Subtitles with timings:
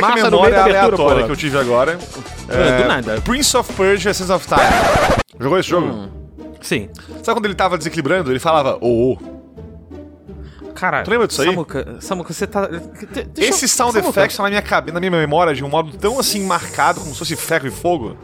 [0.00, 1.98] fazer Olha a que massa no meio memória da aleatória que eu tive agora.
[2.48, 3.20] É, do nada.
[3.20, 4.60] Prince of Persia, Sense of Time.
[5.38, 5.86] Jogou esse jogo?
[5.86, 6.08] Hum.
[6.60, 6.88] Sim.
[7.22, 8.30] Sabe quando ele tava desequilibrando?
[8.30, 9.18] Ele falava, ô, ô.
[10.74, 11.04] Caralho.
[11.04, 11.48] Tu lembra disso aí?
[11.48, 12.68] Samuca, Samuca, você tá.
[13.36, 16.18] Esse sound Samuca, effect tá na minha cabeça, na minha memória, de um modo tão
[16.18, 18.16] assim marcado, como se fosse ferro e fogo,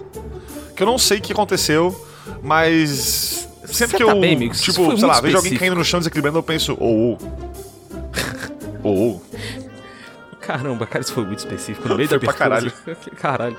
[0.74, 1.95] que eu não sei o que aconteceu,
[2.42, 3.47] mas.
[3.66, 5.58] Sempre Você que tá eu, bem, tipo, sei lá, muito vejo alguém específico.
[5.58, 7.19] caindo no chão desequilibrando, eu penso, ô, ô.
[8.83, 9.20] Ô, ô.
[10.46, 11.88] Caramba, cara, isso foi muito específico.
[11.88, 12.96] No meio da Foi pra abertura.
[13.20, 13.56] caralho.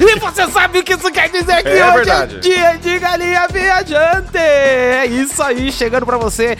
[0.00, 2.36] E você sabe o que isso quer dizer que É hoje verdade.
[2.36, 4.36] é dia de galinha viajante!
[4.38, 6.56] É isso aí, chegando pra você.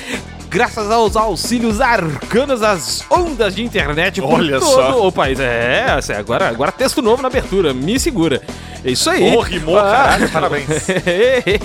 [0.50, 5.06] Graças aos auxílios arcanos das ondas de internet por Olha todo só.
[5.06, 5.38] o país.
[5.38, 8.40] É, assim, agora, agora texto novo na abertura, me segura.
[8.84, 9.34] É isso aí.
[9.36, 10.66] Ô, rimou, caralho, parabéns.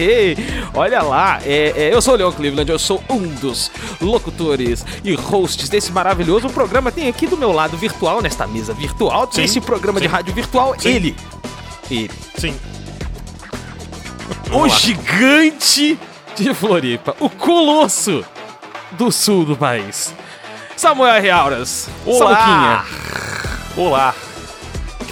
[0.73, 5.13] Olha lá, é, é, eu sou o Leon Cleveland, eu sou um dos locutores e
[5.13, 6.91] hosts desse maravilhoso programa.
[6.91, 10.11] Tem aqui do meu lado virtual, nesta mesa virtual, Sim, desse programa de sim.
[10.11, 10.89] rádio virtual, Sim.
[10.89, 11.15] ele.
[11.89, 12.11] Ele.
[12.35, 12.55] Sim.
[14.51, 14.67] O lá.
[14.67, 15.99] gigante
[16.35, 18.23] de Floripa, o colosso
[18.91, 20.13] do sul do país.
[20.75, 21.87] Samuel Reauras.
[22.05, 22.35] Olá!
[22.35, 22.83] Samuquinha.
[23.77, 24.15] Olá!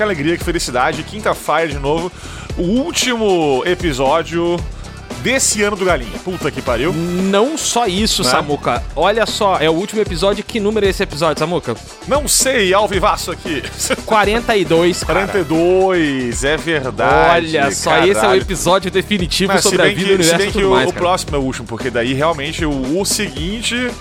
[0.01, 1.03] Que alegria, que felicidade.
[1.03, 2.11] Quinta-feira de novo.
[2.57, 4.59] O último episódio
[5.21, 6.17] desse ano do Galinha.
[6.25, 6.91] Puta que pariu.
[6.91, 8.31] Não só isso, Né?
[8.31, 8.83] Samuca.
[8.95, 10.43] Olha só, é o último episódio.
[10.43, 11.75] Que número é esse episódio, Samuca?
[12.07, 13.61] Não sei, ao vivaço aqui.
[14.03, 15.27] 42, cara.
[15.27, 17.55] 42, é verdade.
[17.59, 18.41] Olha só, esse é o caralho.
[18.41, 20.93] episódio definitivo Mas sobre a vida, que, o universo se bem que o, mais, o
[20.93, 23.91] próximo é o último, porque daí realmente o, o seguinte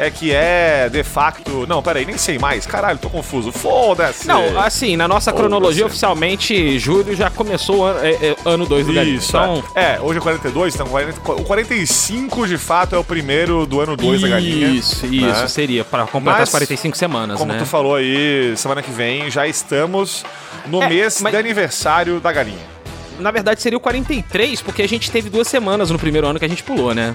[0.00, 1.66] é que é de facto.
[1.68, 2.66] Não, peraí, nem sei mais.
[2.66, 3.52] Caralho, tô confuso.
[3.52, 4.26] Foda-se.
[4.26, 8.86] Não, assim, na nossa cronologia, oficialmente, julho já começou o ano, é, é, ano 2
[8.86, 9.16] do Galinha.
[9.16, 9.96] Isso, Então, é.
[9.96, 13.96] É, hoje é 42, então 40, o 45 de fato é o primeiro do ano
[13.96, 14.68] 2 da galinha.
[14.68, 15.48] Isso, isso, né?
[15.48, 17.58] seria pra completar Mas, as 45 semanas, Como né?
[17.58, 20.24] tu falou aí, semana que vem já estamos
[20.66, 22.70] no É, mês mas- de aniversário da galinha.
[23.18, 26.44] Na verdade, seria o 43, porque a gente teve duas semanas no primeiro ano que
[26.44, 27.14] a gente pulou, né?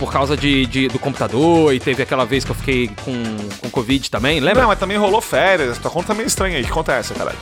[0.00, 3.12] Por causa de, de- do computador, e teve aquela vez que eu fiquei com,
[3.60, 4.62] com Covid também, lembra?
[4.62, 5.78] Não, mas também rolou férias.
[5.78, 6.64] Tua conta tá meio estranha aí.
[6.64, 7.36] Que acontece, caralho?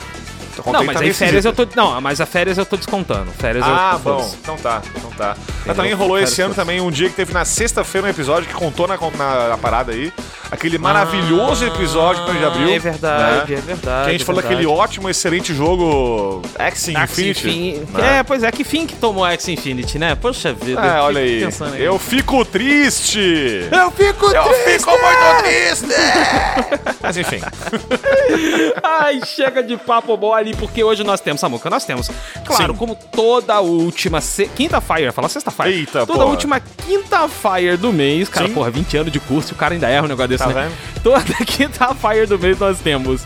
[0.55, 1.65] Tua conta Não, mas aí férias eu tô.
[1.73, 3.31] Não, mas a férias eu tô descontando.
[3.31, 3.99] Férias Ah, eu.
[3.99, 4.35] bom.
[4.41, 5.37] Então tá, então tá.
[5.65, 8.53] Mas também rolou esse ano também um dia que teve na sexta-feira um episódio que
[8.53, 10.11] contou na, na, na parada aí.
[10.51, 12.69] Aquele maravilhoso episódio do mês de abril.
[12.73, 13.57] É verdade, né?
[13.59, 14.03] é verdade.
[14.03, 14.61] Que a gente é falou verdade.
[14.63, 17.49] daquele ótimo, excelente jogo Axie Axie Infinity.
[17.49, 18.17] Infin- né?
[18.19, 20.15] É, pois é, que fim que tomou a Axie Infinity, né?
[20.15, 20.81] Poxa vida.
[20.81, 21.39] É, eu olha aí.
[21.45, 23.67] pensando Eu fico triste!
[23.71, 24.79] Eu fico Eu triste!
[24.79, 25.85] fico muito triste!
[27.01, 27.39] Mas enfim.
[28.83, 32.09] Ai, chega de papo bom ali, porque hoje nós temos, Samuca, nós temos,
[32.45, 32.77] claro, Sim.
[32.77, 34.47] como toda última se...
[34.47, 35.71] quinta-feira, falar sexta-feira.
[35.71, 36.25] Eita, Toda porra.
[36.25, 38.53] última quinta-feira do mês, cara, Sim.
[38.53, 40.69] porra, 20 anos de curso, e o cara ainda erra um negócio desse, Tá né?
[40.69, 40.77] vendo?
[41.03, 43.21] Toda quinta-feira do mês nós temos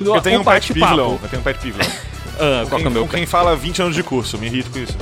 [0.00, 0.72] Eu tenho um pet.
[0.72, 1.18] Leon.
[1.22, 1.76] Eu tenho um pet Leon.
[2.42, 3.02] Ah, qual que é o Quem, meu?
[3.02, 4.96] com quem fala 20 anos de curso, me irrito com isso.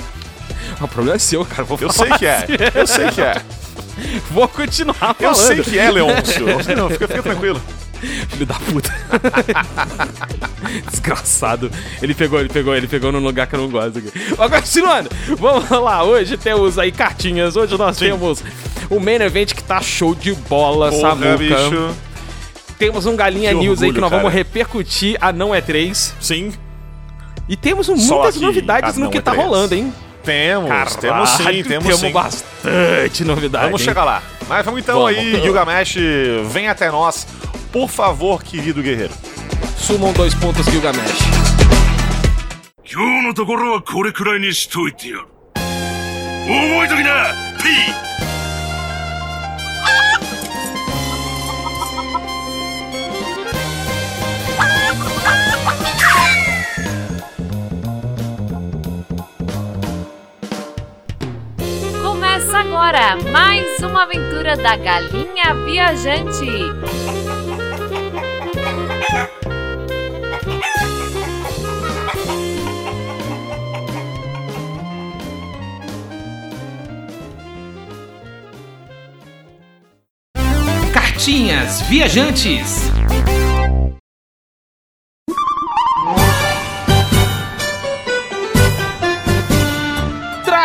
[0.81, 1.63] O problema é seu, cara.
[1.63, 2.53] Vou Eu sei que é, assim.
[2.75, 3.41] eu sei que é.
[4.29, 5.23] Vou continuar falando.
[5.23, 6.47] Eu sei que é, Leôncio.
[6.77, 7.61] Não, fica, fica tranquilo.
[8.01, 8.93] Filho da puta.
[10.91, 11.71] Desgraçado.
[12.03, 14.13] Ele pegou, ele pegou, ele pegou num lugar que eu não gosto aqui.
[14.37, 16.03] Mas continuando, vamos lá.
[16.05, 17.57] Hoje temos aí cartinhas.
[17.57, 18.07] Hoje nós Sim.
[18.07, 18.43] temos
[18.90, 21.38] o main event que tá show de bola, Porra, Samuca.
[21.38, 21.96] bicho.
[22.78, 24.36] Temos um Galinha Que News aí que orgulho, nós vamos cara.
[24.36, 26.16] repercutir a Não É 3.
[26.20, 26.52] Sim,
[27.48, 29.44] E temos Só muitas aqui, novidades a no Não que É tá 3.
[29.46, 29.94] rolando, hein?
[30.24, 32.12] temos, temos sim, Caralho, temos temos sim.
[32.12, 33.66] bastante novidade.
[33.66, 33.86] Vamos hein?
[33.88, 34.24] chegar lá.
[34.48, 35.18] Mas vamos então Vamos.
[35.18, 35.98] aí, Gilgamesh,
[36.52, 37.28] vem até nós.
[37.72, 39.14] Por favor, querido guerreiro.
[39.78, 41.20] Sumam dois pontos Gilgamesh.
[42.86, 45.22] 今日のところはこれくらいにしといてやる
[45.56, 48.07] 覚えときな P!
[62.59, 66.47] Agora mais uma aventura da Galinha Viajante.
[80.93, 82.91] Cartinhas Viajantes.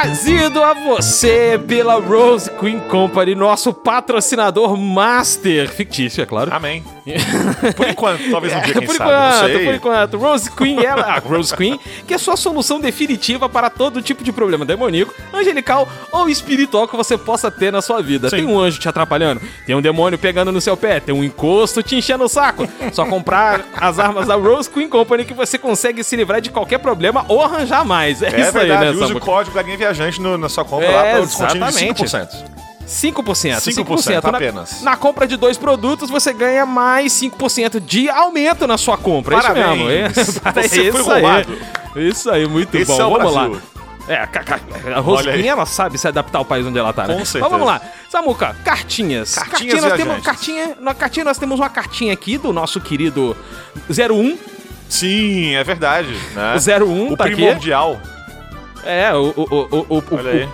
[0.03, 6.53] Trazido a você pela Rose Queen Company, nosso patrocinador master fictício, é claro.
[6.53, 6.83] Amém.
[7.77, 10.17] Por enquanto, talvez um dia, É, quem por sabe, enquanto, por enquanto.
[10.17, 14.31] Rose Queen, ela, a Rose Queen, que é sua solução definitiva para todo tipo de
[14.31, 18.29] problema demoníaco, angelical ou espiritual que você possa ter na sua vida.
[18.29, 18.37] Sim.
[18.37, 21.81] Tem um anjo te atrapalhando, tem um demônio pegando no seu pé, tem um encosto
[21.81, 22.67] te enchendo o saco.
[22.91, 26.79] Só comprar as armas da Rose Queen Company que você consegue se livrar de qualquer
[26.79, 28.21] problema ou arranjar mais.
[28.21, 30.87] É, É isso verdade, aí, né, use o código Galinha Viajante no- na sua compra
[30.87, 32.03] É, lá para o descontinho de exatamente.
[32.03, 32.53] 5%.
[32.85, 33.61] 5%.
[33.61, 34.81] 5% Na- apenas.
[34.81, 39.37] Na, compra de dois produtos, você ganha mais 5% de aumento na sua compra.
[39.41, 39.65] Parabéns.
[39.65, 40.41] É isso mesmo.
[40.45, 41.21] É Você foi isso aí.
[41.21, 41.57] roubado.
[41.95, 42.95] Isso aí, muito Esse bom.
[42.95, 43.51] é Vamos Brasil.
[43.53, 43.73] lá.
[44.09, 45.47] É, a, a Olha Rosquinha, aí.
[45.47, 47.13] ela sabe se adaptar ao país onde ela tá, né?
[47.13, 47.49] Com Mas certeza.
[47.49, 47.79] vamos lá.
[48.09, 49.35] Samuca, cartinhas.
[49.35, 53.33] Cartinhas nós temos cartinha, na cartinha nós temos uma cartinha aqui do nosso querido
[53.89, 54.37] 01.
[54.89, 56.13] Sim, é verdade.
[56.35, 56.53] Né?
[56.53, 57.35] O 01 o tá aqui.
[58.85, 60.01] É, o, o, o, o,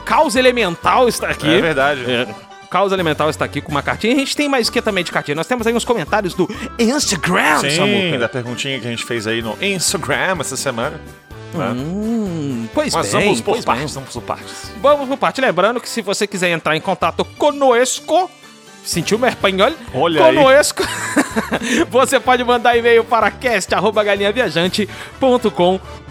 [0.05, 1.47] caos elemental está aqui.
[1.47, 2.01] É verdade.
[2.09, 2.27] É.
[2.63, 4.13] O Caos Elemental está aqui com uma cartinha.
[4.13, 5.33] A gente tem mais o que também de cartinha?
[5.33, 6.47] Nós temos aí uns comentários do
[6.77, 8.19] Instagram, Sim, Samuca.
[8.19, 11.01] da perguntinha que a gente fez aí no Instagram essa semana.
[11.51, 11.65] né?
[11.71, 14.71] Hum, pois Mas bem, vamos por pois partes, vamos por partes.
[14.79, 15.41] Vamos por parte.
[15.41, 18.29] Lembrando que se você quiser entrar em contato conosco,
[18.85, 19.71] sentiu meu espanhol?
[19.91, 20.35] Olha aí.
[20.35, 20.83] conosco,
[21.89, 26.08] você pode mandar e-mail para cast.galinhaviajante.com.br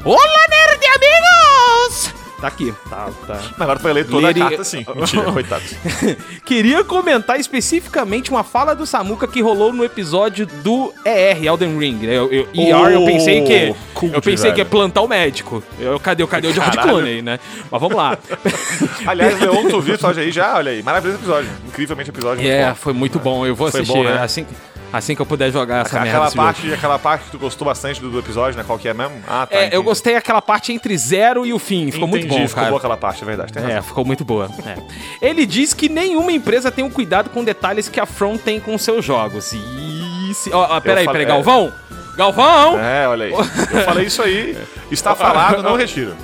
[0.04, 2.25] Olá, nerd amigos!
[2.40, 3.34] Tá aqui, tá, tá.
[3.52, 4.84] Mas agora tu vai ler toda Lere- a carta sim.
[4.94, 5.62] Mentira, coitado.
[6.44, 11.94] Queria comentar especificamente uma fala do Samuka que rolou no episódio do ER, Elden Ring.
[12.06, 12.12] né?
[12.14, 13.74] Eu, eu, ER, eu pensei que.
[13.94, 14.70] cult, eu pensei que é velho.
[14.70, 15.62] plantar o médico.
[15.80, 16.90] Eu, cadê, o- cadê o George Caralho.
[16.90, 17.40] Clooney, né?
[17.70, 18.18] Mas vamos lá.
[19.06, 20.56] Aliás, Leon, tu viu o episódio aí já?
[20.56, 21.50] Olha aí, maravilhoso episódio.
[21.66, 22.46] Incrivelmente episódio.
[22.46, 22.74] É, bom.
[22.74, 23.46] foi muito bom.
[23.46, 24.18] Eu vou Foi assistir bom, né?
[24.22, 24.46] assim,
[24.96, 26.08] assim que eu puder jogar essa merda.
[26.10, 26.46] Aquela esse jogo.
[26.46, 28.64] parte, aquela parte que tu gostou bastante do, do episódio, né?
[28.66, 29.14] Qual que é mesmo?
[29.26, 29.56] Ah, tá.
[29.56, 31.90] É, eu gostei daquela parte entre zero e o fim.
[31.90, 32.70] Ficou muito Entendi, bom, ficou cara.
[32.70, 33.52] boa aquela parte, é verdade.
[33.52, 33.82] Tem É, razão.
[33.82, 34.48] ficou muito boa.
[34.66, 34.76] é.
[35.26, 38.76] Ele diz que nenhuma empresa tem o cuidado com detalhes que a From tem com
[38.78, 39.52] seus jogos.
[40.30, 40.50] Isso.
[40.52, 41.72] Ó, ó, peraí, falei- peraí, Galvão!
[42.16, 42.78] Galvão!
[42.80, 43.32] É, olha aí.
[43.32, 44.56] Eu falei isso aí.
[44.90, 46.14] Está falado, não retiro.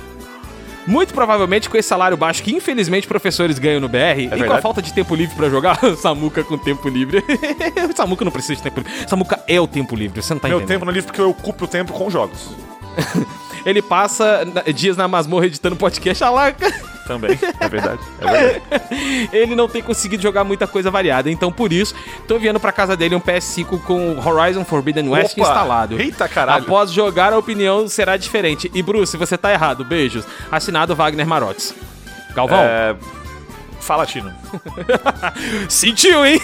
[0.85, 4.35] Muito provavelmente com esse salário baixo que infelizmente professores ganham no BR e com a
[4.35, 4.61] É verdade.
[4.61, 7.23] falta de tempo livre pra jogar, Samuca com tempo livre.
[7.95, 9.09] Samuca não precisa de tempo livre.
[9.09, 10.75] Samuca é o tempo livre, você não tá Meu entendendo.
[10.75, 12.49] tempo no livro porque eu ocupo o tempo com jogos.
[13.65, 14.41] Ele passa
[14.75, 16.53] dias na masmorra editando podcast, lá,
[17.05, 17.37] Também.
[17.59, 18.01] É verdade.
[18.19, 19.29] É verdade.
[19.33, 21.29] ele não tem conseguido jogar muita coisa variada.
[21.29, 21.93] Então, por isso,
[22.27, 25.41] tô enviando pra casa dele um PS5 com Horizon Forbidden West Opa!
[25.41, 25.99] instalado.
[25.99, 26.63] Eita, caralho.
[26.63, 28.71] Após jogar, a opinião será diferente.
[28.73, 29.83] E, Bruce, você tá errado.
[29.83, 30.25] Beijos.
[30.51, 31.75] Assinado Wagner Marotes.
[32.33, 32.59] Galvão?
[32.59, 32.95] É...
[33.79, 34.33] Fala, Tino.
[35.67, 36.41] Sentiu, hein?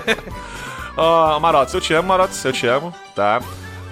[0.96, 3.40] Ó, Marotes, eu te amo, Marotes, eu te amo, tá?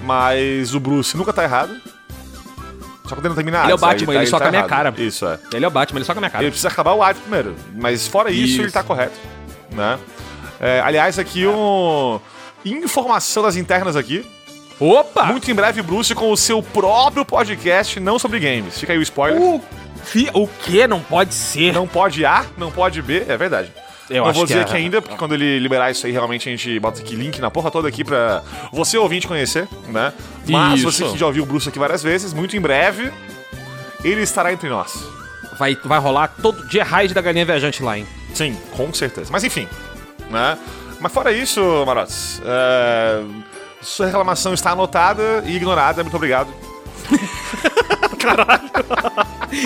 [0.02, 1.74] Mas o Bruce nunca tá errado.
[3.08, 4.60] Só que ele não termina Ele é o Batman, ele tá- soca tá a minha
[4.60, 4.68] errado.
[4.70, 4.94] cara.
[4.98, 5.38] Isso, é.
[5.52, 6.44] ele é o Batman, ele com a minha cara.
[6.44, 7.56] Ele precisa acabar o Hades primeiro.
[7.74, 8.62] Mas fora isso, Isso.
[8.62, 9.18] ele tá correto.
[9.72, 9.98] Né?
[10.60, 12.20] É, aliás, aqui um...
[12.64, 14.26] Informação das internas aqui.
[14.80, 15.24] Opa!
[15.24, 18.78] Muito em breve, Bruce com o seu próprio podcast, não sobre games.
[18.78, 19.40] Fica aí o spoiler.
[19.40, 19.62] O,
[20.04, 20.86] fi- o que?
[20.86, 21.72] Não pode ser.
[21.72, 23.72] Não pode A, não pode B, é verdade.
[24.10, 26.12] Eu não acho vou que dizer é- aqui ainda, porque quando ele liberar isso aí,
[26.12, 30.12] realmente a gente bota aqui link na porra toda aqui pra você ouvinte conhecer, né?
[30.48, 30.90] Mas Isso.
[30.90, 33.12] você que já ouviu o Bruce aqui várias vezes, muito em breve,
[34.02, 34.92] ele estará entre nós.
[35.58, 38.06] Vai, vai rolar todo dia raid da galinha viajante lá, hein?
[38.32, 39.28] Sim, com certeza.
[39.32, 39.68] Mas enfim,
[40.30, 40.56] né?
[41.00, 43.22] Mas fora isso, Marotes, é,
[43.82, 46.48] sua reclamação está anotada e ignorada, muito obrigado.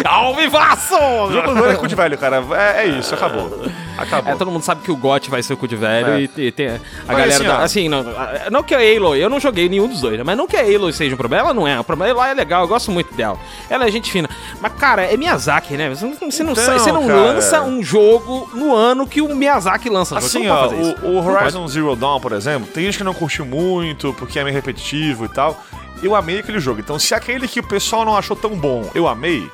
[0.04, 0.94] Alvivaço!
[1.22, 2.42] O jogo do é cu de velho, cara.
[2.52, 3.62] É, é isso, acabou.
[3.96, 4.32] Acabou.
[4.32, 6.20] É, todo mundo sabe que o GOT vai ser o cu de velho É.
[6.22, 7.28] e, te- tem a Mas galera.
[7.34, 7.58] assim, da-.
[7.58, 8.04] Assim, não,
[8.50, 10.24] não que a Aloy, eu não joguei nenhum dos dois, né?
[10.24, 11.78] mas não que a Aloy seja um problema, ela não é.
[11.78, 13.38] O problema ela é legal, eu gosto muito dela.
[13.70, 14.28] Ela é gente fina.
[14.60, 15.88] Mas, cara, é Miyazaki, né?
[15.90, 17.20] Você não, você não, Então, sai- você não cara.
[17.20, 20.16] lança um jogo no ano que o Miyazaki lança.
[20.18, 21.26] Assim, ó, o, o.
[21.26, 25.24] Horizon Zero Dawn, por exemplo, tem gente que não curtiu muito porque é meio repetitivo
[25.24, 25.60] e tal.
[26.02, 26.80] Eu amei aquele jogo.
[26.80, 29.48] Então, se aquele que o pessoal não achou tão bom, eu amei,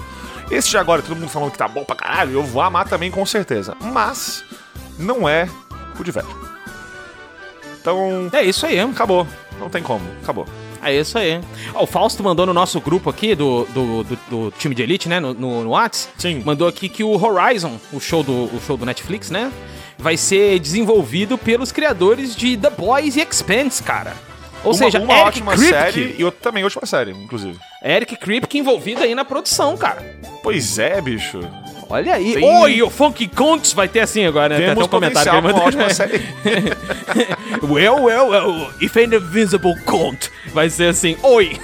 [0.50, 3.10] esse de agora, todo mundo falando que tá bom pra caralho, eu vou amar também
[3.10, 3.76] com certeza.
[3.80, 4.44] Mas,
[4.98, 5.48] não é
[5.98, 6.28] o de velho.
[7.80, 8.78] Então, É isso aí.
[8.78, 9.26] acabou.
[9.58, 10.46] Não tem como, acabou.
[10.80, 11.40] É isso aí.
[11.74, 15.08] Ó, o Fausto mandou no nosso grupo aqui do, do, do- do time de elite,
[15.08, 15.18] né?
[15.18, 16.08] No, no, no Whats.
[16.16, 16.42] Sim.
[16.44, 19.50] Mandou aqui que o Horizon, o show, do, o show do Netflix, né?
[19.98, 24.14] Vai ser desenvolvido pelos criadores de The Boys e Expanse, cara.
[24.64, 25.70] Ou uma, seja, uma Eric ótima Kripke.
[25.72, 27.58] série e outra também ótima série, inclusive.
[27.82, 30.02] Eric Kripke envolvido aí na produção, cara.
[30.42, 31.40] Pois é, bicho.
[31.88, 32.34] Olha aí.
[32.34, 34.56] Tem- Oi, o Funky Conts vai ter assim agora, né?
[34.56, 36.22] Tem até Temos um comentário que uma ótima série.
[37.62, 40.30] well, well, well, if an invisible Cont.
[40.52, 41.56] Vai ser assim, oi.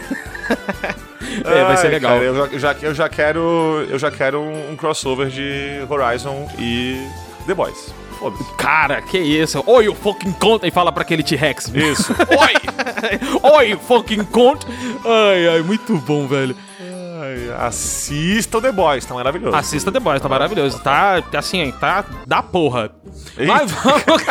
[1.45, 2.13] é, vai ser Ai, legal.
[2.13, 5.81] cara, eu, já, eu, já, eu já quero, eu já quero um, um crossover de
[5.89, 7.07] Horizon e
[7.47, 7.93] The Boys.
[8.25, 8.45] Foda-se.
[8.57, 9.63] Cara, que isso?
[9.67, 11.69] Oi, o fucking conta e fala pra aquele T-Rex.
[11.75, 12.15] Isso.
[12.31, 13.53] Oi!
[13.53, 14.67] Oi, fucking conta.
[15.05, 16.57] Ai, ai, muito bom, velho.
[16.81, 19.55] Ai, assista o The Boys, tá maravilhoso.
[19.55, 20.79] Assista The Boys, tá maravilhoso.
[20.81, 22.91] Tá, assim, tá da porra.
[23.37, 23.53] Eita.
[23.53, 24.25] Mas vamos...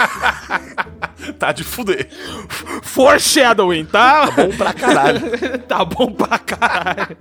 [1.40, 2.10] Tá de fuder.
[2.82, 4.30] Foreshadowing, tá?
[4.32, 5.22] Bom pra caralho.
[5.70, 7.18] tá bom pra caralho.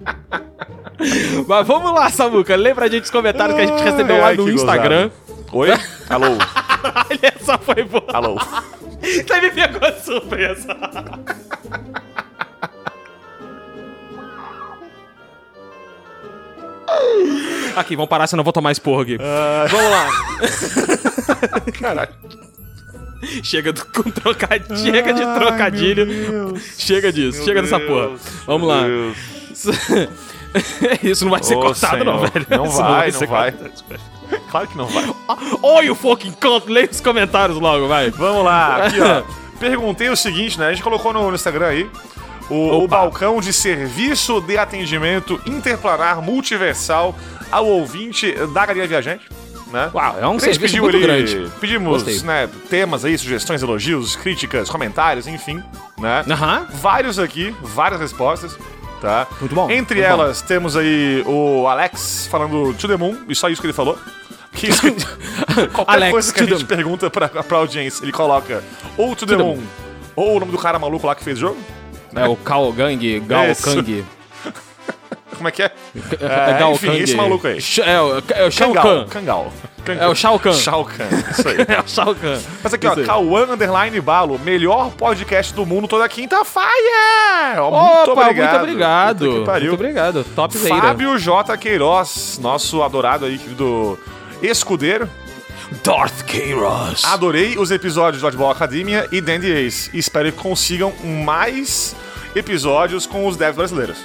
[1.47, 2.57] Mas vamos lá, Samuca.
[2.57, 5.09] Lembra a gente os comentários que a gente recebeu lá Ai, no Instagram.
[5.09, 5.42] gozado.
[5.53, 5.69] Oi?
[6.09, 6.27] Alô?
[6.29, 8.05] Olha, essa foi boa.
[8.13, 8.37] Alô?
[9.01, 10.77] Você me pegou de surpresa.
[17.77, 19.19] Aqui, vamos parar, senão eu vou tomar esporro aqui.
[19.71, 20.09] Vamos lá.
[21.81, 22.13] Caralho.
[23.43, 24.77] Chega do, com trocadilho.
[24.77, 26.61] Chega de trocadilho.
[26.77, 28.11] Chega disso, Meu chega dessa porra.
[28.47, 28.83] Vamos lá.
[28.83, 29.17] Deus.
[31.03, 32.31] Isso não vai ser Ô, cortado, não, Senhor.
[32.31, 32.47] velho.
[32.51, 33.55] Não Isso vai, não ser vai.
[34.51, 35.05] Claro que não vai.
[35.63, 36.71] Oi, o fucking conto.
[36.71, 38.11] Leia os comentários logo, vai.
[38.11, 39.23] Vamos lá, aqui ó.
[39.59, 40.69] Perguntei o seguinte, né?
[40.69, 41.91] A gente colocou no, no Instagram aí.
[42.51, 47.15] O, o balcão de serviço de atendimento interplanar multiversal
[47.51, 49.27] ao ouvinte da Galinha Viajante.
[49.73, 49.91] Né?
[49.95, 51.51] Uau, é um A gente serviço pediu muito ali- grande.
[51.59, 52.21] Pedimos Gostei.
[52.27, 55.63] né, temas aí, sugestões, elogios, críticas, comentários, enfim.
[55.99, 56.25] Né?
[56.75, 58.55] Vários aqui, várias respostas.
[59.03, 59.27] Tá?
[59.41, 60.23] Muito bom, Entre muito bom.
[60.23, 63.99] elas, temos aí o Alex falando to the moon, e só isso que ele falou.
[64.55, 64.69] Que
[65.75, 68.63] Qualquer Alex, coisa que a to gente pergunta pra, pra audiência, ele coloca
[68.97, 69.63] ou to the the moon, moon.
[70.15, 71.59] ou o nome do cara maluco lá que fez o jogo.
[72.15, 73.45] É o Kao Gang, Gao.
[73.61, 74.05] Kang.
[75.37, 75.71] Como é que é?
[76.21, 77.03] É, Gao enfim, Kang.
[77.03, 77.59] esse maluco aí.
[77.85, 78.73] É, o- é o Shao.
[78.73, 79.07] Kahn.
[79.09, 79.53] Kangal.
[79.87, 80.53] É o Shao Kahn.
[80.53, 81.57] Shao Kahn, isso aí.
[81.69, 82.39] É o Shao Kahn.
[82.63, 83.07] Mas aqui, ó, Isso aí.
[83.07, 87.61] Cauã Underline Balo, melhor podcast do mundo toda quinta-feira!
[87.63, 87.69] Ó,
[88.05, 89.27] Opa, muito obrigado.
[89.27, 89.69] Puta que pariu.
[89.73, 90.25] Muito obrigado.
[90.37, 90.81] Top Zeira.
[90.81, 91.57] Fábio J.
[91.57, 93.99] Queiroz, nosso adorado aí, querido
[94.41, 95.09] escudeiro.
[95.83, 97.03] Darth Kairos.
[97.05, 99.91] Adorei os episódios do Oddball Academia e Dandy Ace.
[99.95, 100.93] Espero que consigam
[101.25, 101.97] mais
[102.37, 103.99] episódios com os devs brasileiros.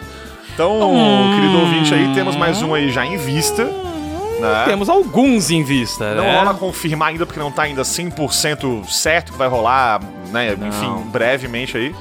[0.57, 1.35] Então, Hum.
[1.35, 3.63] querido ouvinte aí, temos mais um aí já em vista.
[3.63, 4.63] Né?
[4.65, 6.35] Temos alguns em vista, Não né?
[6.35, 10.53] rola confirmar ainda, porque não tá ainda 100% certo que vai rolar, né?
[10.67, 11.95] Enfim, brevemente aí.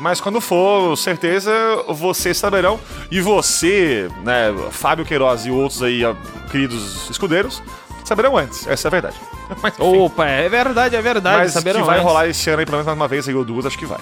[0.00, 1.52] Mas quando for, certeza,
[1.90, 2.80] vocês saberão.
[3.08, 6.02] E você, né, Fábio Queiroz e outros aí,
[6.50, 7.62] queridos escudeiros,
[8.04, 8.66] saberão antes.
[8.66, 9.16] Essa é a verdade.
[9.62, 11.36] Mas, Opa, é verdade, é verdade.
[11.42, 12.08] mas Saberão que vai antes.
[12.08, 13.98] rolar esse ano aí, pelo menos mais uma vez aí, ou duas, acho que vai.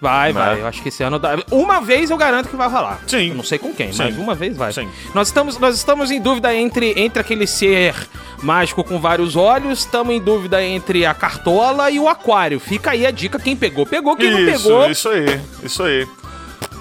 [0.00, 0.40] Vai, Né?
[0.40, 0.60] vai.
[0.62, 1.38] Eu acho que esse ano dá.
[1.50, 3.00] Uma vez eu garanto que vai rolar.
[3.06, 3.28] Sim.
[3.30, 3.98] Eu não sei com quem, Sim.
[4.04, 4.72] mas uma vez vai.
[4.72, 4.88] Sim.
[5.14, 7.94] Nós estamos, nós estamos em dúvida entre, entre aquele ser
[8.42, 12.58] mágico com vários olhos, estamos em dúvida entre a cartola e o aquário.
[12.58, 14.90] Fica aí a dica, quem pegou, pegou, quem não Isso, pegou.
[14.90, 16.08] isso aí, isso aí.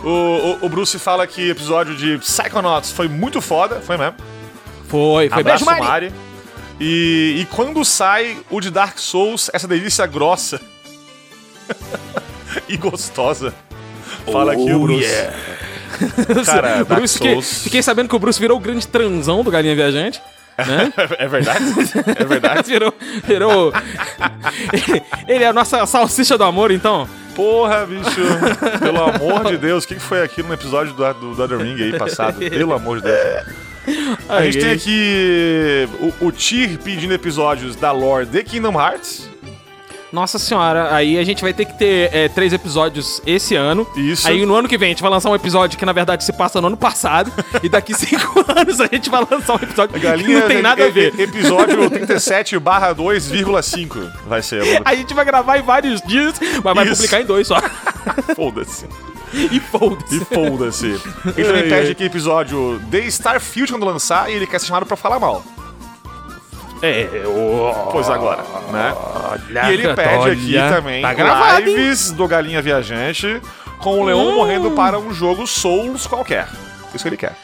[0.02, 0.08] O,
[0.62, 4.16] o, o Bruce fala que o episódio de Psychonauts foi muito foda, foi mesmo.
[4.88, 5.40] Foi, foi.
[5.42, 5.82] Abraço, Beijo, Mari.
[6.10, 6.14] Mari.
[6.80, 10.62] E, e quando sai o de Dark Souls, essa delícia grossa
[12.68, 13.54] e gostosa.
[14.32, 15.30] Fala aqui o Bruce.
[16.46, 19.76] Cara, Dark Bruce, fiquei, fiquei sabendo que o Bruce virou o grande transão do Galinha
[19.76, 20.22] Viajante.
[20.58, 20.92] Né?
[21.18, 21.64] É verdade?
[22.18, 22.70] É verdade?
[22.70, 22.94] virou.
[23.26, 23.74] virou...
[25.28, 27.08] Ele é a nossa salsicha do amor, então.
[27.34, 28.22] Porra, bicho.
[28.80, 31.82] Pelo amor de Deus, o que foi aqui no episódio do, do, do Other Ring
[31.82, 32.40] aí passado?
[32.40, 33.70] Pelo amor de Deus.
[34.28, 39.30] A gente tem aqui o, o Tyr pedindo episódios da lore de Kingdom Hearts.
[40.12, 43.88] Nossa senhora, aí a gente vai ter que ter é, três episódios esse ano.
[43.96, 44.28] Isso.
[44.28, 46.34] Aí no ano que vem a gente vai lançar um episódio que na verdade se
[46.34, 47.32] passa no ano passado.
[47.62, 50.86] e daqui cinco anos a gente vai lançar um episódio que Galinha não tem nada
[50.86, 51.14] a ver.
[51.18, 54.82] e- e- Episódio 37 barra 2,5 vai ser.
[54.84, 56.96] A gente vai gravar em vários dias, mas vai Isso.
[56.96, 57.58] publicar em dois só.
[58.36, 58.86] Foda-se.
[59.34, 60.16] e foda-se.
[60.16, 61.02] E foda-se.
[61.38, 64.98] Ele também pede aqui episódio de Starfield quando lançar e ele quer ser chamado pra
[64.98, 65.44] falar mal.
[66.82, 67.90] É, o...
[67.92, 68.94] Pois agora, né?
[68.96, 71.76] Olha, E ele pede aqui olha, também Tá gravado, hein?
[71.76, 73.42] lives do Galinha Viajante
[73.80, 74.36] com o Leon Hum.
[74.36, 76.48] morrendo para um jogo Souls qualquer.
[76.94, 77.36] Isso que ele quer.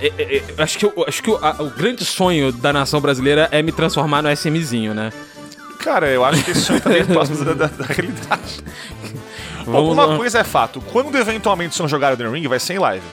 [0.00, 3.00] É, é, é, acho que, eu- acho que o, a- o grande sonho da nação
[3.00, 5.12] brasileira é me transformar no SMzinho, né?
[5.80, 8.62] Cara, eu acho que isso tá bem próximo da, da- da realidade.
[9.66, 10.16] Vamos uma lá.
[10.16, 13.04] coisa é fato, quando eventualmente o senhor jogar Elden Ring, vai ser em live.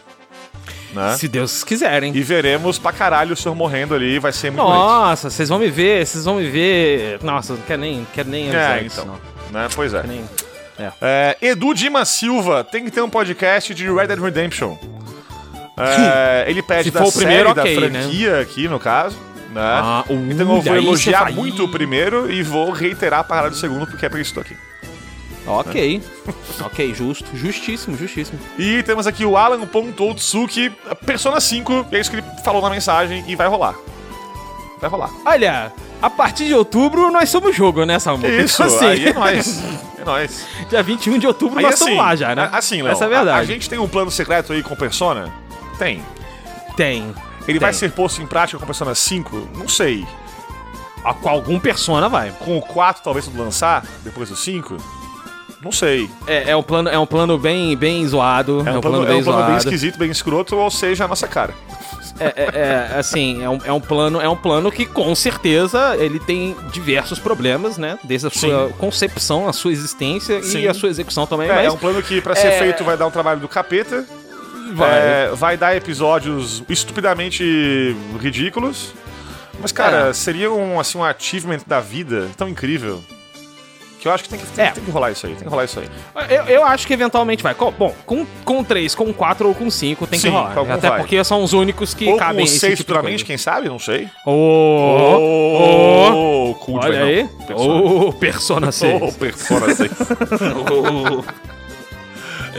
[0.97, 1.15] Né?
[1.17, 2.15] Se Deus quiserem.
[2.15, 4.67] E veremos pra caralho o senhor morrendo ali, vai ser muito.
[4.67, 7.19] Nossa, vocês vão me ver, vocês vão me ver.
[7.23, 9.13] Nossa, não quero nem, quero nem avisar É, isso, então.
[9.53, 9.61] não.
[9.61, 9.67] Né?
[9.75, 10.03] Pois é.
[10.03, 10.23] Nem-
[11.01, 14.75] É, Edu Dima Silva tem que ter um podcast de Red Dead Redemption.
[15.79, 19.15] É, ele pede Se da for o primeiro, série, ok, da franquia aqui, no caso.
[19.51, 19.61] Né?
[19.61, 23.85] Ah, então eu vou elogiar muito o primeiro e vou reiterar a parada do segundo,
[23.85, 24.59] porque é pra isso que eu tô aqui.
[25.47, 26.03] Ok.
[26.61, 27.25] ok, justo.
[27.35, 28.37] Justíssimo, justíssimo.
[28.57, 30.71] E temos aqui o Alan.otsuki,
[31.05, 33.75] Persona 5, e é isso que ele falou na mensagem, e vai rolar.
[34.79, 35.09] Vai rolar.
[35.25, 38.27] Olha, a partir de outubro nós somos jogo, né, Samu?
[38.27, 39.63] Isso, Então, assim, aí é nóis.
[39.97, 40.45] É nóis.
[40.69, 42.49] dia 21 de outubro Aí nós assim, estamos lá já, né?
[42.51, 43.39] a- Assim, Léo, Essa é a a, verdade.
[43.39, 45.33] a gente tem um plano secreto aí com Persona?
[45.79, 46.03] Tem.
[46.75, 47.13] Tem.
[47.47, 47.79] Ele vai Tem.
[47.79, 49.47] ser posto em prática com Persona 5?
[49.55, 50.05] Não sei.
[51.03, 52.31] Ah, Com algum persona vai.
[52.39, 54.75] Com o 4 talvez lançar, depois do 5?
[55.61, 56.09] Não sei.
[56.27, 58.63] É, é um plano, é um plano bem, bem zoado.
[58.65, 59.57] É um, plano, é bem um plano bem zoado.
[59.57, 61.53] esquisito, bem escroto, ou seja, a nossa cara.
[62.19, 62.49] É, é,
[62.95, 66.55] é, assim, é um, é um plano, é um plano que com certeza ele tem
[66.71, 67.99] diversos problemas, né?
[68.03, 68.73] Desde a sua Sim.
[68.79, 70.61] concepção, a sua existência Sim.
[70.61, 71.47] e a sua execução também.
[71.49, 73.47] É, mas é um plano que, pra ser é- feito, vai dar um trabalho do
[73.47, 74.03] capeta.
[74.73, 74.89] vai.
[74.99, 78.93] É, vai dar episódios estupidamente ridículos.
[79.59, 80.13] Mas, cara, É.
[80.13, 83.01] seria um, assim, um achievement da vida tão incrível.
[83.99, 84.71] Que eu acho que tem que, tem, É.
[84.71, 85.33] tem que rolar isso aí.
[85.33, 85.89] Tem que rolar isso aí.
[86.29, 87.55] Eu, eu acho que eventualmente vai.
[87.55, 90.73] Com- Bom, com, com 3, com 4 ou com 5 tem Sim, que rolar.
[90.73, 90.99] Até vai.
[90.99, 93.25] porque são os únicos que Ou cabem com o esse 6 tipo de futuramente, coisa.
[93.25, 93.67] quem sabe?
[93.69, 94.07] Não sei.
[94.25, 97.27] Oh, Oh, cool Olha aí.
[97.47, 97.73] Persona.
[97.83, 99.01] Oh, Persona 6.
[99.01, 99.91] Oh, Persona 6.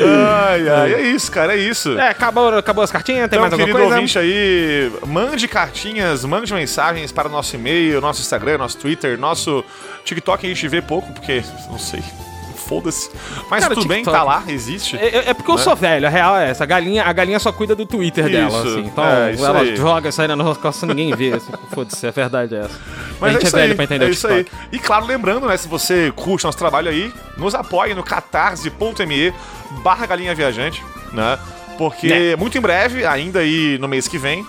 [0.05, 1.99] ai, ai, é isso, cara, é isso.
[1.99, 3.29] É, acabou, acabou as cartinhas?
[3.29, 3.95] Tem Então, mais alguma coisa?
[3.95, 9.65] ouvinte aí, mande cartinhas, mande mensagens para o nosso e-mail, nosso Instagram, nosso Twitter, nosso
[10.05, 12.03] TikTok a gente vê pouco, porque, não sei,
[12.69, 13.11] foda-se.
[13.51, 14.97] Mas Cara, tudo bem, tá lá, existe.
[14.97, 15.63] É, é- é porque eu Né?
[15.63, 16.65] sou velho, a real é essa.
[16.65, 18.81] A galinha, a galinha só cuida do Twitter dela, Isso, assim.
[18.81, 19.77] Então, é, ela aí.
[19.77, 21.33] joga isso aí na nossa costa ninguém vê.
[21.35, 22.79] assim, Foda-se, a verdade é essa.
[23.21, 24.47] Mas a gente é é, isso velho aí, pra entender é isso aí.
[24.73, 29.33] E claro, lembrando, né, se você curte nosso trabalho aí, nos apoie no catarse.me
[29.83, 31.39] barra galinha viajante, né?
[31.77, 32.37] Porque Né.
[32.37, 34.45] muito em breve, ainda aí no mês que vem,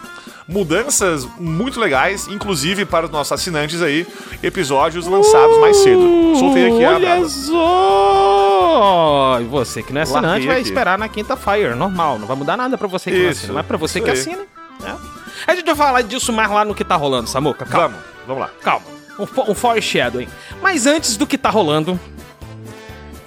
[0.47, 4.07] mudanças muito legais, inclusive para os nossos assinantes aí,
[4.41, 6.35] episódios lançados mais cedo.
[6.39, 9.37] Soltei aqui a Olha só!
[9.41, 10.69] E você que não é assinante Larguei vai aqui.
[10.69, 12.17] esperar na quinta Fire, normal.
[12.19, 14.11] Não vai mudar nada pra você que não Isso, assina, mas pra você isso que
[14.11, 14.17] aí.
[14.17, 14.43] assina,
[14.81, 14.95] né?
[15.47, 17.65] A gente vai falar disso mais lá no que tá rolando, Samuca.
[17.65, 17.89] Calma.
[17.89, 18.51] Vamos, vamos lá.
[18.61, 18.85] Calma.
[19.17, 20.27] Um, um foreshadowing.
[20.61, 21.99] Mas antes do que tá rolando,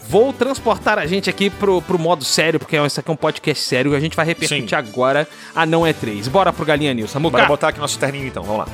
[0.08, 3.64] vou transportar a gente aqui pro, pro modo sério, porque isso aqui é um podcast
[3.64, 4.74] sério e a gente vai repercutir Sim.
[4.74, 6.28] agora a Não É 3.
[6.28, 7.36] Bora pro Galinha News, Samuca.
[7.36, 8.68] Bora botar aqui nosso terninho então, vamos lá.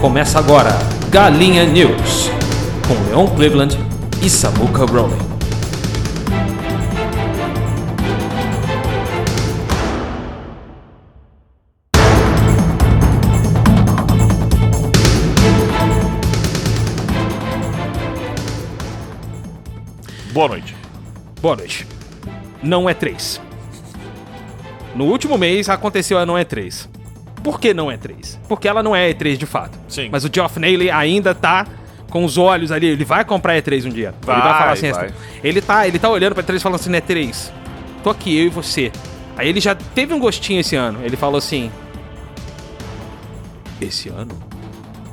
[0.00, 0.70] Começa agora
[1.08, 2.30] Galinha News,
[2.86, 5.18] com Leon Cleveland e Samuka Rowling.
[20.32, 20.74] Boa noite.
[21.40, 21.86] Boa noite.
[22.62, 23.40] Não é 3.
[24.94, 26.88] No último mês aconteceu a Não é 3.
[27.44, 28.40] Por que não é 3?
[28.48, 29.78] Porque ela não é E3 de fato.
[29.86, 30.08] Sim.
[30.10, 31.66] Mas o Geoff Naylor ainda tá
[32.10, 34.08] com os olhos ali, ele vai comprar E3 um dia.
[34.08, 35.10] ele vai Vai, falar assim, vai.
[35.42, 37.50] ele tá, ele tá olhando pra E3 falando assim, E3,
[38.02, 38.92] tô aqui, eu e você.
[39.36, 41.00] Aí ele já teve um gostinho esse ano.
[41.02, 41.70] Ele falou assim:
[43.80, 44.30] Esse ano?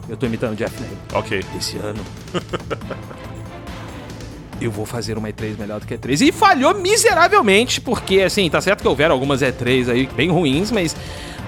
[0.07, 0.97] Eu tô imitando o Jeff Naylor.
[1.13, 1.43] Ok.
[1.57, 1.99] Esse ano.
[4.61, 6.27] eu vou fazer uma E3 melhor do que a E3.
[6.27, 10.95] E falhou miseravelmente, porque, assim, tá certo que houveram algumas E3 aí bem ruins, mas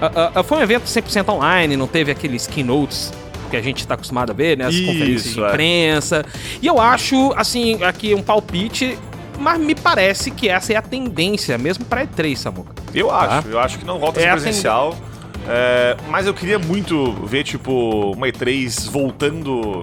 [0.00, 3.12] ah, ah, foi um evento 100% online, não teve aqueles keynotes
[3.54, 4.66] que a gente tá acostumado a ver, né?
[4.66, 5.48] As Isso, conferências de é.
[5.48, 6.24] imprensa.
[6.60, 8.98] E eu acho, assim, aqui um palpite,
[9.38, 12.72] mas me parece que essa é a tendência mesmo pra E3, Samuca.
[12.92, 14.96] Eu acho, eu acho que não volta É presencial.
[15.48, 19.82] é, mas eu queria muito ver, tipo, uma E3 voltando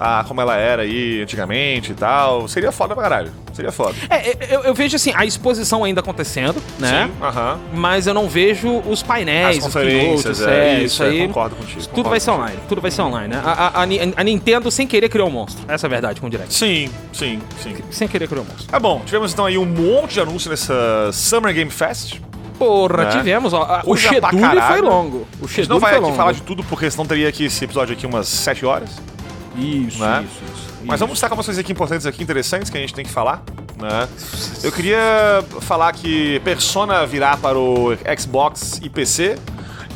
[0.00, 2.48] a como ela era aí antigamente e tal.
[2.48, 3.30] Seria foda pra caralho.
[3.52, 3.94] Seria foda.
[4.08, 7.06] É, eu, eu vejo, assim, a exposição ainda acontecendo, né?
[7.12, 7.58] Sim, aham.
[7.74, 11.20] mas eu não vejo os painéis, As os conferências, keynotes, é, é, isso, isso aí.
[11.22, 11.80] é, concordo contigo.
[11.80, 13.42] Tudo concordo vai ser online, tudo vai ser online, né?
[13.44, 15.64] A, a- a Ni- a Nintendo sem querer criou um monstro.
[15.68, 16.54] Essa é a verdade com o Direct.
[16.54, 17.74] Sim, sim, sim.
[17.90, 18.66] Sem querer criou um monstro.
[18.68, 22.20] Tá bom, tivemos então aí um monte de anúncio nessa Summer Game Fest,
[22.58, 23.10] Porra, Né?
[23.12, 23.80] tivemos, ó.
[23.86, 25.26] O schedule foi longo.
[25.40, 26.16] O A gente não schedule vai foi aqui longo.
[26.16, 28.90] falar de tudo, porque senão teria aqui esse episódio aqui umas 7 horas.
[29.56, 30.24] Isso, né?
[30.24, 30.68] isso, isso.
[30.84, 30.98] Mas isso.
[30.98, 33.42] vamos destacar umas coisas aqui importantes aqui, interessantes, que a gente tem que falar.
[33.78, 34.08] Né?
[34.62, 34.98] Eu queria
[35.60, 39.38] falar que Persona virá para o Xbox e PC.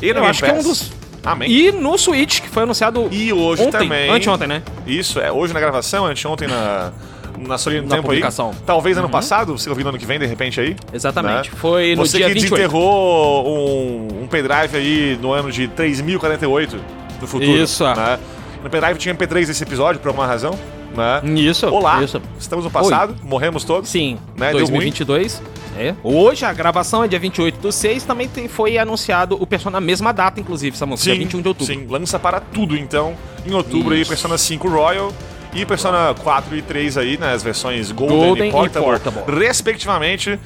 [0.01, 0.65] E no Eu acho que é um Pass.
[0.65, 0.91] dos...
[1.23, 1.49] Amém.
[1.49, 4.09] E no Switch, que foi anunciado E hoje ontem, também.
[4.11, 4.61] anteontem, né?
[4.85, 6.91] Isso, é hoje na gravação, anteontem na,
[7.39, 8.51] na sua linha do Na tempo publicação.
[8.51, 8.55] aí.
[8.63, 10.75] Talvez ano passado, você ouvindo ano que vem, de repente aí.
[10.93, 11.49] Exatamente.
[11.49, 11.57] né?
[11.57, 12.51] Foi no Você dia que 28.
[12.55, 16.77] desenterrou um, um pendrive aí no ano de 3048
[17.19, 17.57] do futuro.
[17.57, 17.83] Isso.
[17.83, 18.19] Né?
[18.65, 20.57] No pendrive tinha MP3 desse episódio, por alguma razão.
[20.97, 21.21] Né?
[21.39, 21.67] Isso.
[21.67, 22.19] Olá, Isso.
[22.39, 23.87] estamos no passado, morremos todos.
[23.89, 25.39] Sim, Né, deu 2022.
[25.77, 25.93] É.
[26.03, 29.85] Hoje, a gravação é dia 28 do 6, também tem- foi anunciado o Persona na
[29.85, 31.71] mesma data, inclusive, Samuel, dia 21 de outubro.
[31.71, 33.13] Sim, lança para tudo então.
[33.45, 34.09] Em outubro aí, Isso.
[34.09, 35.13] Persona 5 Royal
[35.53, 37.33] e Persona 4 e 3 aí, né?
[37.33, 39.39] As versões Golden, Golden e, e Portable, Portable.
[39.39, 40.39] respectivamente.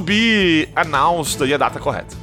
[0.00, 2.14] Be announced aí a data correta.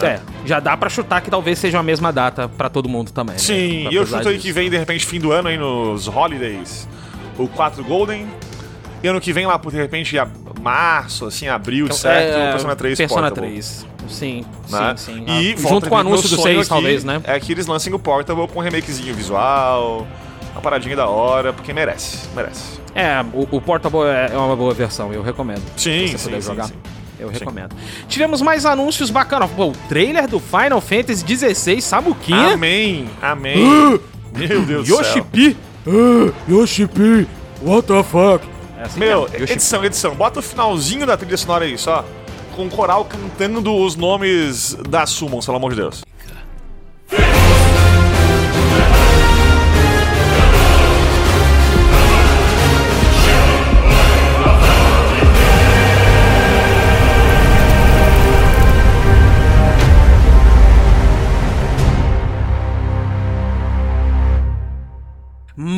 [0.00, 0.08] Né?
[0.08, 3.34] É, já dá pra chutar que talvez seja a mesma data pra todo mundo também.
[3.34, 3.38] né?
[3.38, 6.08] Sim, Pra e eu chuto aí que vem de repente fim do ano aí nos
[6.08, 6.88] holidays.
[7.38, 8.26] O 4 Golden.
[9.02, 10.28] E ano que vem lá por de repente a
[10.60, 13.50] março, assim, abril, de certo, É, o Persona 3 Persona Portable.
[13.50, 13.86] 3.
[14.08, 14.94] Sim, né?
[14.96, 15.24] sim, sim.
[15.26, 17.20] E Ah, junto com o anúncio do sonho 6, aqui talvez, né?
[17.24, 20.06] É que eles lancem o Portable com um remakezinho visual,
[20.52, 22.80] uma paradinha da hora, porque merece, merece.
[22.94, 25.62] É, o, o Portable é é uma boa versão, eu recomendo.
[25.76, 26.64] Sim, Se você sim, puder sim, jogar.
[26.66, 26.74] sim.
[27.22, 27.38] Eu Sim.
[27.40, 27.76] recomendo.
[28.08, 29.50] Tivemos mais anúncios bacanas.
[29.50, 32.54] Pô, o trailer do Final Fantasy XVI, Samuquinha.
[32.54, 33.64] Amém, amém.
[34.34, 35.04] Meu Deus do céu.
[35.04, 35.56] Yoshi P.
[36.48, 37.26] Yoshi P.
[37.62, 38.46] What the fuck?
[38.78, 40.14] É assim Meu, mesmo, edição, edição.
[40.14, 42.04] Bota o finalzinho da trilha sonora aí, só.
[42.56, 46.02] Com o coral cantando os nomes da Summons, pelo amor de Deus.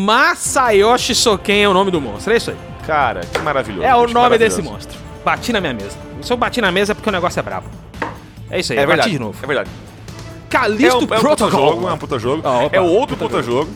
[0.05, 2.57] Masayoshi Soken é o nome do monstro, é isso aí.
[2.87, 3.83] Cara, que maravilhoso.
[3.87, 4.99] É o nome desse monstro.
[5.25, 5.97] Bati na minha mesa.
[6.21, 7.67] Se eu bati na mesa é porque o negócio é brabo.
[8.51, 9.39] É isso aí, É eu bati verdade, de novo.
[9.43, 9.71] é verdade.
[10.51, 11.51] Calisto É um, é um puta Protocol.
[11.71, 12.43] jogo, é um puta jogo.
[12.47, 13.71] Ah, é outro puta puta jogo.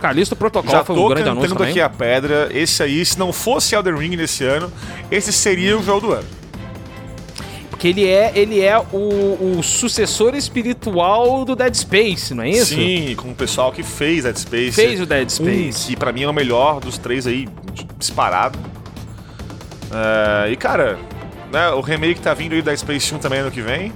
[0.00, 1.70] Calisto Protocol Já foi um grande anúncio também.
[1.70, 2.48] aqui a pedra.
[2.52, 4.72] Esse aí, se não fosse Elden Ring nesse ano,
[5.10, 6.24] esse seria o jogo do ano.
[7.78, 12.74] Porque ele é, ele é o, o sucessor espiritual do Dead Space, não é isso?
[12.74, 14.72] Sim, com o pessoal que fez Dead Space.
[14.72, 15.86] Fez o Dead Um, Space.
[15.86, 17.48] que pra mim é o melhor dos três aí,
[17.96, 18.58] disparado.
[19.92, 20.98] É, e cara,
[21.52, 23.92] né, o remake tá vindo aí da Space 1 também ano que vem.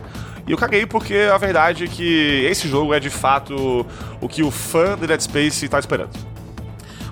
[0.46, 3.84] E eu caguei porque a verdade é que esse jogo é de fato
[4.20, 6.10] o que o fã de Dead Space tá esperando.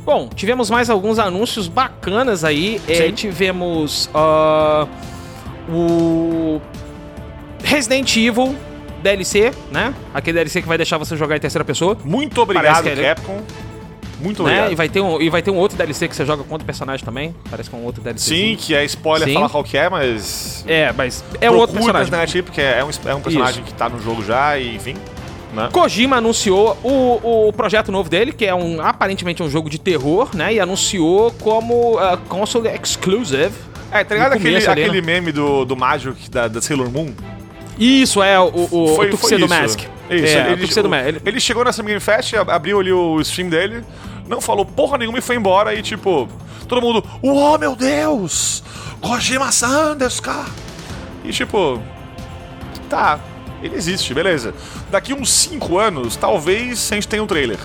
[0.04, 2.80] Bom, tivemos mais alguns anúncios bacanas aí.
[2.86, 4.86] É, tivemos ah,
[5.68, 6.60] o
[7.62, 8.54] Resident Evil
[9.02, 9.94] DLC, né?
[10.12, 11.96] Aquele DLC que vai deixar você jogar em terceira pessoa.
[12.04, 13.40] Muito obrigado, que ele- Capcom.
[14.20, 14.50] Muito Né?
[14.50, 14.72] obrigado.
[14.72, 16.66] E vai, ter um, e vai ter um outro DLC que você joga com outro
[16.66, 17.34] personagem também.
[17.50, 18.34] Parece que é um outro DLC.
[18.34, 19.34] Sim, que é spoiler Sim.
[19.34, 20.62] falar qual que é, mas.
[20.68, 22.42] É, mas é um outro personagem.
[22.42, 24.94] porque é um, é um personagem que tá no jogo já, e enfim.
[25.54, 25.68] Né?
[25.72, 30.28] Kojima anunciou o, o projeto novo dele, que é um aparentemente um jogo de terror,
[30.36, 30.52] né?
[30.54, 33.52] E anunciou como uh, console exclusive.
[33.92, 37.12] É, tá ligado aquele, ali, aquele meme do, do Magic da, da Sailor Moon?
[37.78, 39.48] Isso é o, o, foi, o foi isso.
[39.48, 39.80] Mask.
[40.10, 41.06] Isso, é, ele, o Tuxedo o- Mask.
[41.08, 43.82] Ele- ele chegou nessa Game Fest, ab- abriu ali o stream dele,
[44.28, 46.28] não falou porra nenhuma e foi embora e tipo,
[46.68, 48.62] todo mundo, oh meu Deus,
[49.00, 50.46] Kojima Sanders, cara.
[51.24, 51.80] E tipo,
[52.88, 53.18] tá,
[53.62, 54.54] ele existe, beleza.
[54.90, 57.58] Daqui uns 5 anos, talvez a gente tenha um trailer.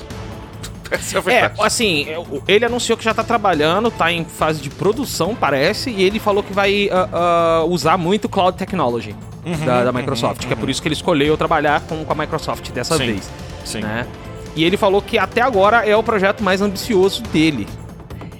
[0.91, 2.07] Essa é a É, assim,
[2.47, 6.43] ele anunciou que já tá trabalhando, tá em fase de produção, parece, e ele falou
[6.43, 10.69] que vai ah, ah, usar muito Cloud Technology Uhum, da, da Microsoft, que é por
[10.71, 13.29] isso que ele escolheu trabalhar com, com a Microsoft dessa Sim, vez.
[13.63, 13.81] Sim.
[13.81, 14.07] né?
[14.55, 17.67] E ele falou que até agora é o projeto mais ambicioso dele.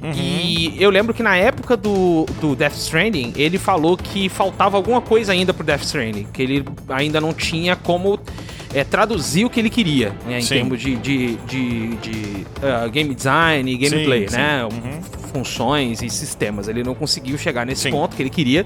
[0.02, 0.12] Uhum.
[0.14, 5.02] E eu lembro que na época do, do Death Stranding, ele falou que faltava alguma
[5.02, 8.20] coisa ainda pro Death Stranding, que ele ainda não tinha como
[8.76, 10.56] é, traduzir o que ele queria, né, em Sim.
[10.56, 14.36] termos de, de, de, de, ah, game design e gameplay, sim.
[14.36, 14.66] né?
[14.66, 15.02] Uhum.
[15.34, 16.68] Funções e sistemas.
[16.68, 18.66] Ele não conseguiu chegar nesse ponto que ele queria.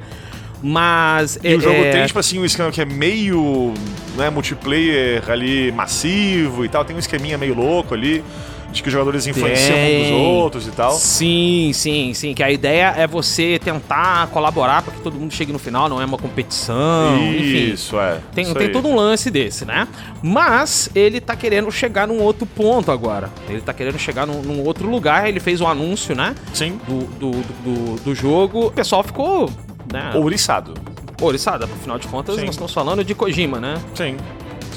[0.64, 1.40] Mas.
[1.44, 3.72] E o jogo é, tem, tipo assim, um esquema que é meio
[4.18, 6.84] né, multiplayer ali massivo e tal.
[6.84, 8.24] Tem um esqueminha meio louco ali,
[8.72, 10.14] de que os jogadores influenciam um dos Tem.
[10.14, 10.92] outros e tal.
[10.92, 12.34] Sim, sim, sim.
[12.34, 16.02] Que a ideia é você tentar colaborar para que todo mundo chegue no final, não
[16.02, 17.74] é uma competição, enfim.
[17.74, 18.20] Isso, é.
[18.34, 18.74] Tem, isso tem aí.
[18.74, 19.88] todo um lance desse, né?
[20.22, 23.30] Mas ele tá querendo chegar num outro ponto agora.
[23.48, 25.28] Ele tá querendo chegar num, num outro lugar.
[25.28, 26.36] Ele fez o anúncio, né?
[26.54, 26.80] Sim.
[26.88, 28.68] Do, do, do, do jogo.
[28.68, 29.50] O pessoal ficou.
[29.92, 30.76] Né, Ouriçado.
[31.20, 31.66] oriçada.
[31.66, 32.42] Afinal de contas, Sim.
[32.42, 33.76] nós estamos falando de Kojima, né?
[33.96, 34.18] Sim,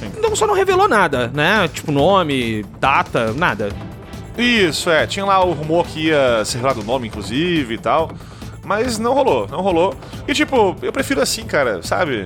[0.07, 1.69] Então só não revelou nada, né?
[1.69, 3.71] Tipo, nome, data, nada.
[4.37, 5.07] Isso, é.
[5.07, 8.11] Tinha lá o rumor que ia ser revelado o nome, inclusive, e tal.
[8.65, 9.95] Mas não rolou, não rolou.
[10.27, 12.25] E tipo, eu prefiro assim, cara, sabe?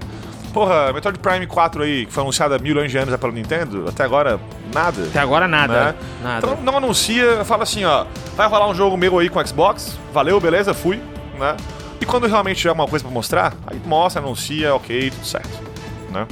[0.53, 3.33] Porra, Metroid Prime 4 aí, que foi anunciado há mil anos de anos é pela
[3.33, 4.41] Nintendo, até agora,
[4.73, 5.03] nada.
[5.03, 5.85] Até agora nada.
[5.85, 5.95] né?
[6.23, 6.47] Nada.
[6.47, 10.41] Então não anuncia, fala assim, ó, vai rolar um jogo meu aí com Xbox, valeu,
[10.41, 11.01] beleza, fui,
[11.39, 11.57] né?
[12.01, 15.62] E quando realmente tiver uma coisa pra mostrar, aí mostra, anuncia, ok, tudo certo,
[16.11, 16.27] né?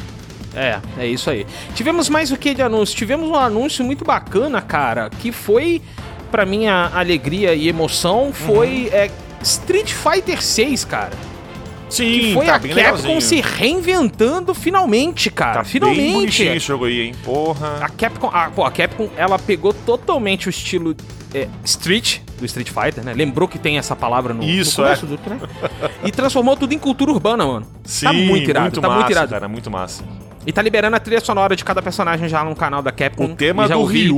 [0.57, 1.47] É, é isso aí.
[1.75, 2.97] Tivemos mais o que de anúncio?
[2.97, 5.81] Tivemos um anúncio muito bacana, cara, que foi,
[6.31, 8.99] pra minha alegria e emoção, foi Uhum.
[8.99, 9.11] é,
[9.43, 11.13] Street Fighter 6, cara.
[11.91, 13.21] Sim, Que foi tá a bem Capcom legalzinho.
[13.21, 15.55] se reinventando finalmente, cara.
[15.55, 16.13] Tá bem finalmente.
[16.13, 17.15] bonitinho esse jogo aí, hein?
[17.23, 17.79] Porra.
[17.81, 20.97] A Capcom, a, pô, a Capcom, ela pegou totalmente o estilo
[21.33, 23.13] é, Street, do Street Fighter, né?
[23.13, 25.39] Lembrou que tem essa palavra no, Isso, no começo do né?
[26.05, 27.67] E transformou tudo em cultura urbana, mano.
[27.85, 29.31] Sim, tá muito irado, tá massa, muito irado.
[29.31, 30.05] cara, muito massa.
[30.47, 33.25] E tá liberando a trilha sonora de cada personagem já no canal da Capcom.
[33.25, 34.03] O tema do ouvi.
[34.05, 34.15] Ryu.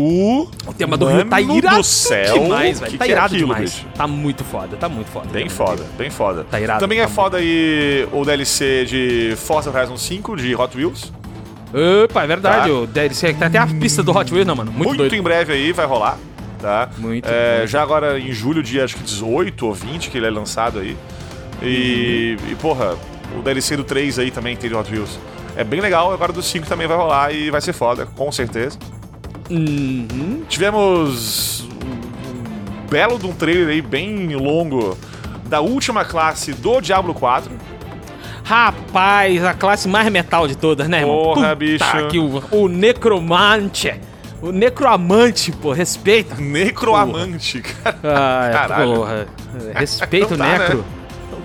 [0.66, 2.90] O tema do Ryu tá irado do céu, demais, velho.
[2.92, 3.70] que Tá que é irado aquilo, demais.
[3.74, 3.86] bicho?
[3.94, 5.28] Tá muito foda, tá muito foda.
[5.30, 6.44] Bem foda, bem foda.
[6.50, 10.76] Tá irado, Também tá é foda aí o DLC de Forza Horizon 5 de Hot
[10.76, 11.12] Wheels.
[12.04, 12.68] Opa, é verdade.
[12.70, 12.74] Tá.
[12.74, 14.72] O DLC tem até a pista do Hot Wheels, né, mano?
[14.72, 15.14] Muito, Muito, doido.
[15.14, 16.18] em breve aí vai rolar,
[16.60, 16.88] tá?
[16.98, 17.70] Muito, É, muito.
[17.70, 20.96] Já agora em julho, dia acho que 18 ou 20 que ele é lançado aí.
[21.62, 22.52] E, Uhum.
[22.52, 22.96] e porra,
[23.38, 25.18] o DLC do 3 aí também tem de Hot Wheels.
[25.56, 28.78] É bem legal, agora do 5 também vai rolar e vai ser foda, com certeza.
[29.50, 30.42] Uhum.
[30.48, 34.98] Tivemos um belo de um trailer aí bem longo
[35.44, 37.50] da última classe do Diablo 4.
[38.44, 41.16] Rapaz, a classe mais metal de todas, né, irmão?
[41.16, 42.08] Porra, Puta bicho.
[42.10, 43.94] Que o, o Necromante.
[44.42, 46.34] O Necroamante, pô, respeita.
[46.36, 47.98] Necroamante, cara.
[48.04, 48.94] Ah, Caralho.
[48.94, 49.26] porra.
[49.74, 50.78] Respeita o tá, Necro.
[50.78, 50.84] né?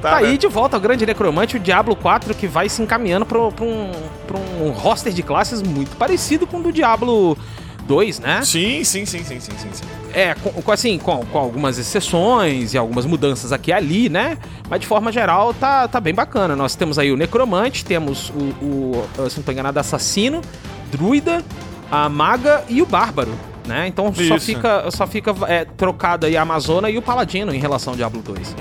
[0.02, 0.38] Não Tá, tá, aí né?
[0.38, 3.92] de volta ao grande Necromante, o Diablo 4, que vai se encaminhando pra, pra um,
[4.26, 7.38] pra um roster de classes muito parecido com o do Diablo
[7.88, 8.42] 2, né?
[8.44, 9.84] Sim, sim, sim, sim, sim, sim, sim.
[10.14, 14.38] É, com, assim, com, com algumas exceções e algumas mudanças aqui e ali, né?
[14.70, 16.56] Mas de forma geral tá, tá bem bacana.
[16.56, 20.42] Nós temos aí o Necromante, temos o, o se não tô enganado, Assassino,
[20.92, 21.44] Druida,
[21.90, 23.34] a Maga e o Bárbaro.
[23.68, 23.88] Né?
[23.88, 24.40] Então só Isso.
[24.40, 28.22] fica, só fica é, trocado aí a Amazona e o Paladino em relação ao Diablo
[28.22, 28.56] 2.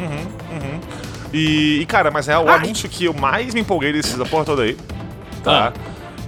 [1.32, 4.24] E, e, cara, mas é o Ah, anúncio que eu mais me empolguei desse, da
[4.24, 4.76] porra toda aí.
[5.42, 5.72] Tá?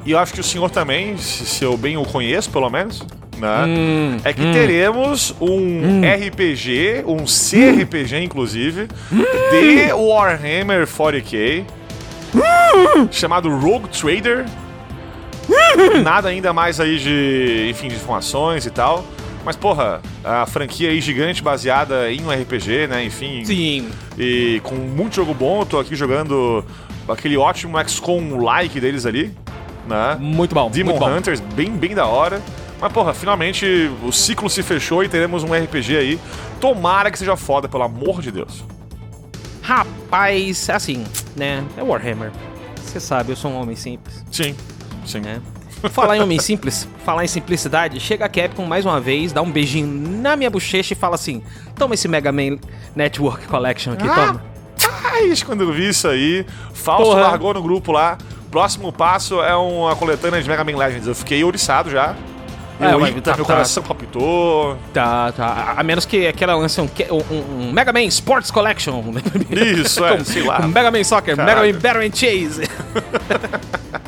[0.05, 3.05] E eu acho que o senhor também, se, se eu bem o conheço, pelo menos,
[3.39, 3.65] né?
[3.67, 11.65] Hum, é que teremos um RPG, um CRPG, inclusive, de Warhammer 40k,
[13.11, 14.45] chamado Rogue Trader.
[16.03, 19.05] Nada ainda mais aí de, enfim, de informações e tal.
[19.45, 23.05] Mas, porra, a franquia aí gigante baseada em um RPG, né?
[23.05, 23.45] Enfim.
[23.45, 23.91] Sim.
[24.19, 26.65] E com muito jogo bom, eu tô aqui jogando
[27.09, 29.35] aquele ótimo XCOM-like deles ali,
[29.89, 30.17] né?
[30.21, 30.71] Muito bom.
[30.71, 31.11] Demon muito bom.
[31.17, 32.41] Hunters, bem, bem da hora.
[32.81, 36.21] Mas, porra, finalmente o ciclo se fechou e teremos um RPG aí.
[36.61, 38.65] Tomara que seja foda, pelo amor de Deus.
[39.63, 41.05] Rapaz, assim,
[41.37, 41.65] né?
[41.77, 42.31] É Warhammer.
[42.85, 44.55] Você sabe, eu sou um homem simples, Sim,
[45.07, 45.21] sim.
[45.21, 45.41] né?
[45.91, 49.51] Falar em homem simples, falar em simplicidade, chega a Capcom mais uma vez, dá um
[49.51, 49.87] beijinho
[50.21, 51.43] na minha bochecha e fala assim:
[51.77, 52.59] toma esse Mega Man
[52.95, 54.43] Network Collection aqui, Ah, toma.
[55.03, 57.23] Mas quando eu vi isso aí, Fausto Porra.
[57.23, 58.17] largou no grupo lá.
[58.51, 61.07] Próximo passo é uma coletânea de Mega Man Legends.
[61.07, 62.15] Eu fiquei ouriçado já.
[62.81, 63.53] É, Eu, tá- meu tá.
[63.55, 64.77] coração palpitou.
[64.93, 65.75] Tá, tá.
[65.77, 69.03] A menos que aquela lance um, um, um Mega Man Sports Collection.
[69.51, 70.57] Isso, é, Com- sei lá.
[70.63, 71.61] com Mega Man Soccer, Caralho.
[71.61, 72.63] Mega Man Battle and Chase.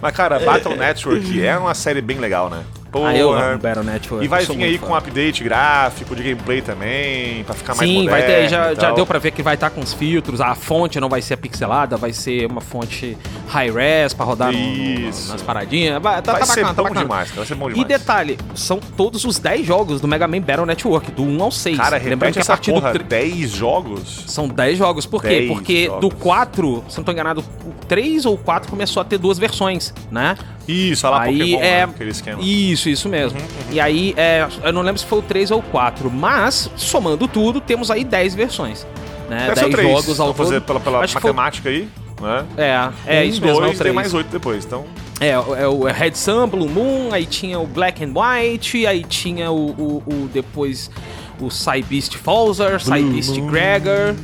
[0.00, 2.64] Mas, cara, Battle Network é uma série bem legal, né?
[2.90, 3.10] Porra.
[3.10, 4.24] Ah, eu amo Battle Network.
[4.24, 4.92] E vai vir aí com fã.
[4.92, 8.10] um update gráfico, de gameplay também, pra ficar mais Sim, moderno.
[8.10, 10.54] vai ter, já, e já deu pra ver que vai estar com os filtros, a
[10.54, 13.16] fonte não vai ser pixelada, vai ser uma fonte
[13.48, 16.02] high-res pra rodar no- no- nas paradinhas.
[16.02, 17.00] Vai, tá, Vai tá ser bacana, tá bom bacana.
[17.04, 17.36] demais, cara.
[17.40, 17.88] Vai ser bom E demais.
[17.88, 21.76] detalhe, são todos os 10 jogos do Mega Man Battle Network, do 1 ao 6.
[21.76, 22.98] Cara, Lembrando que a partir porra, do...
[22.98, 24.24] tre- 10 jogos?
[24.28, 25.28] São 10 jogos, por quê?
[25.28, 26.00] 10 Porque jogos.
[26.00, 29.92] do 4, se não tô enganado, o 3 ou 4 começou a ter duas versões,
[30.10, 30.36] né?
[30.70, 31.62] Isso, olha lá aí Pokémon, é.
[31.62, 31.82] né?
[31.84, 32.42] Aquele esquema.
[32.42, 33.38] Isso, isso mesmo.
[33.70, 37.26] E aí, é, eu não lembro se foi o 3 ou o 4, mas, somando
[37.26, 38.86] tudo, temos aí 10 versões.
[39.28, 39.46] Né?
[39.48, 39.88] Deve ser 10 três.
[39.90, 41.88] jogos ao fazer pela, pela Acho que foi- matemática aí,
[42.20, 42.44] né?
[42.56, 43.94] É, é um, isso mesmo, é o dois, tem 3.
[43.94, 44.84] mais 8 depois, então...
[45.20, 49.50] É, é o Red Sun, Blue Moon, aí tinha o Black and White, aí tinha
[49.50, 50.90] o, o, o- depois
[51.38, 54.14] o Cybeast Falzer, Cybeast Gregor.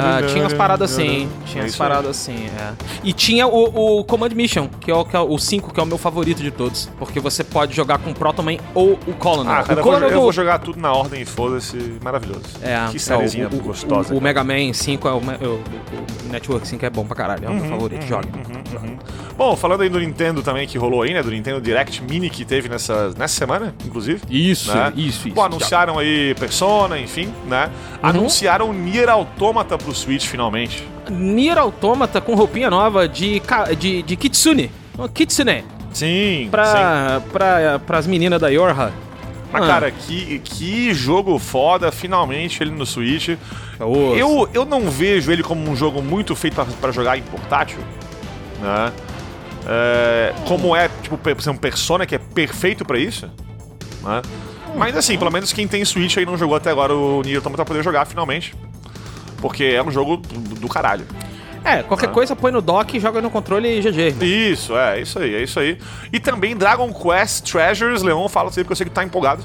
[0.00, 1.88] Ah, tinha umas paradas assim, tinha É as isso aí.
[1.88, 2.72] paradas assim, é.
[3.04, 5.82] E tinha o, o Command Mission, que é o, que é o 5, que é
[5.82, 6.88] o meu favorito de todos.
[6.98, 9.52] Porque você pode jogar com o Protoman ou o Colonel.
[9.52, 11.98] Ah, cara, o eu vou, Colonel eu vou jogar tudo na ordem e foda-se.
[12.02, 12.42] Maravilhoso.
[12.62, 14.14] É, que sériezinha é, o, gostosa.
[14.14, 14.20] O, o.
[14.20, 17.60] Mega Man 5 é o, o- Network 5 é bom pra caralho, é o Uhum,
[17.60, 18.28] meu favorito, joga.
[19.36, 21.22] Bom, falando aí do Nintendo também que rolou aí, né?
[21.22, 24.20] Do Nintendo Direct Mini que teve nessa, nessa semana, inclusive.
[24.28, 24.92] Isso, né?
[24.96, 25.34] isso, isso.
[25.34, 27.70] Bom, anunciaram aí Persona, enfim, né?
[28.02, 28.08] Uhum.
[28.10, 30.86] Anunciaram Nier Automata pro Switch finalmente.
[31.10, 33.40] Nier Automata com roupinha nova de,
[33.78, 34.70] de, de Kitsune.
[35.14, 35.64] Kitsune.
[35.92, 36.48] Sim, sim.
[36.50, 38.92] Pra, pra, pras meninas da Yorha.
[39.50, 39.66] Mas, Ah.
[39.66, 43.30] cara, que, que jogo foda, finalmente ele no Switch.
[43.80, 44.14] Osso.
[44.14, 47.78] Eu, eu não vejo ele como um jogo muito feito pra- pra jogar em portátil,
[48.60, 48.92] né?
[49.66, 53.30] É, como é, tipo, por exemplo, Persona, que é perfeito pra isso,
[54.02, 54.22] né?
[54.76, 57.64] Mas assim, pelo menos quem tem Switch aí não jogou até agora o Nier Automata
[57.64, 58.54] pra poder jogar finalmente.
[59.40, 61.04] Porque é um jogo do, do caralho.
[61.64, 62.12] É, qualquer Ah.
[62.12, 63.98] coisa põe no dock, joga no controle e GG.
[64.00, 64.24] irmão.
[64.26, 65.78] Isso, é, isso aí, é isso aí.
[66.12, 69.44] E também Dragon Quest Treasures, Leon, fala assim porque eu sei que tá empolgado.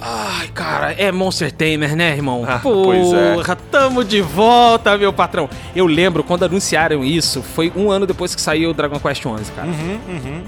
[0.00, 2.44] Ai, cara, é Monster Tamer, né, irmão?
[2.48, 3.54] Ah, Porra, pois é.
[3.70, 5.48] tamo de volta, meu patrão.
[5.76, 9.52] Eu lembro quando anunciaram isso, foi um ano depois que saiu o Dragon Quest 11,
[9.52, 9.68] cara.
[9.68, 10.40] Uhum,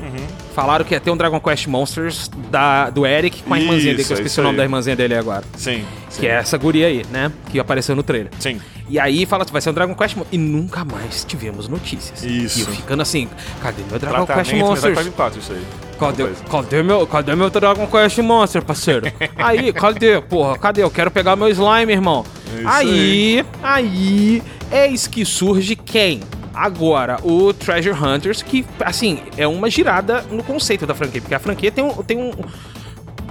[0.55, 4.05] Falaram que ia ter um Dragon Quest Monsters da, do Eric com a irmãzinha dele,
[4.05, 4.57] que eu é esqueci o nome aí.
[4.59, 5.45] da irmãzinha dele agora.
[5.57, 6.21] Sim, sim.
[6.21, 7.31] Que é essa guria aí, né?
[7.51, 8.31] Que apareceu no trailer.
[8.39, 8.61] Sim.
[8.89, 12.23] E aí fala que vai ser um Dragon Quest Mon- E nunca mais tivemos notícias.
[12.23, 12.59] Isso.
[12.59, 13.29] E eu ficando assim,
[13.63, 14.85] cadê meu Dragon Quest Monsters?
[14.97, 15.63] Metroid 4, isso aí.
[16.03, 19.07] Cadê, cadê, meu, cadê meu Dragon Quest Monster, parceiro?
[19.39, 20.59] Aí, cadê, porra?
[20.59, 20.83] Cadê?
[20.83, 22.25] Eu quero pegar meu slime, irmão.
[22.59, 26.21] Isso aí, aí, eis que surge quem?
[26.53, 31.39] Agora, o Treasure Hunters, que, assim, é uma girada no conceito da franquia, porque a
[31.39, 31.91] franquia tem um.
[32.03, 32.33] Tem um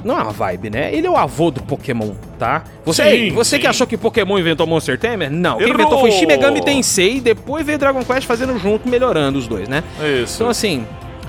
[0.03, 0.93] não é uma vibe, né?
[0.93, 2.63] Ele é o avô do Pokémon, tá?
[2.85, 3.69] Você, Sim, você que sim.
[3.69, 5.29] achou que Pokémon inventou Monster Tamer?
[5.29, 5.57] Não.
[5.57, 5.79] Quem Errou!
[5.79, 9.69] inventou foi Shin Megami Tensei e depois veio Dragon Quest fazendo junto, melhorando os dois,
[9.69, 9.83] né?
[10.23, 10.37] Isso.
[10.37, 10.85] Então, assim,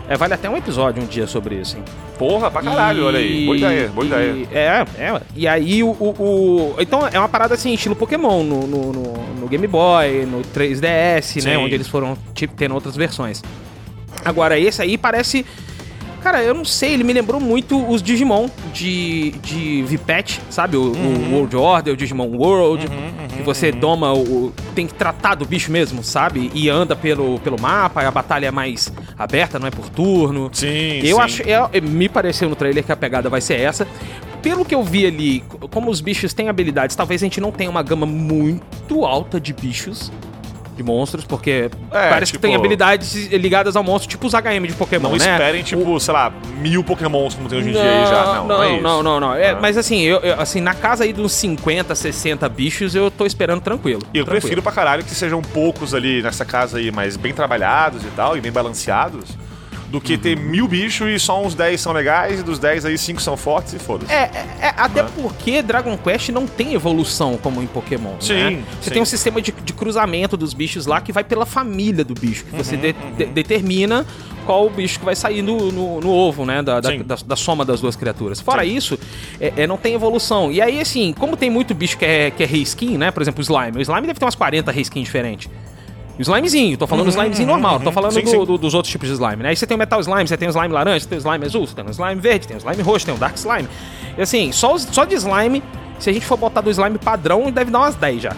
[0.08, 1.84] é, vale até um episódio um dia sobre isso, hein?
[2.18, 3.44] Porra, pra caralho, E- olha aí.
[3.44, 4.48] Boa ideia, boa e- ideia.
[4.52, 5.20] É, é.
[5.34, 9.66] E aí o, o- Então é uma parada assim, estilo Pokémon no, no, no- Game
[9.66, 11.52] Boy, no 3DS, né?
[11.52, 11.56] Sim.
[11.56, 13.42] Onde eles foram tipo, tendo outras versões.
[14.24, 15.44] Agora, esse aí parece.
[16.22, 20.76] Cara, eu não sei, ele me lembrou muito os Digimon de, de Vipet, sabe?
[20.76, 21.30] O, Uhum.
[21.30, 22.86] o World Order, o Digimon World,
[23.36, 26.50] que você doma o, tem que tratar do bicho mesmo, sabe?
[26.54, 30.48] E anda pelo, pelo mapa, a batalha é mais aberta, não é por turno.
[30.52, 31.22] Sim, Eu sim.
[31.22, 33.86] acho, é- me pareceu no trailer que a pegada vai ser essa.
[34.40, 37.70] Pelo que eu vi ali, como os bichos têm habilidades, talvez a gente não tenha
[37.70, 40.10] uma gama muito alta de bichos,
[40.76, 44.66] de monstros, porque É, parece tipo- que tem habilidades ligadas ao monstro, tipo os HM
[44.66, 45.32] de Pokémon, Não né?
[45.32, 48.24] esperem, tipo, sei lá, mil pokémons como tem hoje em dia aí já.
[48.24, 49.34] Não, não, não, é não, não, não.
[49.34, 49.58] É, Ah.
[49.60, 53.60] Mas assim, eu, eu- assim, na casa aí dos 50, 60 bichos, eu tô esperando
[53.60, 54.00] tranquilo.
[54.14, 54.40] E eu tranquilo.
[54.40, 58.36] prefiro pra caralho que sejam poucos ali nessa casa aí, mas bem trabalhados e tal,
[58.36, 59.24] e bem balanceados,
[59.92, 60.44] do que ter Uhum.
[60.44, 63.74] mil bichos e só uns 10 são legais, e dos 10 aí 5 são fortes
[63.74, 64.10] e foda-se.
[64.10, 68.62] É, é, é, até porque Dragon Quest não tem evolução como em Pokémon, Sim, né?
[68.80, 68.90] Você sim.
[68.94, 72.44] tem um sistema de, de cruzamento dos bichos lá que vai pela família do bicho,
[72.46, 74.06] que Uhum, você de- de- determina
[74.46, 76.62] qual o bicho que vai sair no, no- no ovo, né?
[76.62, 78.40] Da, da, da- da soma das duas criaturas.
[78.40, 78.74] Fora Sim.
[78.74, 78.98] isso,
[79.38, 80.50] é, é, não tem evolução.
[80.50, 83.10] E aí, assim, como tem muito bicho que é, que é reskin, né?
[83.10, 83.76] Por exemplo, o Slime.
[83.76, 85.48] O Slime deve ter umas 40 reskin diferentes.
[86.18, 88.44] O Slimezinho, tô falando do slimezinho normal, não tô falando Uhum, Sim, do- sim.
[88.44, 89.48] do- dos outros tipos de slime, né?
[89.48, 91.44] Aí você tem o Metal Slime, você tem o Slime laranja, você tem o Slime
[91.46, 93.68] azul, você tem o Slime verde, tem o Slime roxo, tem o Dark Slime.
[94.18, 95.62] E assim, só, só de slime,
[95.98, 98.36] se a gente for botar do slime padrão, deve dar umas 10 já.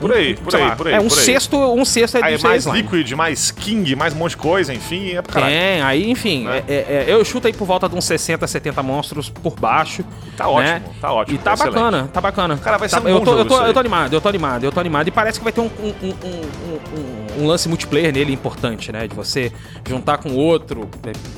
[0.00, 0.94] Por aí, por aí, lá, por aí.
[0.94, 2.82] É um sexto, um sexto é Aí de mais slime.
[2.82, 5.52] Liquid, mais King, mais um monte de coisa, enfim, é pra caralho.
[5.52, 6.62] Tem, aí, enfim, Né?
[6.66, 10.02] é- é- é, eu chuto aí por volta de uns 60, 70 monstros por baixo.
[10.36, 10.50] Tá né?
[10.50, 11.74] ótimo, tá ótimo, E tá tá excelente.
[11.74, 12.56] bacana, tá bacana.
[12.56, 13.68] Cara, vai Tá- ser um eu tô, jogo eu tô, isso aí.
[13.68, 15.08] eu tô animado, eu tô animado, eu tô animado.
[15.08, 19.06] E parece que vai ter um, um, um- um- um- lance multiplayer nele importante, né?
[19.08, 19.52] De você
[19.88, 20.88] juntar com outro,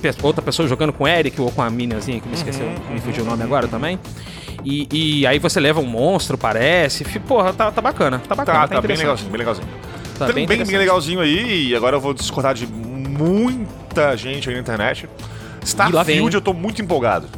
[0.02, 2.94] é, outra pessoa jogando com o Eric ou com a miniazinha, que me esqueceu, Uhum,
[2.94, 3.98] me fugiu o nome agora também.
[4.64, 4.86] E,
[5.20, 7.04] e aí você leva um monstro, parece.
[7.20, 8.58] Porra, tá, tá bacana, tá bacana.
[8.60, 8.98] Tá, tá bem interessante.
[9.04, 9.66] legalzinho, bem legalzinho.
[10.18, 14.48] Tá Tá bem bem, bem, legalzinho aí, e agora eu vou discordar de muita gente
[14.48, 15.08] aí na internet.
[15.64, 17.28] Starfield eu tô muito empolgado.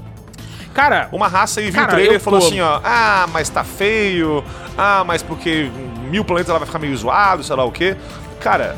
[0.73, 3.49] Cara, Uma raça aí viu Cara, o trailer e falou tô- assim, ó, ah, mas
[3.49, 4.43] tá feio,
[4.77, 5.71] ah, mas porque
[6.11, 7.97] mil planetas ela vai ficar meio zoado, sei lá o quê.
[8.41, 8.77] Cara,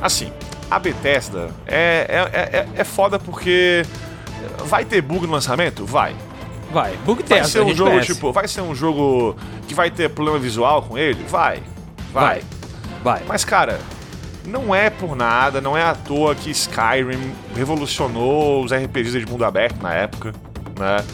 [0.00, 0.32] assim,
[0.70, 3.84] a Bethesda é, é, é, é foda porque
[4.66, 5.84] vai ter bug no lançamento?
[5.84, 6.14] Vai.
[6.72, 8.14] vai, bug Vai testa, ser um jogo, conhece.
[8.14, 9.36] tipo, vai ser um jogo
[9.68, 11.24] que vai ter problema visual com ele?
[11.28, 11.62] Vai.
[12.12, 12.24] Vai.
[12.24, 12.42] Vai,
[13.02, 13.22] vai.
[13.26, 13.78] Mas, cara,
[14.44, 19.44] não é por nada, não é à toa que Skyrim revolucionou os RPGs de mundo
[19.44, 20.32] aberto na época,
[20.78, 21.04] né?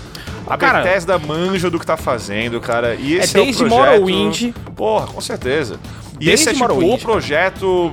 [0.47, 2.95] A Cara, Bethesda manja do que tá fazendo, cara.
[2.95, 4.01] E esse é, desde o projeto...
[4.01, 4.53] Morrowind.
[4.74, 5.78] Porra, com certeza.
[6.20, 7.92] E Desde esse é tipo o projeto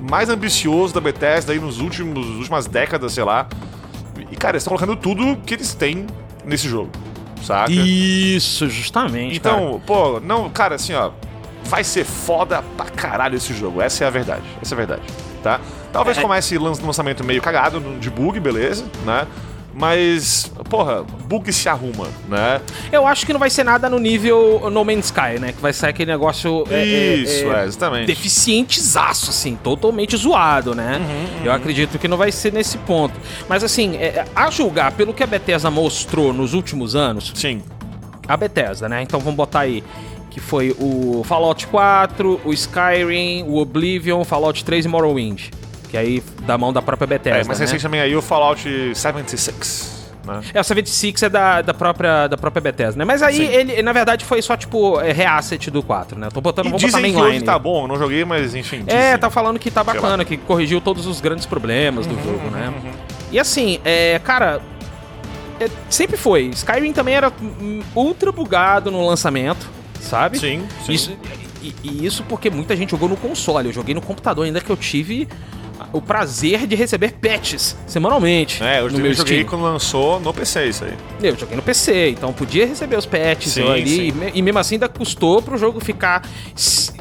[0.00, 3.46] mais ambicioso da Bethesda aí nos últimos últimas décadas, sei lá.
[4.30, 6.06] E, cara, eles estão colocando tudo que eles têm
[6.44, 6.90] nesse jogo,
[7.42, 7.70] saca?
[7.70, 9.38] Isso, justamente.
[9.40, 9.56] cara.
[9.60, 11.10] Então, pô, não, cara, assim, ó,
[11.64, 13.80] vai ser foda pra caralho esse jogo.
[13.80, 14.44] Essa é a verdade.
[14.62, 15.02] Essa é a verdade,
[15.42, 15.60] tá?
[15.92, 16.22] Talvez É.
[16.22, 19.26] comece lançamento meio cagado de bug, beleza, né?
[19.74, 22.60] Mas, porra, bug se arruma, né?
[22.90, 25.52] Eu acho que não vai ser nada no nível No Man's Sky, né?
[25.52, 26.64] Que vai ser aquele negócio.
[26.70, 28.06] é, é, Isso, é, é, exatamente.
[28.06, 30.98] Deficientezaço, assim, totalmente zoado, né?
[31.00, 33.14] Uhum, Eu acredito que não vai ser nesse ponto.
[33.48, 37.62] Mas, assim, é, a julgar pelo que a Bethesda mostrou nos últimos anos, Sim.
[38.26, 39.02] a Bethesda, né?
[39.02, 39.84] Então vamos botar aí
[40.30, 45.50] que foi o Fallout 4, o Skyrim, o Oblivion, Fallout 3 e Morrowind.
[45.88, 47.64] Que aí da mão da própria Bethesda, É, mas né?
[47.66, 48.64] recente também aí o Fallout
[48.96, 50.40] 76, né?
[50.52, 53.04] É, o 76 é da, da, própria, da própria Bethesda, né?
[53.04, 53.44] Mas aí Sim.
[53.44, 56.28] ele, na verdade, foi só, tipo, é, reasset do 4, né?
[56.32, 57.36] Tô botando, E vou botar dizem que mainline.
[57.38, 58.84] hoje tá bom, não joguei, mas enfim.
[58.86, 59.18] É, dizem.
[59.18, 62.72] tá falando que tá bacana, que corrigiu todos os grandes problemas Uhum, do jogo, né?
[63.30, 64.60] E assim, é, cara,
[65.60, 66.46] é, sempre foi.
[66.46, 67.32] Skyrim também era
[67.94, 69.68] ultra bugado no lançamento,
[70.00, 70.38] sabe?
[70.38, 70.92] Sim, sim.
[70.92, 71.16] Isso,
[71.62, 73.68] e, e isso porque muita gente jogou no console.
[73.68, 75.28] Eu joguei no computador ainda que eu tive
[75.92, 78.62] o prazer de receber patches semanalmente.
[78.62, 79.48] É, eu no meu joguei Steam.
[79.48, 80.94] quando lançou no PC isso aí.
[81.22, 83.88] Eu joguei no PC, então podia receber os patches Sim, ali.
[83.88, 84.12] sim.
[84.34, 86.22] E, e mesmo assim ainda custou pro jogo ficar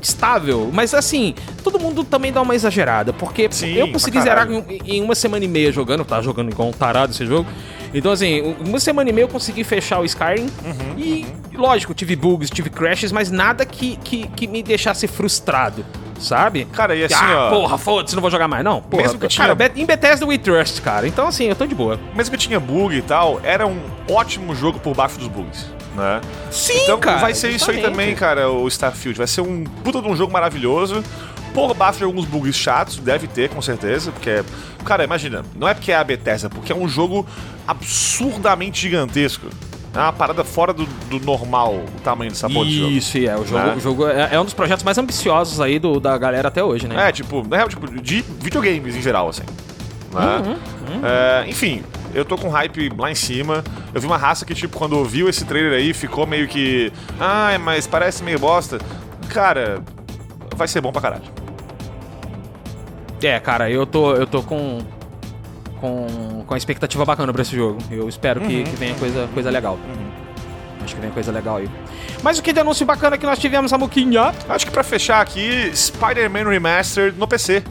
[0.02, 0.70] estável.
[0.74, 3.14] Mas assim, todo mundo também dá uma exagerada.
[3.14, 6.04] Porque Sim, eu consegui zerar em, em uma semana e meia jogando.
[6.06, 7.50] Tava jogando igual um tarado esse jogo.
[7.94, 10.50] Então, assim, em uma semana e meia eu consegui fechar o Skyrim.
[10.66, 15.86] Uhum, e, lógico, tive bugs, tive crashes, mas nada que, que, que me deixasse frustrado.
[16.24, 16.66] Sabe?
[16.66, 18.64] Cara, e assim, ah, ó- porra, foda-se, não vou jogar mais.
[18.64, 19.04] Não, porra.
[19.04, 21.06] Mesmo que cara, tinha- Bet- em Bethesda we trust, cara.
[21.08, 22.00] Então, assim, eu tô de boa.
[22.16, 23.78] Mesmo que tinha bug e tal, era um
[24.10, 25.66] ótimo jogo por baixo dos bugs,
[25.96, 26.22] né?
[26.50, 27.18] Sim, Então cara.
[27.18, 27.84] vai ser isso aí justamente.
[27.92, 29.18] também, cara, o Starfield.
[29.18, 31.04] Vai ser um puta de um jogo maravilhoso.
[31.54, 34.44] Por baixo de alguns bugs chatos, deve ter, com certeza, porque...
[34.84, 37.28] Cara, imagina, não é porque é a Bethesda, porque é um jogo
[37.68, 39.48] absurdamente gigantesco.
[39.96, 42.92] É uma parada fora do, do normal, o tamanho dessa porra de jogo.
[42.92, 43.36] Isso, é.
[43.38, 43.74] O jogo, Né?
[43.76, 46.88] o jogo é, é um dos projetos mais ambiciosos aí do, da galera até hoje,
[46.88, 47.10] né?
[47.10, 49.44] É, tipo, na real, tipo, de videogames em geral, assim.
[50.12, 50.38] Né?
[50.48, 51.84] Uhum, É, enfim,
[52.14, 53.64] eu tô com hype lá em cima.
[53.94, 56.92] Eu vi uma raça que, tipo, quando viu esse trailer aí, ficou meio que.
[57.20, 58.80] Ah, mas parece meio bosta.
[59.30, 59.80] Cara,
[60.56, 61.24] vai ser bom pra caralho.
[63.22, 64.80] É, cara, eu tô, eu tô com,
[65.84, 67.78] com, com a expectativa bacana pra esse jogo.
[67.92, 68.48] Eu espero Uhum.
[68.48, 69.78] que, que venha coisa, coisa legal.
[70.82, 71.70] Acho que vem coisa legal aí.
[72.22, 74.34] Mas o que de anúncio bacana que nós tivemos, Samuquinha?
[74.48, 77.64] Acho que pra fechar aqui, Spider-Man Remastered no PC.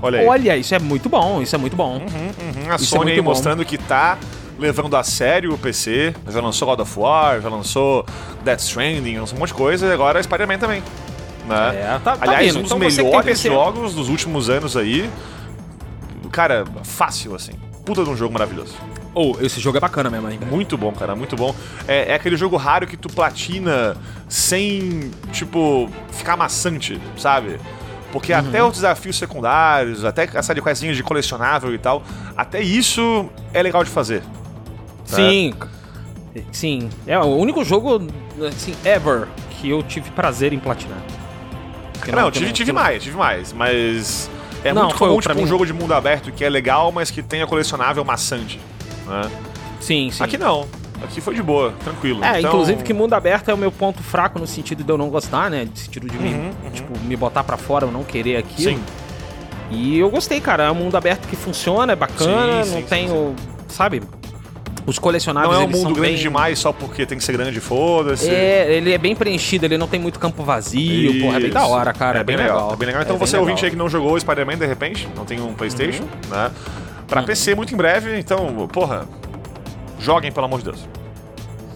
[0.00, 0.26] Olha aí.
[0.26, 1.96] Olha, isso é muito bom, isso é muito bom.
[1.96, 3.24] Uhum, a isso é Sony bom.
[3.24, 4.16] mostrando que tá
[4.58, 6.14] levando a sério o PC.
[6.26, 8.06] Já lançou God of War, já lançou
[8.44, 9.86] Death Stranding, lançou um monte de coisa.
[9.86, 10.82] E agora Spider-Man também.
[11.46, 11.56] Né?
[11.74, 12.58] É, tá- tá Aliás, vindo.
[12.58, 15.08] um dos Então melhores jogos dos últimos anos aí.
[16.38, 17.50] Cara, fácil assim.
[17.84, 18.72] Puta de um jogo maravilhoso.
[19.12, 20.46] Ou, esse jogo é bacana mesmo ainda.
[20.46, 21.52] Muito bom, cara, muito bom.
[21.88, 23.96] É, é aquele jogo raro que tu platina
[24.28, 27.58] sem, tipo, ficar maçante, sabe?
[28.12, 28.38] Porque Uhum.
[28.38, 32.04] até os desafios secundários, até essa de coisinhas de colecionável e tal,
[32.36, 34.22] até isso é legal de fazer.
[35.06, 35.54] Sim.
[36.52, 36.88] Sim.
[37.04, 38.00] É o único jogo,
[38.46, 41.02] assim, ever que eu tive prazer em platinar.
[42.14, 44.30] Não, que tive, tive mais, tive mais, mas
[44.64, 47.10] é Não, muito comum, tipo, um mim- jogo de mundo aberto que é legal, mas
[47.10, 48.58] que tenha colecionável maçante.
[49.06, 49.22] Né?
[49.80, 50.22] Sim, sim.
[50.22, 50.66] Aqui não.
[51.02, 52.24] Aqui foi de boa, tranquilo.
[52.24, 54.98] É, Então, inclusive que mundo aberto é o meu ponto fraco no sentido de eu
[54.98, 55.64] não gostar, né?
[55.70, 58.72] No sentido de me, tipo, me botar pra fora, eu não querer aquilo.
[58.72, 58.84] Uhum, Sim.
[59.70, 60.64] E eu gostei, cara.
[60.64, 63.34] É um mundo aberto que funciona, é bacana, Sim, não sim, tem sim, o.
[63.68, 64.02] Sabe?
[64.88, 65.52] Os colecionáveis.
[65.54, 68.28] Não é um mundo grande bem- demais só porque tem que ser grande, foda-se.
[68.30, 71.60] É, ele é bem preenchido, ele não tem muito campo vazio, porra, é bem da
[71.62, 71.70] Isso.
[71.70, 72.18] hora, cara.
[72.20, 72.72] É bem legal.
[72.72, 73.02] É bem legal.
[73.02, 73.64] Então É bem você ouvinte legal.
[73.66, 76.30] aí que não jogou Spider-Man de repente, não tem um PlayStation, Uhum.
[76.30, 76.50] né?
[77.06, 79.06] Pra PC muito em breve, então, porra,
[80.00, 80.88] joguem pelo amor de Deus.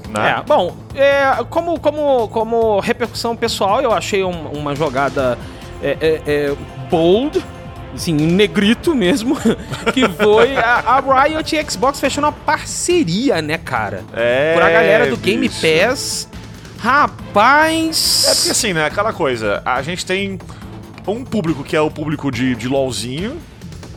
[0.08, 0.36] Né?
[0.38, 5.38] É, bom, é, como, como, como repercussão pessoal, eu achei um- uma jogada
[5.82, 6.54] é, é, é,
[6.90, 7.42] bold,
[7.94, 9.36] assim, em negrito mesmo,
[9.92, 14.04] que foi a, a Riot e a Xbox fechando uma parceria, né, cara?
[14.12, 15.60] É, Por a galera do Game bicho.
[15.60, 16.28] Pass.
[16.78, 18.24] Rapaz!
[18.28, 18.86] É porque assim, né?
[18.86, 20.38] Aquela coisa, a gente tem
[21.06, 23.38] um público que é o público de, de LOLzinho,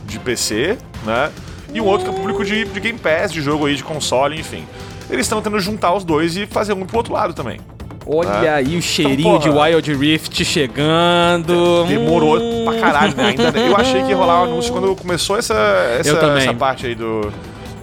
[0.04, 1.32] de PC, né?
[1.72, 3.82] E um outro que é o público de, de Game Pass, de jogo aí, de
[3.82, 4.64] console, enfim.
[5.10, 7.60] Eles estão tentando juntar os dois e fazer um pro outro lado também.
[8.06, 8.54] Olha Ah.
[8.56, 9.66] aí o cheirinho de porra.
[9.68, 11.84] Wild Rift chegando.
[11.86, 12.64] Demorou Hum.
[12.64, 13.26] pra caralho, né?
[13.28, 15.54] Ainda, eu achei que ia rolar o anúncio quando começou essa,
[15.98, 17.32] essa, essa parte aí do,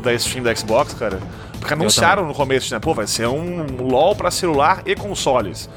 [0.01, 1.19] da stream da Xbox, cara.
[1.59, 2.79] Porque anunciaram no começo, né?
[2.79, 5.69] Pô, vai ser um LoL pra celular e consoles.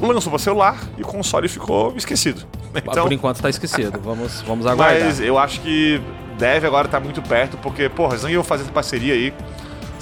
[0.00, 2.42] Lançou pra celular e o console ficou esquecido.
[2.74, 4.00] Então, Por enquanto tá esquecido.
[4.02, 5.04] Vamos, vamos aguardar.
[5.04, 6.00] mas eu acho que
[6.36, 9.32] deve agora estar muito perto, porque, porra, eles não iam fazer essa parceria aí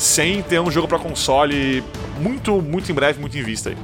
[0.02, 1.82] sem ter um jogo pra console
[2.20, 3.76] muito, muito em breve, muito em vista aí.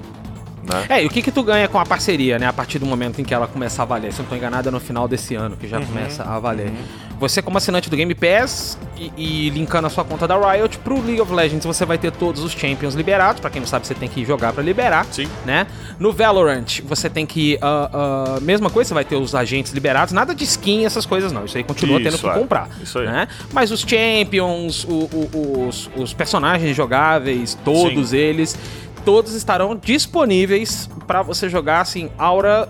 [0.68, 0.86] Né?
[0.88, 2.46] É, e o que que tu ganha com a parceria, né?
[2.46, 4.12] A partir do momento em que ela começar a valer.
[4.12, 6.38] Se eu não tô enganado, é no final desse ano que Uhum, já começa a
[6.38, 6.72] valer.
[7.18, 11.00] Você, como assinante do Game Pass e, e linkando a sua conta da Riot pro
[11.04, 13.40] League of Legends, você vai ter todos os Champions liberados.
[13.40, 15.04] Pra quem não sabe, você tem que jogar pra liberar.
[15.10, 15.26] Sim.
[15.44, 15.66] Né?
[15.98, 17.58] No Valorant, você tem que.
[17.60, 20.12] ah, ah, mesma coisa, você vai ter os agentes liberados.
[20.12, 21.44] Nada de skin, essas coisas não.
[21.44, 22.40] Isso aí continua Isso, tendo que é.
[22.40, 22.68] comprar.
[22.80, 23.06] Isso aí.
[23.06, 23.26] Né?
[23.52, 28.56] Mas os Champions, o- o- os, os personagens jogáveis, todos eles,
[29.08, 32.68] todos estarão disponíveis pra você jogar assim, Aura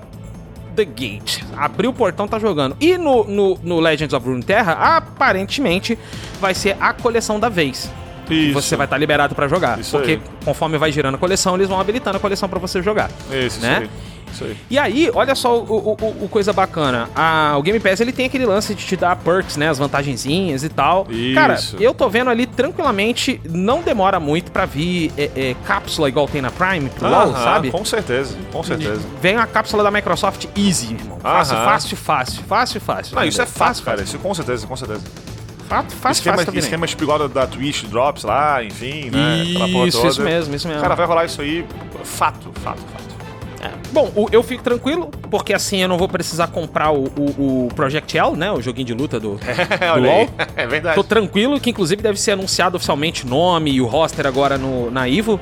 [0.76, 1.43] The Gate.
[1.57, 2.76] Abriu o portão, tá jogando.
[2.80, 5.99] E no, no, no Legends of Runeterra, aparentemente,
[6.41, 7.91] vai ser a coleção da vez.
[8.30, 8.53] Isso.
[8.53, 9.80] Você vai estar liberado pra jogar.
[9.80, 10.20] Isso porque aí.
[10.45, 13.11] conforme vai girando a coleção, eles vão habilitando a coleção pra você jogar.
[13.32, 13.82] Isso, né?
[13.82, 14.18] isso
[14.70, 17.09] E aí, olha só o, o- o- coisa bacana.
[17.14, 19.68] A- o Game Pass ele tem aquele lance de te dar perks, né?
[19.68, 21.07] As vantagenzinhas e tal.
[21.11, 21.35] Isso.
[21.35, 26.29] Cara, eu tô vendo ali tranquilamente, não demora muito pra vir é, é, cápsula igual
[26.29, 27.70] tem na Prime pro LoL, sabe?
[27.70, 29.01] Com certeza, com certeza.
[29.20, 31.18] Vem a cápsula da Microsoft Easy, irmão.
[31.20, 31.64] Fácil, Aham.
[31.64, 33.16] fácil, fácil, fácil, fácil.
[33.16, 34.03] Não, isso é Fácil, cara.
[34.03, 35.03] Isso com certeza, com certeza.
[35.68, 39.43] Fato, fácil, esquema, fácil esquema tipo igual da, da Twitch Drops lá, enfim, né?
[39.51, 40.11] Aquela porra Isso, toda.
[40.12, 40.81] isso mesmo, isso mesmo.
[40.83, 41.66] Cara, vai rolar isso aí,
[42.05, 43.08] fato, fato, fato.
[43.61, 43.71] É.
[43.93, 47.69] Bom, o- eu fico tranquilo, porque assim eu não vou precisar comprar o, o, o
[47.75, 48.51] Project L, né?
[48.53, 50.29] O joguinho de luta do, É, do LoL.
[50.57, 50.95] É verdade.
[50.95, 55.09] Tô tranquilo, que inclusive deve ser anunciado oficialmente nome e o roster agora no, na
[55.09, 55.41] Ivo.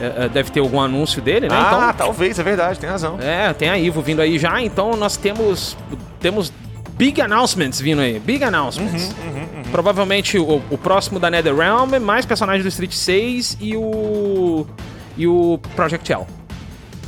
[0.00, 1.54] É, é, deve ter algum anúncio dele, né?
[1.56, 3.18] Ah, então, talvez, é verdade, tem razão.
[3.20, 5.76] é, tem a Ivo vindo aí já, então nós temos
[6.18, 6.52] temos
[6.96, 9.10] big announcements vindo aí, big announcements.
[9.24, 14.66] Uhum, Provavelmente o, o próximo da NetherRealm, mais personagens do Street 6 e o
[15.16, 16.24] e o Project L.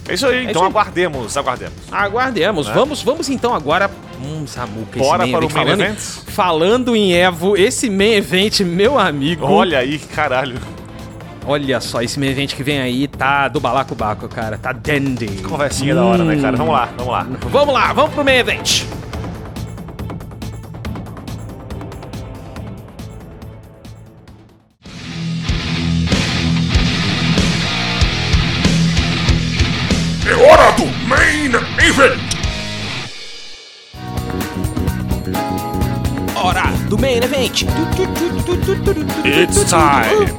[0.09, 0.67] É isso aí, então isso aí.
[0.69, 1.75] aguardemos, aguardemos.
[1.91, 2.69] Aguardemos.
[2.69, 3.91] Vamos, vamos então agora.
[4.23, 4.99] Hum, Samuca?
[4.99, 5.99] Bora para o main falando, event?
[5.99, 9.47] falando em Evo, esse main event, meu amigo.
[9.47, 10.59] Olha aí, caralho.
[11.47, 14.57] Olha só, esse main event que vem aí tá do balacobaco, cara.
[14.57, 15.43] Tá dandy.
[15.43, 16.57] Conversinha da hora, né, cara?
[16.57, 17.27] Vamos lá, vamos lá.
[17.51, 18.85] Vamos lá, vamos pro main event.
[37.63, 39.25] Event.
[39.25, 40.33] It's time.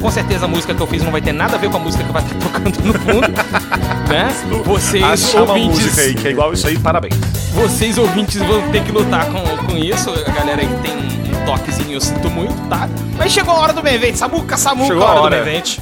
[0.00, 1.80] Com certeza a música que eu fiz não vai ter nada a ver com a
[1.80, 3.28] música que vai estar tocando no fundo,
[4.08, 4.28] né?
[4.64, 7.14] Vocês Achar uma ouvintes, música aí que é igual isso aí, parabéns.
[7.54, 10.10] vocês ouvintes vão ter que lutar com, com isso.
[10.10, 12.88] A galera aí que tem um toquezinho, eu sinto muito, tá?
[13.16, 14.14] Mas chegou a hora do main event.
[14.16, 15.36] Samuca, Samuca, Chegou a hora, hora.
[15.38, 15.78] do main event.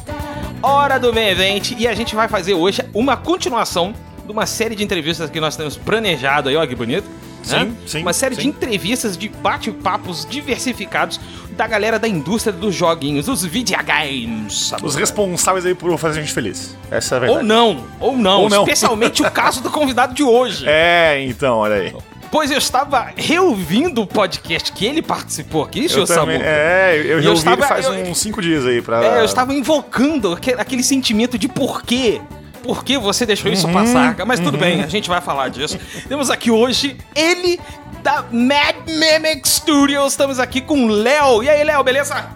[0.62, 1.72] Hora do main event.
[1.78, 3.92] E a gente vai fazer hoje uma continuação
[4.24, 7.04] de uma série de entrevistas que nós temos planejado aí, ó, que bonito.
[7.50, 7.60] Né?
[7.64, 8.48] Sim, sim, Uma série de sim.
[8.48, 11.20] entrevistas de bate-papos diversificados
[11.56, 14.72] da galera da indústria dos joguinhos, dos videogames.
[14.82, 16.76] Os responsáveis aí por fazer a gente feliz.
[16.90, 17.40] Essa é a verdade.
[17.40, 18.62] Ou não, ou não, Ou não.
[18.62, 20.64] especialmente o caso do convidado de hoje.
[20.78, 21.94] É, então, olha aí.
[22.30, 26.44] Pois eu estava reouvindo o podcast que ele participou aqui, senhor Samuca.
[26.44, 29.02] é, eu, já eu estava- faz eu- uns cinco dias aí pra...
[29.02, 32.20] É, eu estava invocando aque- aquele sentimento de porquê.
[32.66, 34.16] Por que você deixou isso passar?
[34.26, 35.78] Mas tudo bem, a gente vai falar disso.
[36.08, 37.60] Temos aqui hoje ele
[38.02, 40.12] da Mad Mimic Studios.
[40.12, 41.42] Estamos aqui com o Léo.
[41.42, 42.28] E aí, Léo, beleza?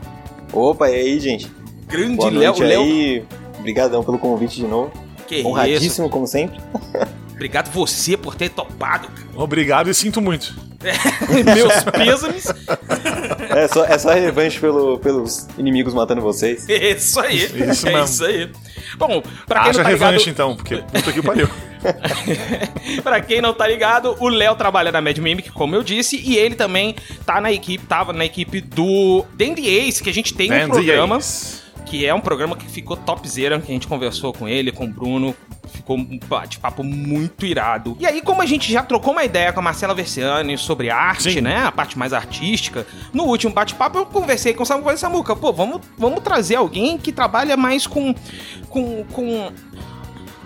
[0.52, 1.50] Opa, e aí, gente?
[1.86, 2.58] Grande Léo.
[2.58, 3.26] Léo.
[3.58, 4.92] Obrigadão pelo convite de novo.
[5.26, 5.48] Que isso.
[5.48, 6.58] Honradíssimo, como sempre.
[7.40, 9.08] Obrigado você por ter topado.
[9.08, 9.28] cara.
[9.34, 10.54] Obrigado e sinto muito.
[11.42, 12.44] Meus pêsames.
[13.48, 16.68] É só, é só revanche pelo, pelos inimigos matando vocês.
[16.68, 17.44] Isso aí.
[17.70, 18.04] Isso é mesmo.
[18.04, 18.50] isso aí.
[18.98, 20.10] Bom, pra quem Haja não tá ligado...
[20.10, 21.48] revanche então, porque puta que pariu.
[23.02, 26.36] pra quem não tá ligado, o Léo trabalha na Mad Mimic, como eu disse, e
[26.36, 30.52] ele também tá na equipe, tava na equipe do Dandy Ace, que a gente tem
[30.52, 31.60] um Dandy programa, Ace.
[31.84, 34.88] Que é um programa que ficou topzera, que a gente conversou com ele, com o
[34.88, 35.34] Bruno,
[35.70, 37.96] ficou um bate-papo muito irado.
[37.98, 41.34] E aí, como a gente já trocou uma ideia com a Marcela Versiani sobre arte,
[41.34, 41.40] Sim.
[41.40, 45.34] né, a parte mais artística, no último bate-papo eu conversei com o Samuca e Samuca,
[45.34, 48.14] pô, vamos, vamos trazer alguém que trabalha mais com...
[48.68, 49.52] com, com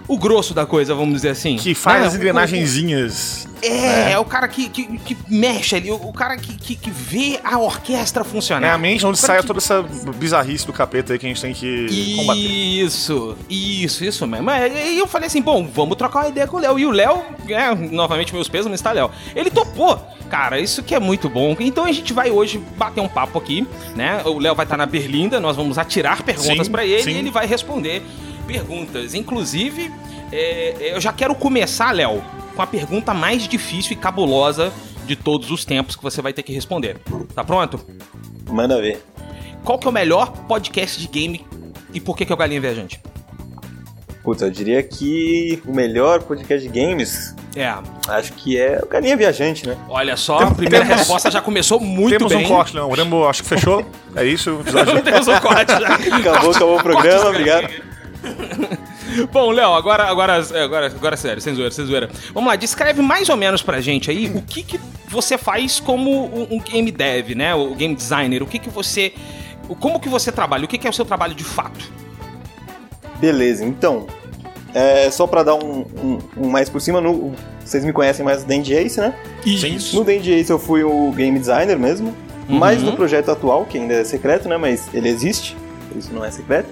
[0.06, 1.56] o grosso da coisa, vamos dizer assim.
[1.56, 2.06] Que faz Né?
[2.08, 3.48] as engrenagenzinhas.
[3.62, 6.90] É, é o cara que, que, que mexe ali, o, o cara que, que, que
[6.90, 8.66] vê a orquestra funcionar.
[8.68, 9.82] É a mente onde sai que- toda essa
[10.16, 12.40] bizarrice do capeta aí que a gente tem que combater.
[12.40, 14.50] Isso, isso, isso mesmo.
[14.50, 16.78] É, E eu falei assim, bom, vamos trocar uma ideia com o Léo.
[16.78, 19.10] E o Léo, é, novamente meus pesos, mas tá Léo.
[19.34, 19.98] Ele topou.
[20.28, 21.56] Cara, isso que é muito bom.
[21.60, 24.20] Então a gente vai hoje bater um papo aqui, né?
[24.24, 27.10] O Léo vai estar na Berlinda, nós vamos atirar perguntas pra ele sim.
[27.12, 28.02] e ele vai responder
[28.44, 29.14] perguntas.
[29.14, 29.90] Inclusive,
[30.32, 32.22] é, eu já quero começar, Léo,
[32.54, 34.72] com a pergunta mais difícil e cabulosa
[35.06, 36.98] de todos os tempos que você vai ter que responder.
[37.34, 37.80] Tá pronto?
[38.48, 39.02] Manda ver.
[39.64, 41.44] Qual que é o melhor podcast de game
[41.92, 43.00] e por que, que é o Galinha Viajante?
[44.22, 47.72] Putz, eu diria que o melhor podcast de games, É,
[48.08, 49.76] acho que é o Galinha Viajante, né?
[49.88, 52.44] olha só, a primeira resposta já começou muito Temos bem.
[52.46, 52.88] um corte, Leão.
[52.88, 53.84] O Rambo acho que fechou.
[54.16, 55.00] É isso, o episódio.
[55.04, 55.94] Temos um corte já.
[55.94, 57.68] Acabou, acabou o programa, obrigado.
[59.32, 62.10] Bom, Léo, agora, agora, agora, agora sério, sem zoeira, sem zoeira.
[62.32, 66.10] Vamos lá, descreve mais ou menos pra gente aí o que, que você faz como
[66.26, 67.54] um, um game dev, né?
[67.54, 69.12] O game designer, o que que você...
[69.68, 70.64] o- Como que você trabalha?
[70.64, 71.90] O que que é o seu trabalho de fato?
[73.20, 74.06] Beleza, então,
[74.74, 77.32] é, só pra dar um, um- um mais por cima, no-
[77.64, 79.14] vocês me conhecem mais do Dandy Ace, né?
[79.44, 79.78] Sim.
[79.96, 82.08] No Dandy Ace eu fui o game designer mesmo,
[82.48, 82.58] Uhum.
[82.58, 84.56] mas no projeto atual, que ainda é secreto, né?
[84.58, 85.56] Mas ele existe,
[85.96, 86.68] isso não é secreto.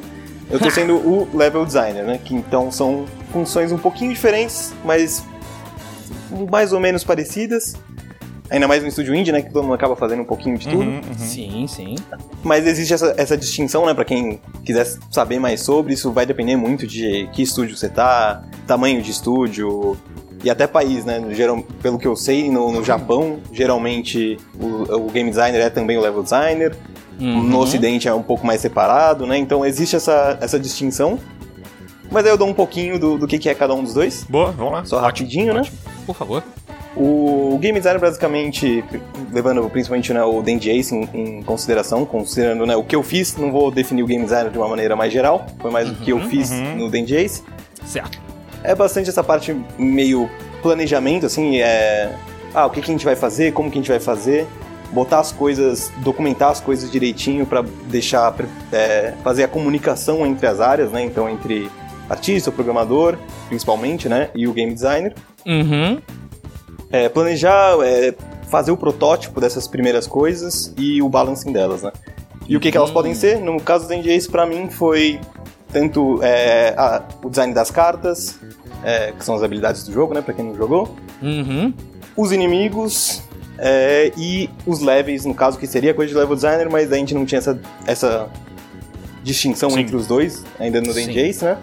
[0.52, 2.20] Eu tô sendo o level designer, né?
[2.22, 5.24] Que então são funções um pouquinho diferentes, mas
[6.50, 7.74] mais ou menos parecidas.
[8.50, 9.40] Ainda mais no estúdio indie, né?
[9.40, 10.82] Que todo mundo acaba fazendo um pouquinho de tudo.
[10.82, 11.14] Uhum, uhum.
[11.16, 11.94] Sim, sim.
[12.42, 13.94] Mas existe essa, essa distinção, né?
[13.94, 18.44] Pra quem quiser saber mais sobre, isso vai depender muito de que estúdio você tá,
[18.66, 19.96] tamanho de estúdio
[20.44, 21.24] e até país, né?
[21.30, 25.96] Geral, pelo que eu sei, no, no Japão, geralmente o, o game designer é também
[25.96, 26.76] o level designer.
[27.22, 27.44] Uhum.
[27.44, 29.38] No ocidente é um pouco mais separado, né?
[29.38, 31.18] Então existe essa, essa distinção.
[32.10, 34.24] Mas aí eu dou um pouquinho do, do que, que é cada um dos dois.
[34.28, 34.84] Boa, vamos lá.
[34.84, 35.62] Só rapidinho, né?
[36.04, 36.42] Por favor.
[36.94, 38.84] O game design basicamente,
[39.32, 43.34] levando principalmente né, o Dandy Ace em, em consideração, considerando né, o que eu fiz,
[43.36, 46.10] não vou definir o game design de uma maneira mais geral, foi mais o que
[46.10, 47.42] eu fiz no Dandy Ace.
[47.86, 48.20] Certo.
[48.62, 50.28] É bastante essa parte meio
[50.60, 52.14] planejamento, assim, é...
[52.54, 54.46] Ah, o que, que a gente vai fazer, como que a gente vai fazer,
[54.92, 58.34] botar as coisas, documentar as coisas direitinho para deixar,
[58.70, 61.70] é, fazer a comunicação entre as áreas, né, então entre
[62.10, 63.16] artista, o programador,
[63.48, 65.14] principalmente, né, e o game designer.
[65.46, 65.98] Uhum.
[66.90, 68.14] É, planejar, é,
[68.50, 71.90] fazer o protótipo dessas primeiras coisas e o balancing delas, né?
[72.46, 73.38] E o que, que elas podem ser?
[73.38, 75.18] No caso do NDAs, pra mim, foi
[75.72, 78.38] tanto é, a- o design das cartas,
[78.84, 80.20] é, que são as habilidades do jogo, né?
[80.20, 80.94] Pra quem não jogou.
[81.22, 81.72] Uhum.
[82.14, 83.22] Os inimigos
[83.58, 87.14] é, e os levels, no caso, que seria coisa de level designer, mas a gente
[87.14, 88.28] não tinha essa, essa
[89.22, 89.80] distinção Sim.
[89.80, 90.92] entre os dois, ainda no.
[90.92, 91.58] DNJs, né?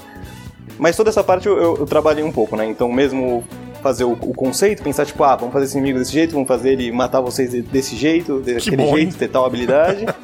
[0.77, 2.65] Mas toda essa parte eu, eu- eu trabalhei um pouco, né?
[2.65, 3.43] Então, mesmo
[3.81, 6.71] fazer o, o conceito, pensar, tipo, ah, vamos fazer esse inimigo desse jeito, vamos fazer
[6.73, 9.15] ele matar vocês de- desse jeito, daquele bom, jeito, hein?
[9.17, 10.05] ter tal habilidade.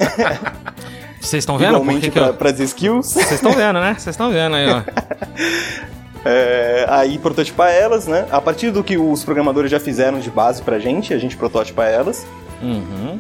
[1.19, 1.69] Vocês estão vendo?
[1.71, 3.07] Igualmente que que eu- para as skills.
[3.13, 3.95] Vocês estão vendo, né?
[3.97, 4.83] Vocês estão vendo aí, ó.
[6.27, 8.25] É, aí prototipar elas, né?
[8.31, 11.85] A partir do que os programadores já fizeram de base pra gente, a gente prototipa
[11.85, 12.25] elas.
[12.61, 13.17] Uhum.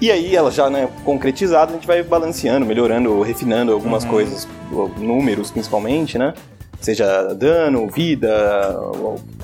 [0.00, 4.88] E aí, elas já né, concretizadas, a gente vai balanceando, melhorando, refinando algumas coisas, o-
[4.98, 6.34] números principalmente, né?
[6.80, 8.78] Seja dano, vida,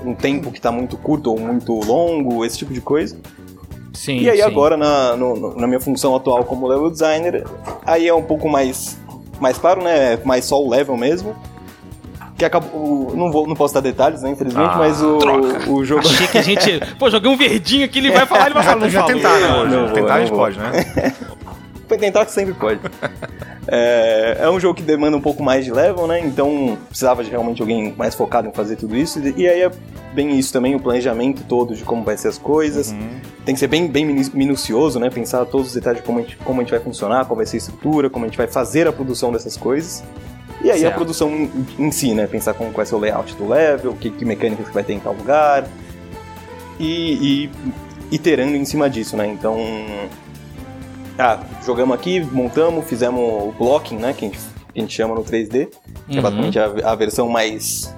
[0.05, 3.16] um tempo que tá muito curto ou muito longo, esse tipo de coisa.
[3.95, 4.18] Sim.
[4.20, 4.43] E aí sim.
[4.43, 7.45] agora, na, no- no- na minha função atual como level designer,
[7.87, 8.99] aí é um pouco mais,
[9.41, 10.18] mais claro, né?
[10.25, 11.35] Mais só o level mesmo.
[12.37, 13.12] Que acabou.
[13.14, 14.30] Não, vou, não posso dar detalhes, né?
[14.30, 15.70] Infelizmente, Ah, mas o, troca.
[15.70, 16.01] o jogo.
[16.01, 16.80] Achei que a gente.
[16.99, 19.14] Pô, joguei um verdinho aqui, ele vai falar, ele vai falar, não Já falou.
[19.16, 19.93] tentaram né, hoje.
[19.95, 20.72] Tentar a gente pode, né?
[21.87, 22.80] Foi tentar que sempre pode.
[23.68, 26.18] É, é um jogo que demanda um pouco mais de level, né?
[26.18, 29.20] Então precisava de realmente alguém mais focado em fazer tudo isso.
[29.37, 29.70] E aí é
[30.12, 32.93] bem isso também, o planejamento todo de como vai ser as coisas.
[33.45, 35.11] Tem que ser bem, bem minu- minucioso, né?
[35.11, 37.47] Pensar todos os detalhes de como a, gente, como a gente vai funcionar, qual vai
[37.47, 40.03] ser a estrutura, como a gente vai fazer a produção dessas coisas.
[40.64, 40.92] E aí Certo.
[40.92, 42.26] a produção em, em si, né?
[42.26, 45.00] Pensar como vai ser o layout do level, que, que mecânicas que vai ter em
[45.00, 45.66] tal lugar.
[46.78, 47.48] E,
[48.10, 49.26] e iterando em cima disso, né?
[49.26, 49.56] Então,
[51.18, 54.12] ah, jogamos aqui, montamos, fizemos o blocking, né?
[54.12, 55.68] Que a gente, que a gente chama no 3D,
[56.08, 56.22] que é Uhum.
[56.22, 57.94] basicamente a, a versão mais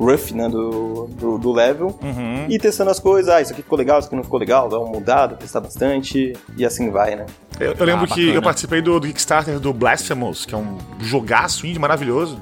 [0.00, 0.48] rough, né?
[0.48, 1.98] Do, do, do level.
[2.02, 2.46] Uhum.
[2.48, 4.78] E testando as coisas, ah, isso aqui ficou legal, isso aqui não ficou legal, dá
[4.78, 7.26] uma mudada, testar bastante, e assim vai, né?
[7.58, 10.78] Eu, eu lembro Ah, que eu participei do, do Kickstarter do Blasphemous, que é um
[10.98, 12.40] jogaço indie maravilhoso.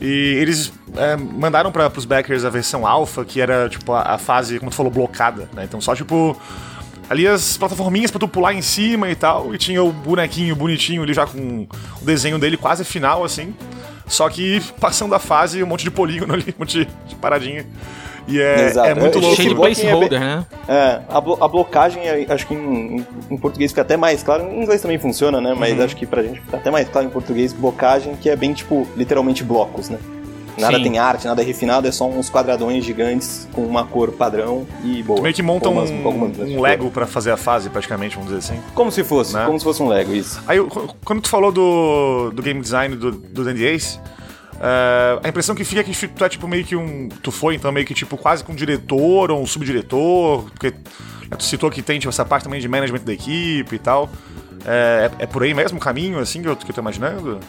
[0.00, 4.18] E eles é, mandaram para pros backers a versão alpha, que era tipo a, a
[4.18, 5.64] fase, como tu falou, blocada, né?
[5.64, 6.36] Então só tipo
[7.08, 11.02] ali as plataforminhas pra tu pular em cima e tal, e tinha o bonequinho bonitinho
[11.02, 11.66] ali já com
[12.00, 13.54] o desenho dele quase final assim.
[14.06, 17.66] Só que passando a fase, um monte de polígono ali, um monte de paradinha.
[18.26, 18.88] E é, Exato.
[18.88, 19.36] é muito É, louco.
[19.36, 20.46] Cheio de é placeholder, bem- né?
[20.66, 24.22] É, a, blo- a blocagem, é- acho que em, em- em português fica até mais
[24.22, 24.44] claro.
[24.50, 25.54] Em inglês também funciona, né?
[25.54, 28.54] Mas acho que pra gente fica até mais claro em português, blocagem, que é bem,
[28.54, 29.98] tipo, literalmente blocos, né?
[30.58, 30.82] Nada Sim.
[30.84, 35.02] tem arte, nada é refinado, é só uns quadradões gigantes com uma cor padrão e
[35.02, 35.16] boa.
[35.18, 37.68] Tu meio que monta Com um, umas- com algumas- um Lego pra fazer a fase,
[37.70, 38.60] praticamente, vamos dizer assim.
[38.74, 39.44] Como se fosse, Né?
[39.46, 40.40] como se fosse um Lego, isso.
[40.46, 40.58] Aí,
[41.04, 43.98] quando tu falou do, do game design do, do Dandy Ace,
[44.60, 47.08] é, a impressão que fica é que tu é tipo meio que um.
[47.22, 51.36] Tu foi, então, meio que tipo quase que um diretor ou um subdiretor, porque né,
[51.36, 54.08] tu citou que tem tipo, essa parte também de management da equipe e tal.
[54.64, 57.40] É, é- é por aí mesmo o caminho, assim, que eu, que eu tô imaginando?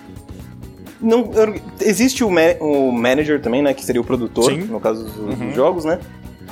[1.01, 1.29] Não,
[1.81, 3.73] existe o, ma- o manager também, né?
[3.73, 4.61] Que seria o produtor, Sim.
[4.63, 5.99] no caso dos, dos jogos, né?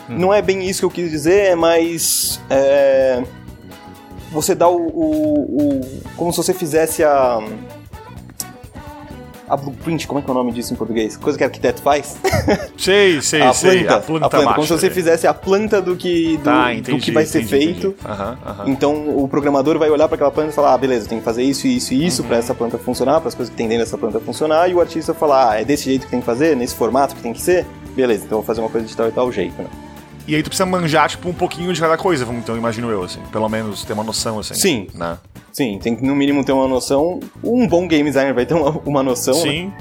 [0.10, 2.39] Não é bem isso que eu quis dizer, é mais.
[2.50, 3.24] é,
[4.32, 5.82] você dá o, o- o-
[6.18, 7.39] Como se você fizesse a.
[9.48, 11.18] A blueprint, como é que é o nome disso em português?
[11.18, 12.16] Coisa que arquiteto faz?
[12.78, 13.80] Sei, sei, a sei.
[13.84, 13.96] planta.
[13.96, 14.56] A planta, a planta, master.
[14.56, 17.02] como se você fizesse a planta do que, do, Tá, do entendi.
[17.02, 17.88] que vai ser entendi, feito.
[18.00, 18.72] entendi.
[18.72, 21.44] Então o programador vai olhar para aquela planta e falar: ah, beleza, tem que fazer
[21.44, 22.28] isso, isso e isso Uhum.
[22.30, 24.80] para essa planta funcionar, para as coisas que tem dentro dessa planta funcionar, e o
[24.80, 27.41] artista falar: ah, é desse jeito que tem que fazer, nesse formato que tem que
[27.41, 27.66] ser,
[27.96, 29.68] beleza, então eu vou fazer uma coisa de tal e tal jeito, né?
[30.28, 33.19] E aí tu precisa manjar, tipo, um pouquinho de cada coisa, então, imagino eu, assim.
[33.32, 34.53] Pelo menos ter uma noção, assim.
[34.53, 34.88] Sim.
[34.93, 35.17] Né?
[35.51, 37.19] Sim, tem que no mínimo ter uma noção.
[37.43, 39.41] Um bom game designer vai ter uma, uma noção, né?
[39.41, 39.74] Sim.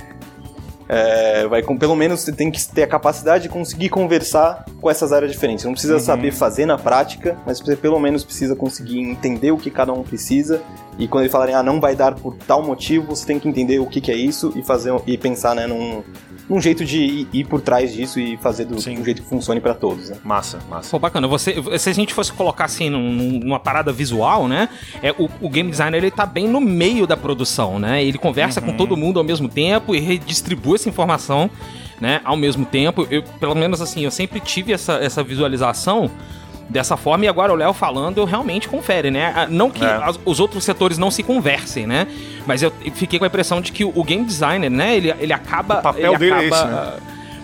[0.88, 4.90] É, vai com, pelo menos você tem que ter a capacidade de conseguir conversar com
[4.90, 5.62] essas áreas diferentes.
[5.62, 9.56] Você não precisa saber fazer na prática, mas você pelo menos precisa conseguir entender o
[9.56, 10.60] que cada um precisa.
[10.98, 13.78] E quando eles falarem, ah, não vai dar por tal motivo, você tem que entender
[13.78, 16.02] o que, que é isso e fazer e pensar, né, num,
[16.52, 18.98] num jeito de ir, por trás disso e fazer do, Sim.
[18.98, 20.10] um jeito que funcione pra todos.
[20.10, 20.18] Né?
[20.22, 20.90] Massa, massa.
[20.90, 21.26] Pô, bacana.
[21.26, 24.68] Você, se a gente fosse colocar assim num- numa parada visual, né?
[25.02, 28.04] É, o, o game designer ele tá bem no meio da produção, né?
[28.04, 31.48] Ele conversa com todo mundo ao mesmo tempo e redistribui essa informação,
[31.98, 32.20] né?
[32.22, 33.06] Ao mesmo tempo.
[33.10, 36.10] Eu, pelo menos assim, eu sempre tive essa, essa visualização
[36.68, 39.32] dessa forma e agora o Léo falando, eu realmente confere, né?
[39.36, 39.88] Ah, Não que É.
[39.88, 42.06] as- os outros setores não se conversem, né?
[42.46, 44.96] Mas eu fiquei com a impressão de que o, o game designer, né?
[44.96, 45.78] Ele, ele acaba.
[45.78, 46.92] O papel ele dele é acaba, esse, né?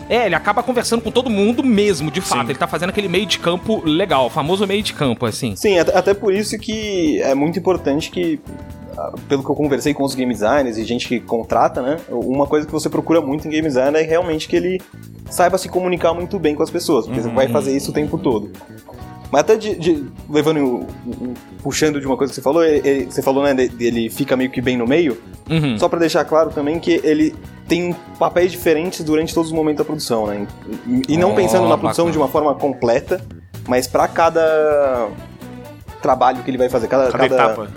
[0.09, 2.41] é, ele acaba conversando com todo mundo mesmo, de fato.
[2.47, 2.51] Sim.
[2.51, 5.55] Ele tá fazendo aquele meio de campo legal, o famoso meio de campo, assim.
[5.57, 8.41] Sim, até, por isso que é muito importante que,
[8.97, 11.99] ah, pelo que eu conversei com os game designers e gente que contrata, né?
[12.09, 14.81] Uma coisa que você procura muito em game design é realmente que ele
[15.31, 18.17] saiba se comunicar muito bem com as pessoas, porque você vai fazer isso o tempo
[18.17, 18.51] todo.
[19.31, 22.89] Mas até de, de- levando o- o- puxando de uma coisa que você falou, ele-
[22.89, 25.19] ele- você falou, né, de- dele fica meio que bem no meio.
[25.51, 25.79] Uhum.
[25.79, 27.35] Só pra deixar claro também que ele
[27.67, 30.47] tem papéis diferentes durante todos os momentos da produção, né?
[30.87, 32.13] E, e não Oh, pensando na produção bacana.
[32.13, 33.21] de uma forma completa,
[33.69, 35.09] mas pra cada
[36.01, 37.69] trabalho que ele vai fazer, cada, Cada etapa.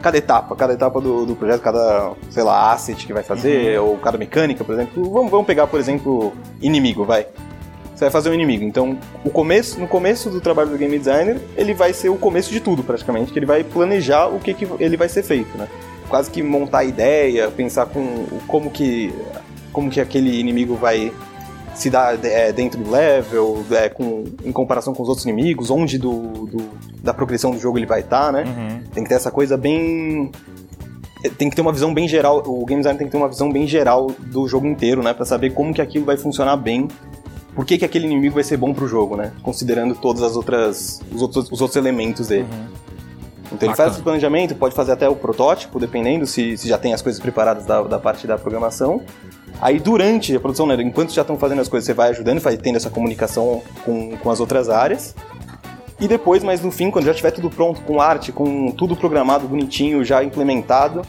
[0.00, 3.88] cada etapa, cada etapa do, do projeto, cada, sei lá, asset que vai fazer, Uhum.
[3.88, 5.10] ou cada mecânica, por exemplo.
[5.10, 7.26] Vamos, vamos pegar, por exemplo, inimigo, vai.
[8.00, 8.64] Você vai fazer um inimigo.
[8.64, 12.50] Então, o começo, no começo do trabalho do game designer, ele vai ser o começo
[12.50, 15.68] de tudo, praticamente, que ele vai planejar o que, que ele vai ser feito, né?
[16.08, 19.12] Quase que montar a ideia, pensar com como que
[19.70, 21.12] como que aquele inimigo vai
[21.74, 25.98] se dar é, dentro do level, é, com, em comparação com os outros inimigos, onde
[25.98, 26.70] do, do-
[27.02, 28.44] da progressão do jogo ele vai estar, né?
[28.46, 28.82] Uhum.
[28.94, 30.30] Tem que ter essa coisa bem.
[31.36, 32.42] Tem que ter uma visão bem geral.
[32.46, 35.12] O game design tem que ter uma visão bem geral do jogo inteiro, né?
[35.12, 36.88] Pra saber como que aquilo vai funcionar bem.
[37.60, 39.32] Por que, que aquele inimigo vai ser bom pro jogo, né?
[39.42, 41.02] Considerando todas as outras.
[41.12, 42.46] os outros, os outros elementos dele.
[43.52, 43.76] Então ele Bacana.
[43.76, 47.20] faz esse planejamento, pode fazer até o protótipo, dependendo se, se já tem as coisas
[47.20, 49.02] preparadas da, da parte da programação.
[49.60, 52.56] Aí durante a produção, né, enquanto já estão fazendo as coisas, você vai ajudando, vai
[52.56, 55.14] tendo essa comunicação com, com as outras áreas.
[56.00, 59.46] E depois, mas no fim, quando já tiver tudo pronto, com arte, com tudo programado,
[59.46, 61.02] bonitinho, já implementado,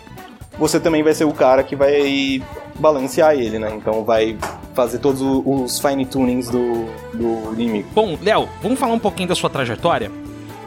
[0.62, 2.42] você também vai ser o cara que vai
[2.80, 3.74] balancear ele, né?
[3.76, 4.38] Então vai
[4.74, 7.88] fazer todos os fine tunings do, do inimigo.
[7.94, 10.12] Bom, Léo, vamos falar um pouquinho da sua trajetória?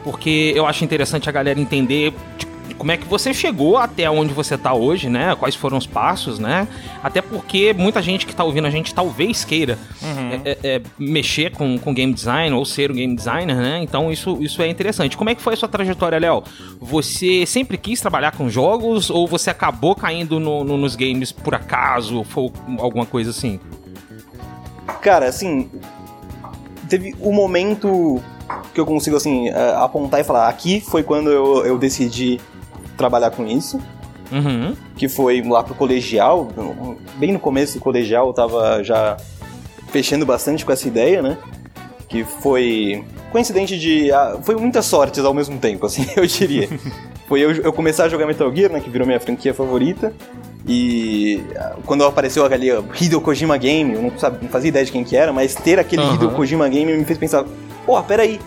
[0.03, 4.09] Porque eu acho interessante a galera entender de- de como é que você chegou até
[4.09, 5.35] onde você tá hoje, né?
[5.35, 6.67] Quais foram os passos, né?
[7.03, 11.51] Até porque muita gente que tá ouvindo a gente talvez queira é, é, é, mexer
[11.51, 13.79] com, com game design ou ser um game designer, né?
[13.81, 15.15] Então isso, isso é interessante.
[15.15, 16.43] Como é que foi a sua trajetória, Léo?
[16.81, 21.53] Você sempre quis trabalhar com jogos ou você acabou caindo no- no- nos games por
[21.55, 22.25] acaso?
[22.35, 23.59] Ou alguma coisa assim?
[25.01, 25.69] Cara, assim,
[26.89, 28.21] teve um momento
[28.73, 32.39] que eu consigo, assim, eh, apontar e falar, aqui foi quando eu, eu decidi
[32.97, 33.79] trabalhar com isso,
[34.31, 34.75] Uhum.
[34.97, 36.47] que foi lá pro colegial,
[37.17, 39.17] bem no começo do colegial eu tava já
[39.89, 41.37] fechando bastante com essa ideia, né?
[42.09, 44.11] Que foi coincidente de...
[44.11, 46.67] ah, foi muitas sortes ao mesmo tempo, assim, eu diria.
[47.27, 50.11] foi eu, eu começar a jogar Metal Gear, né, que virou minha franquia favorita.
[50.67, 52.49] E ah, quando apareceu o
[52.99, 55.77] Hideo Kojima Game, eu não, sabe, não fazia ideia de quem que era, mas ter
[55.79, 56.15] aquele Aham.
[56.15, 57.45] Hideo Kojima Game me fez pensar,
[57.85, 58.39] porra, peraí,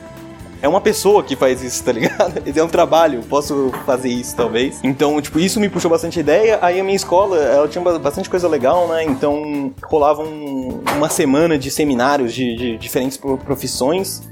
[0.61, 2.43] é uma pessoa que faz isso, tá ligado?
[2.59, 4.81] É um trabalho, posso fazer isso talvez.
[4.83, 6.59] Então, tipo, isso me puxou bastante ideia.
[6.61, 9.05] Aí a minha escola, ela tinha ba- bastante coisa legal, né?
[9.05, 14.23] Então, rolava um- uma semana de seminários de, de diferentes pro- profissões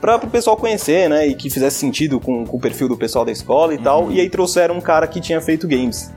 [0.00, 1.26] para o pessoal conhecer, né?
[1.28, 4.10] E que fizesse sentido com, com o perfil do pessoal da escola e tal.
[4.10, 6.12] E aí trouxeram um cara que tinha feito games.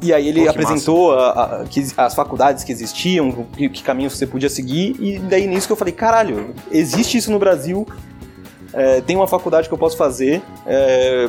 [0.00, 1.30] E aí ele Pô, apresentou a-
[1.62, 5.66] a- que- as faculdades que existiam, que, que caminho você podia seguir, e daí nisso
[5.66, 7.84] que eu falei, caralho, existe isso no Brasil,
[8.72, 11.28] é, tem uma faculdade que eu posso fazer, é,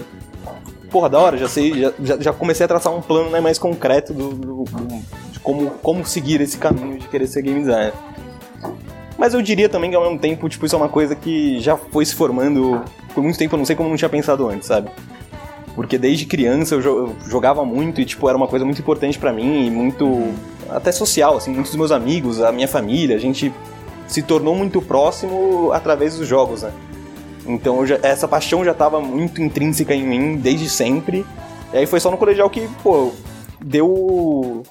[0.91, 4.13] porra, da hora, já sei, já, já comecei a traçar um plano né, mais concreto
[4.13, 5.01] do, do- do-
[5.32, 7.93] de como, como seguir esse caminho de querer ser game designer.
[9.17, 11.76] Mas eu diria também que ao mesmo tempo, tipo, isso é uma coisa que já
[11.76, 12.82] foi se formando
[13.13, 14.89] por muito tempo, eu não sei como eu não tinha pensado antes, sabe?
[15.80, 19.17] Porque desde criança eu, jo- eu jogava muito e, tipo, era uma coisa muito importante
[19.17, 20.34] pra mim e muito.
[20.69, 23.49] até social, assim, muitos dos meus amigos, a minha família, a gente
[24.05, 26.73] se tornou muito próximo através dos jogos, né?
[27.47, 31.25] Então já- essa paixão já tava muito intrínseca em mim desde sempre.
[31.73, 33.13] E aí foi só no colegial que, pô,
[33.63, 34.63] deu.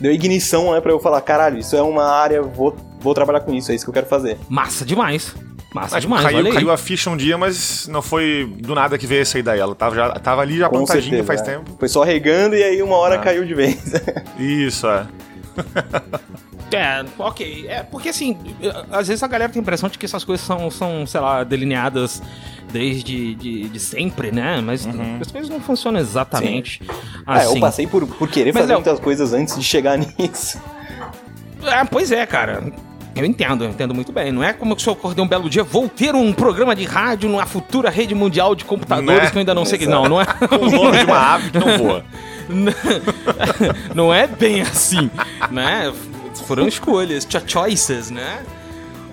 [0.00, 3.52] deu ignição, né, pra eu falar, caralho, isso é uma área, vou, vou trabalhar com
[3.52, 4.38] isso, é isso que eu quero fazer.
[4.48, 5.34] Massa demais.
[5.74, 9.06] Massa Mas demais, caiu, caiu a ficha um dia, mas não foi do nada que
[9.08, 9.60] veio essa ideia.
[9.62, 11.44] Ela tava, já, tava ali já Com plantadinha certeza, faz é.
[11.44, 11.76] tempo.
[11.78, 13.18] Foi só regando e aí uma hora Ah.
[13.18, 13.76] caiu de vez.
[14.38, 15.06] Isso, é.
[16.72, 17.66] É, ok.
[17.68, 18.36] É, porque assim,
[18.90, 21.44] às vezes a galera tem a impressão de que essas coisas são, são sei lá,
[21.44, 22.20] delineadas
[22.72, 24.60] desde de, de sempre, né?
[24.60, 24.84] Mas
[25.20, 26.82] as coisas não funcionam exatamente
[27.24, 27.60] Ah, eu assim.
[27.60, 30.60] passei por, por querer Mas, fazer Léo- muitas coisas antes de chegar nisso.
[31.64, 32.64] É, pois é, cara.
[33.14, 34.32] Eu entendo, eu entendo muito bem.
[34.32, 37.28] Não é como se eu acordei um belo dia, vou ter um programa de rádio
[37.28, 39.30] numa futura rede mundial de computadores Né?
[39.30, 39.86] que eu ainda não sei que.
[39.86, 40.24] Não, não é.
[40.48, 42.04] Com o nome de uma ave que não voa.
[43.94, 45.10] não é bem assim,
[45.50, 45.92] né?
[46.46, 48.42] Foram escolhas, cho- choices, né?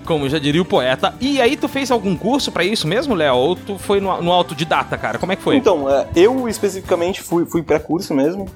[0.03, 1.13] Como já diria o poeta.
[1.21, 3.35] E aí, tu fez algum curso pra isso mesmo, Léo?
[3.35, 5.19] Ou tu foi no, no autodidata, cara?
[5.19, 5.55] Como é que foi?
[5.55, 8.47] Então, é, eu especificamente fui, fui pré-curso mesmo.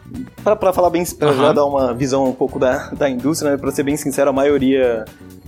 [0.44, 1.54] Pra, pra falar bem, pra já Aham.
[1.54, 3.58] dar uma visão um pouco da, da indústria, né?
[3.58, 5.06] Pra ser bem sincero, a maioria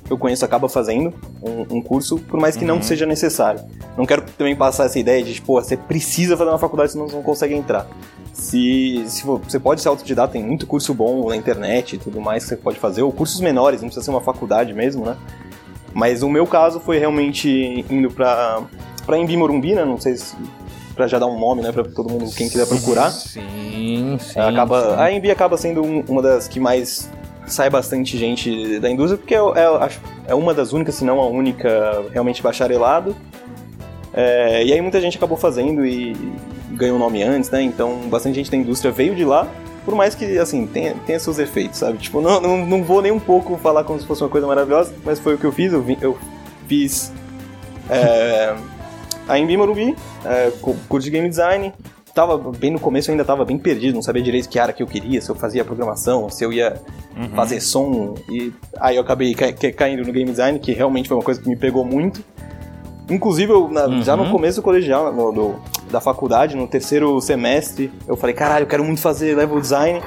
[0.08, 2.76] que eu conheço acaba fazendo um, um curso, por mais que Uhum.
[2.76, 3.62] não seja necessário.
[3.97, 7.16] Não quero também passar essa ideia de, tipo, você precisa fazer uma faculdade, senão você
[7.16, 7.86] não consegue entrar.
[8.34, 12.43] Se, se você pode ser autodidata, tem muito curso bom na internet e tudo mais
[12.43, 15.18] que você pode fazer, ou cursos menores, não precisa ser uma faculdade mesmo, né?
[15.93, 18.62] Mas o meu caso foi realmente indo pra,
[19.05, 19.84] pra Embi Morumbi, né?
[19.84, 20.36] Não sei se.
[20.95, 21.72] Pra já dar um nome, né?
[21.72, 23.12] Pra todo mundo, quem quiser procurar.
[23.12, 24.39] Sim, sim.
[24.39, 25.01] acaba, sim.
[25.01, 27.10] A Embi acaba sendo um- uma das que mais
[27.48, 29.89] sai bastante gente da indústria, porque é, é-
[30.32, 33.16] é uma das únicas, se não a única, realmente bacharelado.
[34.14, 36.16] É, e aí muita gente acabou fazendo e
[36.72, 37.62] ganhou nome antes, né?
[37.62, 39.48] Então bastante gente da indústria veio de lá.
[39.86, 41.98] Por mais que, assim, tenha, tenha seus efeitos, sabe?
[41.98, 44.93] Tipo, não, não, não vou nem um pouco falar como se fosse uma coisa maravilhosa,
[45.06, 45.72] mas foi o que eu fiz.
[45.72, 46.18] Eu, vi- eu
[46.68, 47.14] fiz
[47.89, 48.54] é,
[49.30, 49.95] a Embi Morumbi,
[50.26, 51.74] é, cu- curso de game design.
[52.18, 54.82] Tava bem no começo, eu ainda tava bem perdido, não sabia direito que área que
[54.82, 56.82] eu queria, se eu fazia programação, se eu ia
[57.36, 58.15] fazer som.
[58.28, 61.39] E aí eu acabei ca- ca- caindo no game design, que realmente foi uma coisa
[61.39, 62.24] que me pegou muito.
[63.07, 64.32] Inclusive, eu, na- já no Uhum.
[64.32, 65.55] começo do colegial, no- do-
[65.91, 70.01] da faculdade, no terceiro semestre, eu falei, caralho, eu quero muito fazer level design.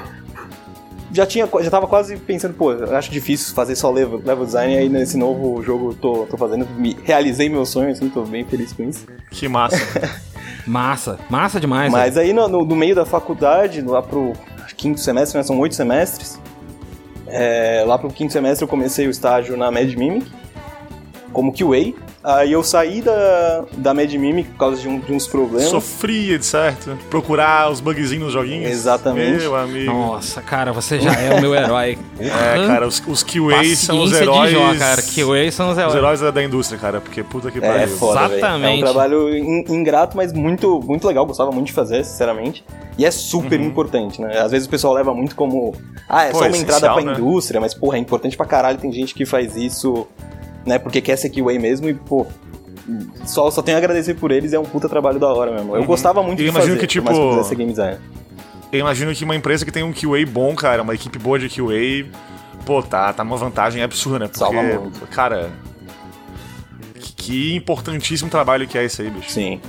[1.13, 4.73] Já tinha, já tava quase pensando, pô, eu acho difícil fazer só level, level design,
[4.73, 8.23] e aí nesse novo jogo eu tô, tô fazendo, me, realizei meu sonho, assim, tô
[8.23, 9.05] bem feliz com isso.
[9.29, 9.77] Que massa.
[10.67, 11.91] Massa, massa demais.
[11.91, 14.33] Mas aí no, no- no meio da faculdade, lá pro
[14.77, 16.39] quinto semestre, né, são oito semestres,
[17.27, 20.31] é, lá pro quinto semestre eu comecei o estágio na Mad Mimic,
[21.33, 21.93] como QA.
[22.23, 25.69] Aí eu saí da, da Mad Mimic por causa de, um- de uns problemas.
[25.69, 26.95] Sofria, de certo.
[27.09, 28.69] Procurar os bugzinhos nos joguinhos.
[28.69, 29.39] Exatamente.
[29.39, 29.91] Meu amigo.
[29.91, 31.97] Nossa, cara, você já é o meu herói.
[32.21, 34.49] É, cara, os, os QAs são os heróis.
[34.51, 35.01] de Jó, cara.
[35.01, 35.95] QA são os Os heróis.
[35.95, 37.87] heróis da, da indústria, cara, porque puta que É, pariu.
[37.97, 38.33] foda, velho.
[38.33, 38.79] É um Exatamente.
[38.83, 41.25] trabalho in- ingrato, mas muito, muito legal.
[41.25, 42.63] Gostava muito de fazer, sinceramente.
[42.99, 44.37] E é super importante, né?
[44.39, 45.73] Às vezes o pessoal leva muito como...
[46.07, 46.31] Ah, é Uhum.
[46.33, 47.13] Pô, só é uma entrada essencial, pra né?
[47.17, 48.77] indústria, mas, porra, é importante pra caralho.
[48.77, 50.05] Tem gente que faz isso,
[50.65, 50.79] né?
[50.79, 52.25] Porque quer ser QA mesmo e, pô...
[53.25, 55.75] Só, só tenho a agradecer por eles, é um puta trabalho da hora mesmo.
[55.75, 56.55] Eu gostava muito E de Uhum.
[56.55, 57.99] imagino fazer, que, tipo, eu ser game designer.
[58.71, 61.47] Eu imagino que uma empresa que tem um QA bom, cara, uma equipe boa de
[61.47, 62.09] QA,
[62.65, 64.25] pô, tá, tá numa vantagem absurda, né?
[64.27, 65.07] Porque, Salva muito.
[65.07, 65.51] cara,
[66.95, 69.29] que, que importantíssimo trabalho que é esse aí, bicho.
[69.29, 69.61] Sim.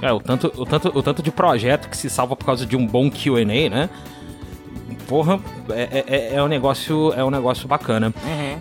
[0.00, 2.76] É, o tanto, o, tanto, o tanto de projeto que se salva por causa de
[2.76, 3.88] um bom QA, né?
[5.06, 5.38] Porra,
[5.70, 8.12] é, é, é um negócio, é um negócio bacana.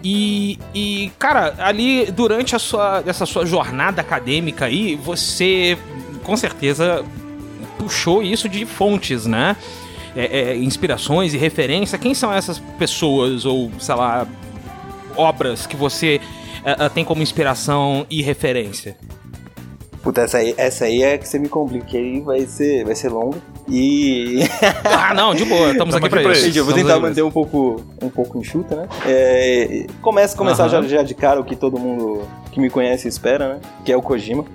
[0.03, 5.77] E, e, cara, ali durante a sua, essa sua jornada acadêmica aí, você
[6.23, 7.03] com certeza
[7.77, 9.55] puxou isso de fontes, né?
[10.15, 11.97] É, é, inspirações e referência.
[11.97, 14.27] Quem são essas pessoas ou, sei lá,
[15.15, 16.21] obras que você
[16.63, 18.95] é, é, tem como inspiração e referência?
[20.01, 23.09] Puta, essa aí, essa aí é que você me complica, aí vai ser, vai ser
[23.09, 23.41] longa.
[23.67, 24.39] E.
[24.83, 26.45] ah, não, de boa, estamos aqui, aqui pra isso.
[26.45, 28.87] Gente, eu vou tentar manter um pouco, um pouco enxuta, né?
[29.05, 30.83] É, começa, começar uh -huh.
[30.83, 33.59] já, já de cara o que todo mundo que me conhece espera, né?
[33.85, 34.45] Que é o Kojima.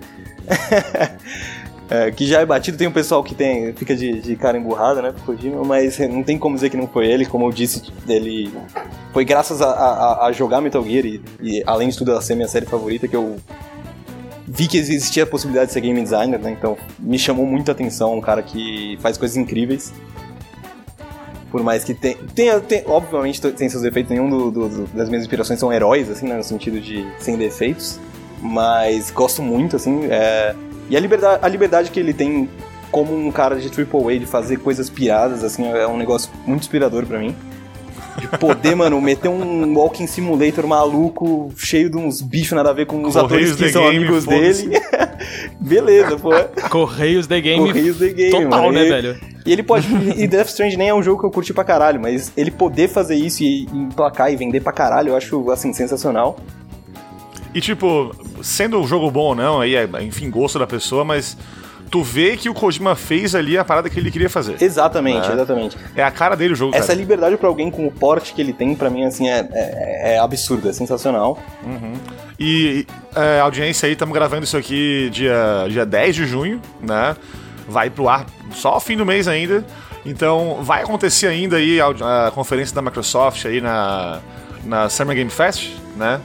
[1.90, 5.00] É, que já é batido, tem um pessoal que tem, fica de, de cara emburrada,
[5.00, 7.82] né, pro Kojima, mas não tem como dizer que não foi ele, como eu disse,
[8.06, 8.52] ele
[9.11, 12.34] foi graças a, a, a jogar Metal Gear e, e, além de tudo, a ser
[12.34, 13.38] minha série favorita, que eu
[14.49, 16.51] vi que existia a possibilidade de ser game designer, né?
[16.51, 19.92] Então me chamou muita atenção, um cara que faz coisas incríveis.
[21.51, 25.22] Por mais que tenha, tenha, tenha obviamente tem seus defeitos, nenhum do, do, das minhas
[25.22, 27.99] inspirações são heróis, assim, né, no sentido de sem defeitos.
[28.40, 30.55] Mas gosto muito, assim, é,
[30.88, 32.49] e a liberdade, a liberdade que ele tem
[32.90, 37.05] como um cara de AAA de fazer coisas piradas, assim, é um negócio muito inspirador
[37.07, 37.34] para mim
[38.18, 42.86] de poder, mano, meter um Walking Simulator maluco, cheio de uns bichos nada a ver
[42.86, 44.80] com os Correios atores que são game, amigos dele.
[45.60, 46.30] Beleza, pô.
[46.70, 47.66] Correios The Game.
[47.66, 48.30] Correios The Game.
[48.30, 48.72] Total, mano.
[48.72, 49.16] né, e, velho?
[49.46, 49.88] E ele pode.
[50.16, 52.88] e Death Strand nem é um jogo que eu curti pra caralho, mas ele poder
[52.88, 56.36] fazer isso e emplacar e vender pra caralho, eu acho, assim, sensacional.
[57.54, 61.36] E tipo, sendo um jogo bom ou não, aí é, enfim, gosto da pessoa, mas
[61.89, 64.57] tu vê que o Kojima fez ali a parada que ele queria fazer.
[64.61, 65.32] Exatamente, é.
[65.32, 65.76] exatamente.
[65.97, 66.74] É a cara dele o jogo.
[66.74, 66.99] Essa cara.
[66.99, 70.18] liberdade para alguém com o porte que ele tem, para mim, assim, é, é, é
[70.18, 71.39] absurdo, é sensacional.
[71.64, 71.95] Uhum.
[72.39, 77.16] E é, audiência aí, estamos gravando isso aqui dia, dia 10 de junho, né?
[77.68, 79.64] Vai pro ar só ao fim do mês ainda.
[80.07, 84.20] Então vai acontecer ainda aí a, a conferência da Microsoft aí na,
[84.64, 86.20] na Summer Game Fest, né?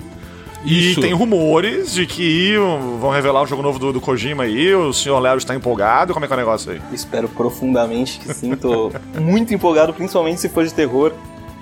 [0.65, 2.55] E tem rumores de que
[2.99, 6.25] vão revelar um jogo novo do, do Kojima aí, o senhor Léo está empolgado, como
[6.25, 6.81] é que é o negócio aí?
[6.91, 11.11] Espero profundamente que sim, tô muito empolgado, principalmente se for de terror.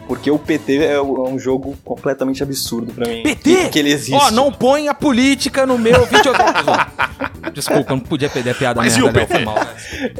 [0.07, 3.23] Porque o PT é um jogo completamente absurdo pra mim.
[3.23, 3.69] PT?
[3.69, 4.13] Que ele existe.
[4.13, 6.51] Ó, oh, não põe a política no meu videogame.
[7.53, 9.45] Desculpa, não podia perder a piada Mas merda, e o PT?
[9.45, 9.55] Mal,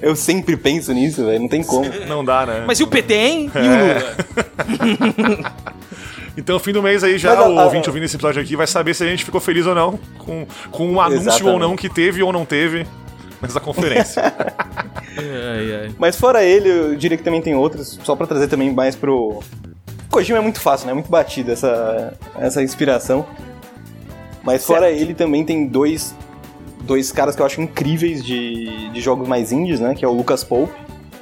[0.02, 1.42] Eu sempre penso nisso, velho.
[1.42, 1.90] Não tem como.
[2.08, 2.64] Não dá, né?
[2.66, 3.52] Mas e o PT, hein?
[3.54, 3.72] E o
[5.36, 5.52] Lula?
[6.38, 8.68] Então, fim do mês aí já, Mas, o a, ouvinte ouvindo esse episódio aqui vai
[8.68, 11.50] saber se a gente ficou feliz ou não com, com um anúncio Exatamente.
[11.50, 12.88] ou não que teve ou não teve
[13.42, 14.22] nessa conferência.
[15.18, 15.96] ai, ai.
[15.98, 19.42] Mas fora ele, eu diria que também tem outros, só para trazer também mais pro.
[20.10, 20.94] Kojima é muito fácil, né?
[20.94, 23.26] Muito batido essa, essa inspiração.
[24.44, 25.02] Mas fora certo.
[25.02, 26.16] ele também tem dois,
[26.82, 29.96] dois caras que eu acho incríveis de, de jogos mais indies, né?
[29.96, 30.74] Que é o Lucas Pope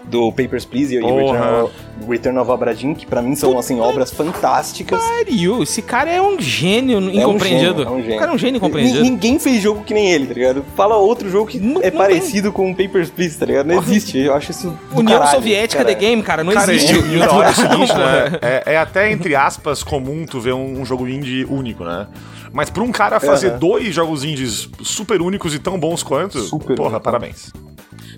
[0.10, 1.74] do Papers, Please e Return of,
[2.08, 5.00] Return of Obra Dinn, que pra mim são, assim, obras fantásticas.
[5.00, 7.84] Pariu, esse cara é um gênio incompreendido.
[7.84, 8.16] É um gênio, é um gênio.
[8.16, 9.02] O cara é um gênio incompreendido.
[9.02, 10.66] ninguém fez jogo que nem ele, tá ligado?
[10.76, 12.52] Fala outro jogo que não, é não parecido tem...
[12.52, 13.68] com Papers, Please, tá ligado?
[13.68, 15.96] Não existe, eu acho isso União caralho, Soviética cara.
[15.96, 16.94] The Game, cara, não cara, existe.
[16.94, 18.40] E, e o é o seguinte, né?
[18.42, 22.08] É, é, até, entre aspas, comum tu ver um, um jogo indie único, né?
[22.52, 23.60] Mas pra um cara fazer uhum.
[23.60, 27.04] dois jogos indies super únicos e tão bons quanto, super porra, único.
[27.04, 27.54] parabéns.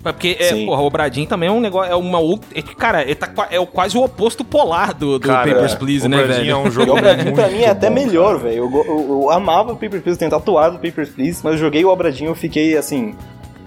[0.02, 1.92] Porque, é, porra, o Bradin também é um negócio.
[1.92, 2.18] É uma
[2.54, 6.24] é, Cara, ele tá, é quase o oposto polar do, do cara, Papers, Please, né,
[6.24, 6.50] velho?
[6.50, 8.64] É um jogo o Obradinho pra mim é até melhor, velho.
[8.64, 11.58] Eu, eu, eu, amava o Papers, Please, eu tenho tatuado o Papers, Please, mas eu
[11.58, 13.14] joguei o Obradinho e eu fiquei assim.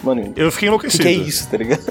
[0.03, 1.03] Mano, eu fiquei enlouquecido.
[1.03, 1.81] Que é isso, tá ligado?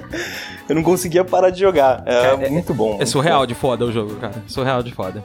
[0.68, 2.02] eu não conseguia parar de jogar.
[2.04, 2.98] É, é muito bom.
[3.00, 4.34] É surreal de foda o jogo, cara.
[4.46, 5.24] Surreal de foda.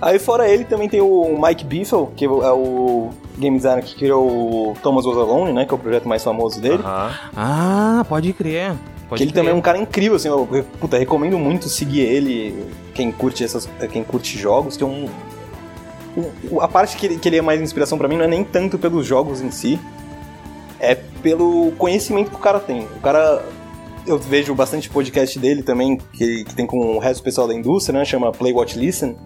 [0.00, 4.70] Aí fora ele também tem o Mike Biffle, que é o game designer que criou
[4.70, 5.64] o Thomas Was Alone, né?
[5.64, 6.82] Que é o projeto mais famoso dele.
[6.82, 7.12] Uh -huh.
[7.36, 8.74] Ah, pode crer.
[9.08, 10.46] Pode que ele também é um cara incrível, assim, eu,
[10.78, 15.08] puta, recomendo muito seguir ele, quem curte essas, quem curte jogos, que é um,
[16.52, 18.44] um a parte que ele, que ele é mais inspiração para mim não é nem
[18.44, 19.80] tanto pelos jogos em si,
[20.78, 22.82] é pelo conhecimento que o cara tem.
[22.96, 23.42] O cara
[24.06, 27.54] eu vejo bastante podcast dele também, que, que tem com o resto do pessoal da
[27.54, 28.04] indústria, né?
[28.04, 29.16] Chama Play Watch Listen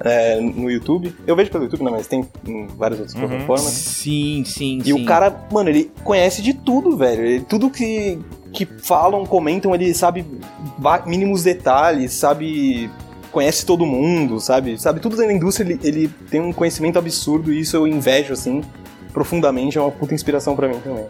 [0.00, 1.14] é, no YouTube.
[1.26, 3.28] Eu vejo pelo YouTube, não, mas tem em várias outras uhum.
[3.28, 3.64] plataformas.
[3.64, 4.90] Sim, sim, e sim.
[4.90, 7.24] E o cara, mano, ele conhece de tudo, velho.
[7.24, 8.18] Ele, tudo que,
[8.52, 10.24] que falam, comentam, ele sabe
[11.06, 12.90] mínimos detalhes, sabe
[13.30, 14.80] conhece todo mundo, sabe?
[14.80, 18.62] Sabe tudo da indústria, ele, ele tem um conhecimento absurdo e isso eu invejo, assim,
[19.12, 19.78] profundamente.
[19.78, 21.06] É uma puta inspiração para mim também.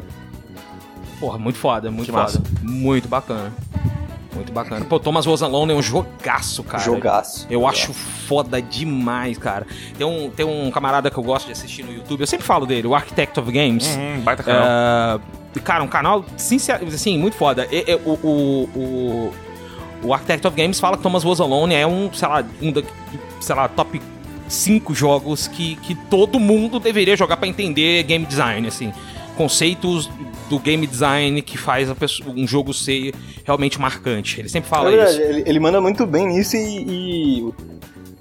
[1.21, 2.25] Porra, muito foda, muito que foda.
[2.25, 2.43] Massa.
[2.63, 3.53] Muito bacana.
[4.35, 4.85] Muito bacana.
[4.85, 6.83] Pô, Thomas Was Alone é um jogaço, cara.
[6.83, 7.47] Jogaço.
[7.51, 7.83] Eu jogaço.
[7.83, 9.67] acho foda demais, cara.
[9.97, 12.67] Tem um, tem um camarada que eu gosto de assistir no YouTube, eu sempre falo
[12.67, 13.87] dele, o Architect of Games.
[13.87, 15.21] Uhum, baita canal.
[15.57, 17.67] Uh, cara, um canal, sincero, assim, muito foda.
[17.71, 19.35] E, e, o, o, o,
[20.03, 22.83] o Architect of Games fala que Thomas Was Alone é um, sei lá, um da,
[23.41, 24.01] sei lá, top
[24.47, 28.93] 5 jogos que, que todo mundo deveria jogar para entender game design, assim.
[29.37, 30.11] Conceitos
[30.49, 34.41] do game design que faz pessoa- um jogo ser realmente marcante.
[34.41, 35.21] Ele sempre É fala verdade, isso.
[35.21, 37.53] ele, ele manda muito bem nisso e, e,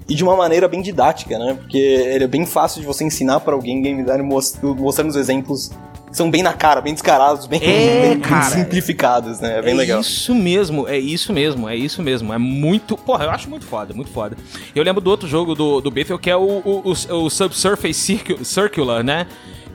[0.08, 1.54] e de uma maneira bem didática, né?
[1.54, 5.16] Porque ele é bem fácil de você ensinar pra alguém game design mos- mostrando os
[5.16, 5.70] exemplos
[6.10, 8.42] que são bem na cara, bem descarados, bem, É, bem- bem cara.
[8.44, 9.58] simplificados, né?
[9.58, 10.00] É bem é legal.
[10.00, 12.32] isso mesmo, é isso mesmo, é isso mesmo.
[12.32, 12.96] É muito.
[12.96, 14.34] Porra, eu acho muito foda, muito foda.
[14.74, 17.92] Eu lembro do outro jogo do, do Bethel que é o, o, o, o Subsurface
[17.92, 19.26] Circu- Circular, né?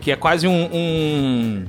[0.02, 0.70] Que é quase um.
[0.74, 1.66] um-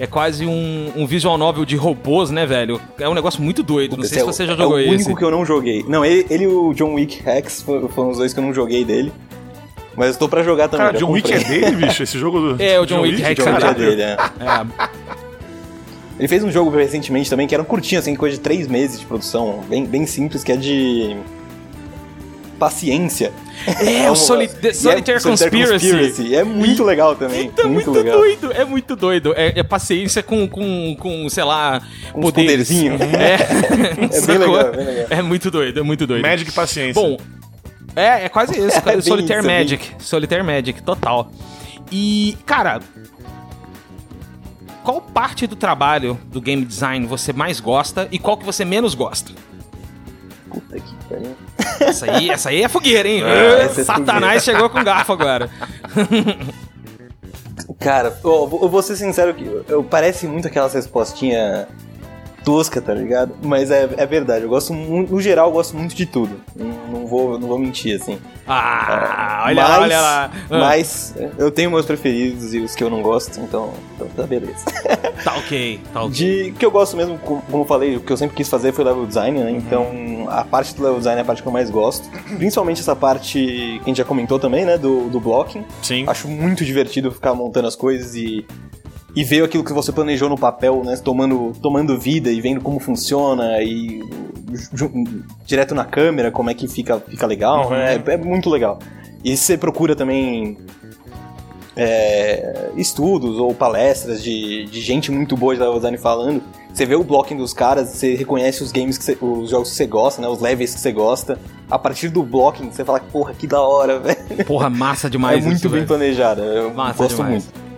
[0.00, 2.80] é quase um, um visual novel de robôs, né, velho?
[2.98, 3.96] É um negócio muito doido.
[3.96, 4.90] Não Esse sei é se o- você já é jogou o esse.
[5.04, 5.84] único que eu não joguei.
[5.86, 8.84] Não, ele, ele e o John Wick Rex foram, os dois que eu não joguei
[8.84, 9.12] dele.
[9.96, 10.86] Mas eu tô pra jogar também.
[10.86, 12.02] Cara, John Wick é dele, bicho?
[12.02, 12.56] Esse jogo do.
[12.62, 13.78] É, o John Wick John Wick é Caralho.
[13.78, 14.16] dele, é.
[14.40, 14.88] É,
[16.18, 19.00] Ele fez um jogo recentemente também que era um curtinho, assim, coisa de três meses
[19.00, 21.16] de produção, bem, bem simples, que é de.
[22.60, 23.32] Paciência.
[23.66, 26.22] é o um- Soli- é Solitaire Conspiracy.
[26.22, 27.40] E É muito legal também.
[27.40, 28.18] É muito, muito, legal.
[28.18, 29.32] doido, é muito doido.
[29.34, 31.80] É, é paciência com, com, com, sei lá,
[32.12, 33.00] Com uns poderzinhos.
[33.18, 33.34] É,
[34.14, 35.06] É bem legal, bem legal.
[35.08, 36.22] É muito doido, é muito doido.
[36.22, 37.02] Magic Paciência.
[37.02, 37.16] Bom,
[37.96, 38.76] é, é quase isso.
[38.86, 39.90] É bem Solitaire isso, é bem Magic.
[39.98, 41.32] Solitaire Magic, total.
[41.90, 42.80] E, cara.
[44.84, 48.94] Qual parte do trabalho do game design você mais gosta e qual que você menos
[48.94, 49.32] gosta?
[50.50, 51.36] Puta que pariu.
[51.80, 53.22] Essa aí, essa aí é fogueira, hein?
[53.26, 55.48] É, essa é Satanás chegou com garfo agora.
[57.78, 61.66] Cara, eu vou ser sincero que eu, eu- parece muito aquelas respostinhas
[62.44, 63.34] tosca, tá ligado?
[63.42, 66.40] Mas é, é verdade, eu gosto muito, no geral eu gosto muito de tudo.
[66.54, 68.18] Não, não vou, não vou mentir, assim.
[68.46, 70.30] Ah, olha mas, lá, olha lá.
[70.50, 74.24] Ah, Mas eu tenho meus preferidos e os que eu não gosto, então, então tá
[74.24, 74.64] beleza.
[75.22, 76.10] Tá ok, tá ok.
[76.10, 78.86] De que eu gosto mesmo, como eu falei, o que eu sempre quis fazer foi
[78.86, 79.50] level design, né?
[79.50, 82.08] Então a parte do level design é a parte que eu mais gosto.
[82.38, 84.78] Principalmente essa parte que a gente já comentou também, né?
[84.78, 85.62] Do, do blocking.
[85.82, 86.04] Sim.
[86.06, 88.46] Acho muito divertido ficar montando as coisas e,
[89.14, 90.96] e ver aquilo que você planejou no papel, né?
[90.96, 94.00] Tomando, tomando vida e vendo como funciona e
[95.46, 97.70] direto na câmera como é que fica, fica legal, Uhum.
[97.70, 98.02] né?
[98.06, 98.78] É, é muito legal.
[99.24, 100.56] E você procura também
[101.76, 106.42] é, estudos ou palestras de, de gente muito boa de design falando.
[106.72, 109.76] Você vê o blocking dos caras, você reconhece os games que você- os jogos que
[109.76, 110.28] você gosta, né?
[110.28, 111.38] Os levels que você gosta.
[111.70, 114.44] A partir do blocking, você fala, porra, que da hora, velho.
[114.46, 115.86] Porra, massa demais É muito isso, bem velho.
[115.88, 116.42] planejada.
[116.42, 117.44] Eu Massa gosto demais.
[117.44, 117.69] muito.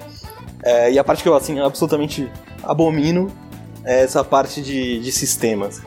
[0.63, 2.29] É, e a parte que eu, assim, absolutamente
[2.63, 3.31] abomino
[3.85, 5.81] é essa parte de, de sistemas.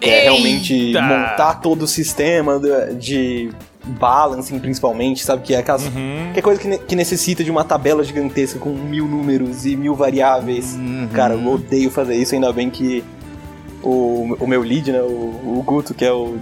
[0.00, 3.50] Que é realmente montar todo o sistema de, de
[3.86, 5.42] balancing, principalmente, sabe?
[5.42, 6.30] Que é aquelas, Uhum.
[6.32, 9.76] que é coisa que, ne- que necessita de uma tabela gigantesca com mil números e
[9.76, 10.74] mil variáveis.
[10.74, 11.08] Uhum.
[11.12, 13.02] Cara, eu odeio fazer isso, ainda bem que
[13.82, 16.36] o, o meu lead, né, o, o Guto, que é o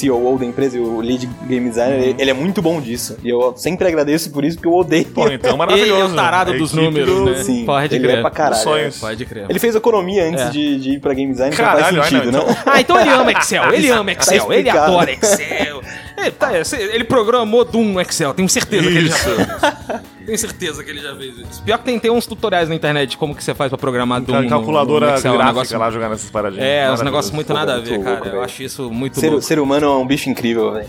[0.00, 3.16] COO da empresa e o lead game designer, ele, ele é muito bom disso.
[3.24, 5.06] E eu sempre agradeço por isso, porque eu odeio.
[5.06, 6.00] Pô, então Ele maravilhoso.
[6.02, 7.42] é o tarado dos números, do- né?
[7.42, 8.18] Sim, Pode ele crer.
[8.18, 8.62] é pra caralho.
[8.62, 8.98] sonhos.
[8.98, 9.46] Pode crer.
[9.48, 10.50] Ele fez economia antes É.
[10.50, 12.56] de, de ir pra game design, Caralho, então faz sentido, então- né?
[12.66, 15.80] Ah, então ele ama Excel, ele ama Excel, Tá ele adora Excel.
[16.20, 16.50] Ele, tá,
[16.90, 19.24] ele programou Doom no Excel, tenho certeza que ele já Isso.
[19.24, 20.00] fez.
[20.26, 21.62] Tenho certeza que ele já fez isso.
[21.62, 24.20] Pior que tem, tem uns tutoriais na internet de como que você faz pra programar
[24.20, 26.64] Doom no- Calculadora no Excel, é um gráfica negócio- lá jogando essas paradinhas.
[26.66, 28.26] É, uns negócios muito nada a ver, cara.
[28.28, 29.42] Eu acho isso muito Ser, louco.
[29.42, 30.88] ser humano é um bicho incrível, velho.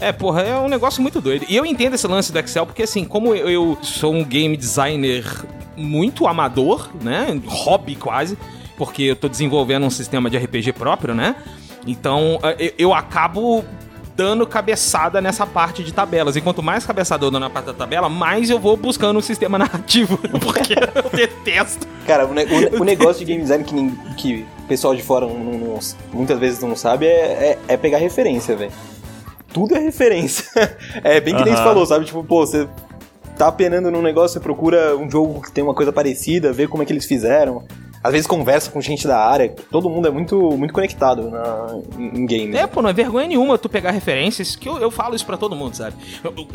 [0.00, 1.44] É, porra, é um negócio muito doido.
[1.48, 4.56] E eu entendo esse lance do Excel, porque assim, como eu, eu sou um game
[4.56, 5.24] designer
[5.76, 7.40] muito amador, né?
[7.46, 8.36] Hobby quase,
[8.78, 11.36] porque eu tô desenvolvendo um sistema de RPG próprio, né?
[11.86, 13.64] Então eu, eu acabo
[14.20, 16.36] dando cabeçada nessa parte de tabelas.
[16.36, 19.22] E quanto mais cabeçada eu dou na parte da tabela, mais eu vou buscando um
[19.22, 20.18] sistema narrativo.
[20.18, 21.86] Porque eu detesto.
[22.06, 25.26] Cara, o, ne- o o negócio de game design que, que o pessoal de fora
[25.26, 25.78] não- não-
[26.12, 28.72] muitas vezes não sabe é, é- é pegar referência, velho.
[29.54, 30.44] Tudo é referência.
[31.02, 31.68] É bem que nem você Aham.
[31.70, 32.04] falou, sabe?
[32.04, 32.68] Tipo, pô, você
[33.38, 36.82] tá penando num negócio, você procura um jogo que tem uma coisa parecida, vê como
[36.82, 37.64] é que eles fizeram.
[38.02, 39.54] Às vezes conversa com gente da área.
[39.70, 41.66] Todo mundo é muito, muito conectado na,
[41.98, 42.56] em, em game.
[42.56, 45.36] É, pô, não é vergonha nenhuma tu pegar referências, que eu, eu falo isso pra
[45.36, 45.94] todo mundo, sabe?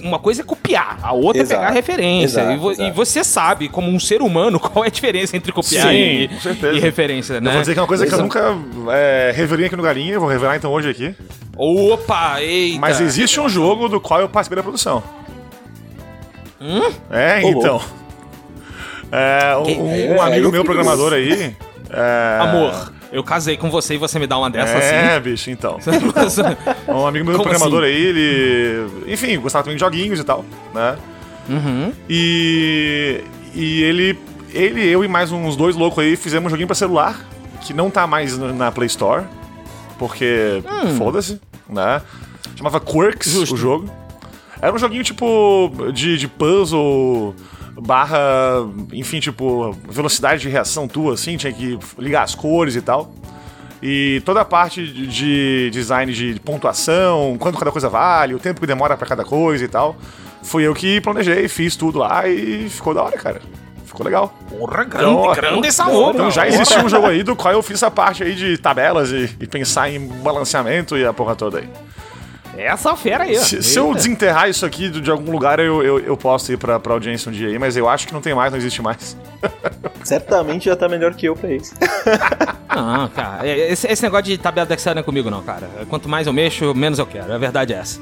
[0.02, 1.62] Uma coisa é copiar, a outra Exato.
[1.62, 2.40] é pegar referência.
[2.40, 2.90] Exato, e, vo- exato.
[2.90, 6.30] e você sabe, como um ser humano, qual é a diferença entre copiar Sim, e,
[6.74, 7.52] e referência, Eu né?
[7.52, 8.58] vou dizer que é uma coisa que eu nunca
[8.92, 11.14] é, revelei aqui no Galinha, eu vou revelar então hoje aqui.
[11.56, 12.80] Opa, eita!
[12.80, 15.04] Mas existe um jogo do qual eu participei da produção.
[16.60, 16.92] Hum?
[17.12, 17.80] É, Ô, então.
[19.18, 21.56] É, um, um é, amigo eu meu programador aí.
[21.90, 25.78] é, Amor, eu casei com você e você me dá uma dessa É, bicho, então.
[25.78, 26.42] assim?
[26.92, 27.94] Um amigo meu Como programador assim?
[27.94, 28.88] aí, ele.
[29.08, 30.44] Enfim, gostava também de joguinhos e tal,
[30.74, 30.98] né?
[31.50, 31.92] uhum.
[32.10, 33.22] E.
[33.54, 34.20] E ele.
[34.54, 37.20] Ele, eu e mais uns dois loucos aí fizemos um joguinho pra celular,
[37.62, 39.24] que não tá mais na Play Store,
[40.00, 40.96] porque Hum.
[40.98, 42.02] foda-se, né?
[42.56, 43.56] Chamava Quirks Justo.
[43.56, 43.90] o jogo.
[44.62, 47.36] Era um joguinho tipo de, de puzzle,
[47.82, 48.18] barra,
[48.94, 53.14] enfim, tipo, velocidade de reação tua, assim, tinha que ligar as cores e tal.
[53.82, 58.60] E toda a parte de- de design de pontuação, quanto cada coisa vale, o tempo
[58.62, 59.96] que demora pra cada coisa e tal.
[60.42, 63.42] Fui eu que planejei, fiz tudo lá e ficou da hora, cara.
[63.86, 64.34] Ficou legal.
[64.50, 66.14] Porra, Então, grande, grande essa roupa.
[66.18, 69.12] Então já existia um jogo aí do qual eu fiz essa parte aí de tabelas
[69.12, 71.70] e, e pensar em balanceamento e a porra toda aí.
[72.58, 73.42] Essa fera aí, ó.
[73.42, 76.58] Se, se eu desenterrar isso aqui de, de algum lugar, eu, eu, eu posso ir
[76.58, 78.82] pra, pra audiência um dia aí, mas eu acho que não tem mais, não existe
[78.82, 79.18] mais.
[80.04, 81.74] Certamente já tá melhor que eu pra isso.
[82.76, 83.48] Não, cara.
[83.48, 85.70] é- Esse, esse negócio de tabela do Excel não é comigo, não, cara.
[85.90, 87.34] Quanto mais eu mexo, menos eu quero.
[87.34, 88.02] A verdade é essa.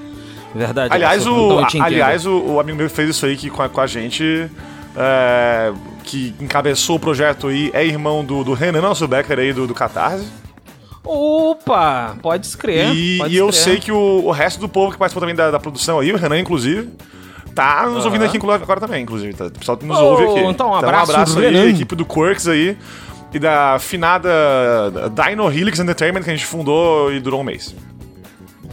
[0.53, 1.29] A Verdade é Aliás, essa.
[1.29, 3.79] Eu o, aliás o, o amigo meu que fez isso aí que, com, a, com
[3.81, 4.49] a gente,
[4.97, 5.71] é,
[6.03, 9.75] que encabeçou o projeto aí, é irmão do, do Renan nosso Becker aí do, do
[9.75, 10.25] Catarse.
[11.03, 12.15] Opa!
[12.21, 12.93] Pode escrever.
[12.93, 15.51] e pode e eu sei que o, o resto do povo que participou também da,
[15.51, 16.89] da produção aí, o Renan inclusive,
[17.53, 19.33] tá nos ouvindo aqui agora também, inclusive.
[19.33, 20.39] Tá, o pessoal nos Oh, ouve aqui.
[20.49, 21.63] então um abraço um abraço aí, Renan.
[21.63, 22.77] a equipe do Quirks aí.
[23.33, 24.29] E da finada
[25.11, 27.75] Dino Helix Entertainment que a gente fundou e durou um mês.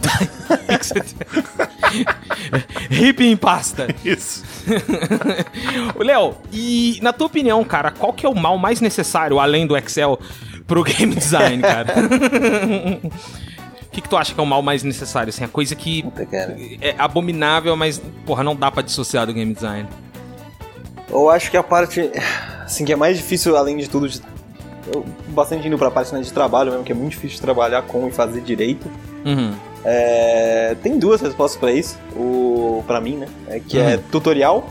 [2.89, 3.87] Hip em pasta.
[4.05, 4.43] Isso.
[5.97, 9.75] Léo, e na tua opinião, cara, qual que é o mal mais necessário, além do
[9.75, 10.19] Excel,
[10.67, 11.93] pro game design, cara?
[13.87, 15.29] O que, que tu acha que é o mal mais necessário?
[15.29, 16.27] Assim, a coisa que Puta,
[16.81, 19.87] é abominável, mas, porra, não dá pra dissociar do game design.
[21.09, 22.09] Eu acho que a parte,
[22.63, 24.21] assim, que é mais difícil, além de tudo, de,
[24.93, 27.81] eu, bastante indo pra parte né, de trabalho mesmo, que é muito difícil de trabalhar
[27.81, 28.89] com e fazer direito.
[29.25, 29.53] Uhum.
[29.83, 33.27] É, tem duas respostas pra isso, o, pra mim, né?
[33.47, 34.03] É, que é Uhum.
[34.09, 34.69] tutorial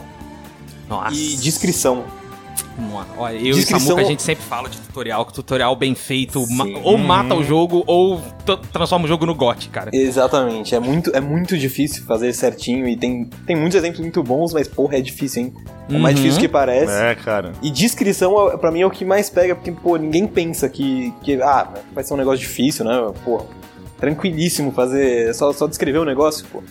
[0.89, 1.13] Nossa.
[1.13, 2.05] e descrição.
[3.17, 6.43] Olha, eu Descrição- e Samuca, a gente sempre fala de tutorial, que tutorial bem feito
[6.51, 8.19] ma- ou mata o jogo ou
[8.71, 9.91] transforma o jogo no GOT, cara.
[9.93, 14.53] Exatamente, é muito, é muito difícil fazer certinho e tem, tem muitos exemplos muito bons,
[14.53, 15.53] mas porra, é difícil, hein?
[15.89, 16.21] É mais Uhum.
[16.23, 16.91] difícil que parece.
[16.93, 17.51] É, cara.
[17.61, 21.13] E descrição, é- pra mim, é o que mais pega, porque, pô, ninguém pensa que,
[21.21, 23.11] que ah, vai ser um negócio difícil, né?
[23.23, 23.43] Pô,
[23.99, 26.63] tranquilíssimo fazer, só, só descrever o negócio, pô.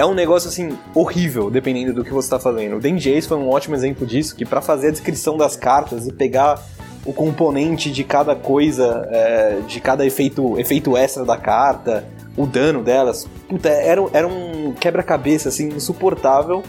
[0.00, 2.76] É um negócio, assim, horrível, dependendo do que você tá fazendo.
[2.76, 6.10] O DNGs foi um ótimo exemplo disso, que pra fazer a descrição das cartas e
[6.10, 6.58] pegar
[7.04, 12.82] o componente de cada coisa, é, de cada efeito, efeito extra da carta, o dano
[12.82, 16.62] delas, puta, era, era um quebra-cabeça, assim, insuportável.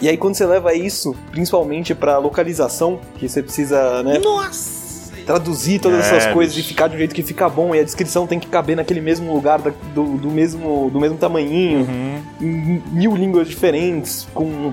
[0.00, 4.79] E aí quando você leva isso, principalmente pra localização, que você precisa, né, Nossa!
[5.20, 6.66] Traduzir todas É, essas coisas bicho.
[6.66, 9.00] e ficar de um jeito que fica bom, e a descrição tem que caber naquele
[9.00, 12.22] mesmo lugar, da- do, do mesmo, do mesmo tamanhinho, Uhum.
[12.40, 14.72] em mil línguas diferentes, com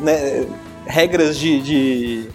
[0.00, 0.44] né,
[0.86, 2.28] regras de, de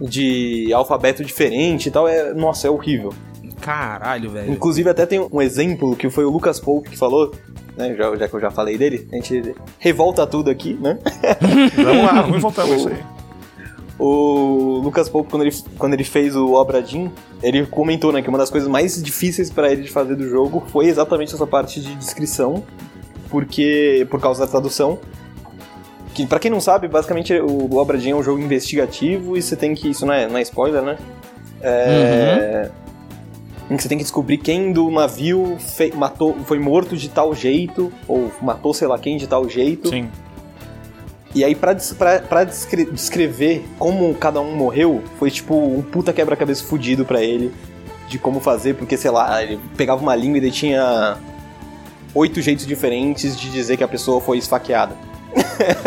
[0.00, 3.12] de alfabeto diferente e tal, é, nossa, é horrível.
[3.60, 4.52] Caralho, velho.
[4.52, 7.34] Inclusive até tem um exemplo que foi o Lucas Pope que falou,
[7.76, 10.98] né, já, já que eu já falei dele, a gente revolta tudo aqui, né?
[11.74, 12.98] Vamos lá, vamos voltando isso aí.
[13.98, 17.08] O Lucas Pope, quando ele, quando ele fez o Obra Dinn,
[17.42, 20.62] ele comentou né, que uma das coisas mais difíceis pra ele de fazer do jogo
[20.68, 22.62] foi exatamente essa parte de descrição,
[23.28, 24.98] porque por causa da tradução.
[26.14, 29.56] Que, pra quem não sabe, basicamente o Obra Dinn é um jogo investigativo e você
[29.56, 29.90] tem que.
[29.90, 30.96] Isso não é, não é spoiler, né?
[31.60, 32.70] É,
[33.68, 35.58] Em que você tem que descobrir quem do navio
[35.94, 39.88] matou, foi morto de tal jeito, ou matou sei lá quem de tal jeito.
[39.88, 40.08] Sim.
[41.34, 46.12] E aí, pra, pra, pra descre- descrever como cada um morreu, foi tipo um puta
[46.12, 47.52] quebra-cabeça fudido pra ele
[48.08, 51.18] de como fazer, porque sei lá, ele pegava uma língua e ele tinha
[52.14, 54.96] oito jeitos diferentes de dizer que a pessoa foi esfaqueada.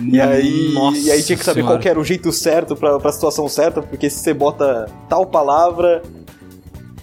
[0.00, 1.74] E aí, Nossa e aí tinha que saber senhora.
[1.74, 5.26] qual que era o jeito certo pra, pra situação certa, porque se você bota tal
[5.26, 6.00] palavra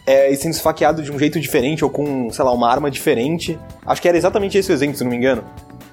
[0.06, 3.60] é, e sendo esfaqueado de um jeito diferente ou com, sei lá, uma arma diferente.
[3.86, 5.44] Acho que era exatamente esse o exemplo, se não me engano.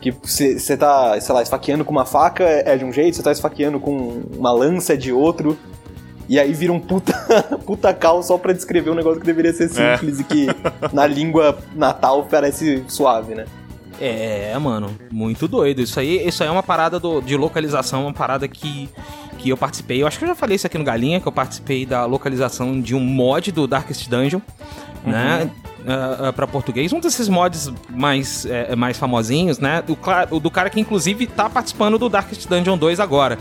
[0.04, 3.32] Que você tá, sei lá, esfaqueando com uma faca é de um jeito, você tá
[3.32, 5.56] esfaqueando com uma lança é de outro.
[6.28, 7.12] E aí vira um puta,
[7.64, 10.46] puta caos só pra descrever um negócio que deveria ser simples e que
[10.92, 13.46] na língua natal parece suave, né?
[14.00, 15.80] É, mano, muito doido.
[15.80, 18.88] Isso aí, isso aí é uma parada do- de localização, uma parada que,
[19.44, 20.02] que eu participei.
[20.02, 22.80] Eu acho que eu já falei isso aqui no Galinha, que eu participei da localização
[22.80, 24.40] de um mod do Darkest Dungeon,
[25.04, 25.50] né?
[25.86, 26.94] ah, ah, pra português.
[26.94, 29.84] Um desses mods mais, é, mais famosinhos, né?
[29.86, 33.38] O, cla- o do cara que inclusive tá participando do Darkest Dungeon 2 agora.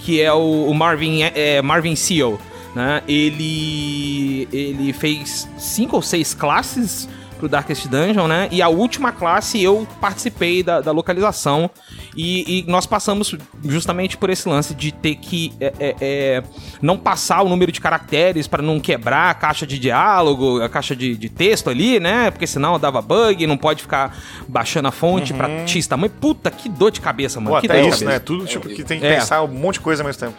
[0.00, 2.38] Que é o, o Marvin, é, Marvin Seal.
[2.74, 3.02] Né?
[3.08, 7.08] Ele, ele fez cinco ou seis classes
[7.40, 8.48] pro Darkest Dungeon, né?
[8.52, 11.70] E a última classe eu participei da, da localização
[12.14, 13.34] e, e, nós passamos
[13.64, 16.42] justamente por esse lance de ter que é, é, é,
[16.82, 20.94] não passar o número de caracteres para não quebrar a caixa de diálogo, a caixa
[20.94, 22.30] de, de, texto ali, né?
[22.30, 25.38] Porque senão dava bug, não pode ficar baixando a fonte uhum.
[25.38, 26.12] pra X tamanho.
[26.20, 27.56] Puta, que dor de cabeça, mano.
[27.56, 28.18] Pô, que até dor isso, né?
[28.18, 29.16] Tudo tipo que tem que é.
[29.16, 30.36] pensar um monte de coisa ao mesmo tempo.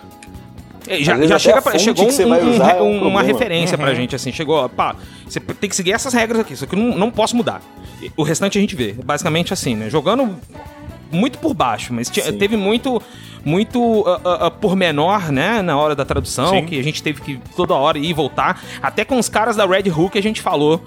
[0.88, 3.84] É, já, já chega pra, chegou um, um, é um, uma referência uhum.
[3.84, 4.96] pra gente, assim, chegou, pá,
[5.28, 7.62] você tem que seguir essas regras aqui, isso aqui não, não posso mudar.
[8.18, 9.90] O restante a gente vê, basicamente assim, né?
[9.90, 10.36] Jogando
[11.12, 13.02] muito por baixo, mas teve muito
[13.44, 16.66] muito uh, uh, uh, por menor, né, na hora da tradução, Sim.
[16.66, 19.66] que a gente teve que toda hora ir e voltar, até com os caras da
[19.66, 20.80] Red Hook a gente falou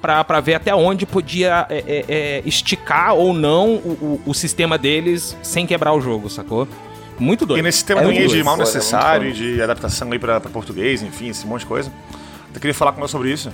[0.00, 4.76] para ver até onde podia é, é, é, esticar ou não o, o, o sistema
[4.76, 6.66] deles sem quebrar o jogo, sacou?
[7.22, 7.60] Muito doido.
[7.60, 11.28] E nesse tema é de mal necessário, é de adaptação aí pra, pra, português, enfim,
[11.28, 11.92] esse monte de coisa.
[12.52, 13.50] Eu queria falar com você sobre isso.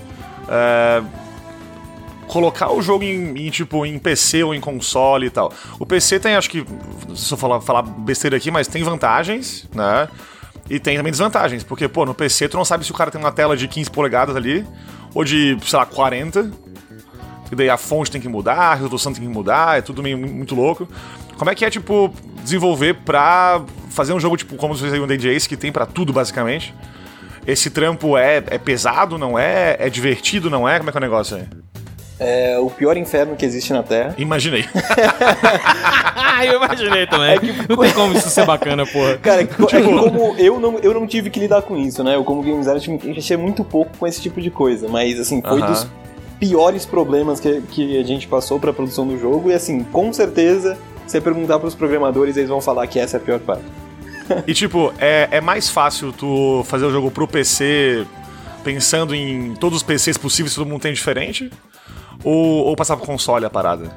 [0.48, 1.02] É,
[2.26, 5.52] colocar o jogo em, em, tipo, em PC ou em console e tal.
[5.78, 6.64] O PC tem, acho que.
[7.14, 10.08] Se eu falar, falar besteira aqui, mas tem vantagens, né?
[10.70, 11.62] E tem também desvantagens.
[11.62, 13.90] Porque, pô, no PC tu não sabe se o cara tem uma tela de 15
[13.90, 14.66] polegadas ali,
[15.14, 16.50] ou de, sei lá, 40.
[17.50, 20.18] E daí a fonte tem que mudar, a resolução tem que mudar, é tudo meio
[20.18, 20.88] muito louco.
[21.38, 22.12] Como é que é, tipo,
[22.42, 26.12] desenvolver pra fazer um jogo, tipo, como aí o Day Ace, que tem para tudo,
[26.12, 26.74] basicamente?
[27.46, 29.76] Esse trampo é, é pesado, não é?
[29.78, 30.78] É divertido, não é?
[30.78, 31.44] Como é que é o negócio aí?
[32.20, 34.14] É o pior inferno que existe na Terra.
[34.18, 34.64] Imaginei.
[36.44, 37.30] eu imaginei também.
[37.30, 37.52] É que...
[37.68, 39.16] Não tem como isso ser bacana, porra.
[39.18, 39.64] Cara, tipo...
[39.74, 42.16] é como eu não, eu não tive que lidar com isso, né?
[42.16, 44.88] Eu, como game designer, mexer muito pouco com esse tipo de coisa.
[44.88, 45.68] Mas, assim, foi uh -huh.
[45.68, 45.86] dos
[46.40, 49.50] piores problemas que, que a gente passou pra produção do jogo.
[49.50, 50.76] E, assim, com certeza
[51.10, 53.64] você perguntar pros programadores, eles vão falar que essa é a pior parte.
[54.46, 58.06] e tipo, é, é mais fácil tu fazer o jogo pro PC
[58.62, 61.50] pensando em todos os PCs possíveis que todo mundo tem diferente?
[62.24, 63.90] Ou, ou passar pro console a parada?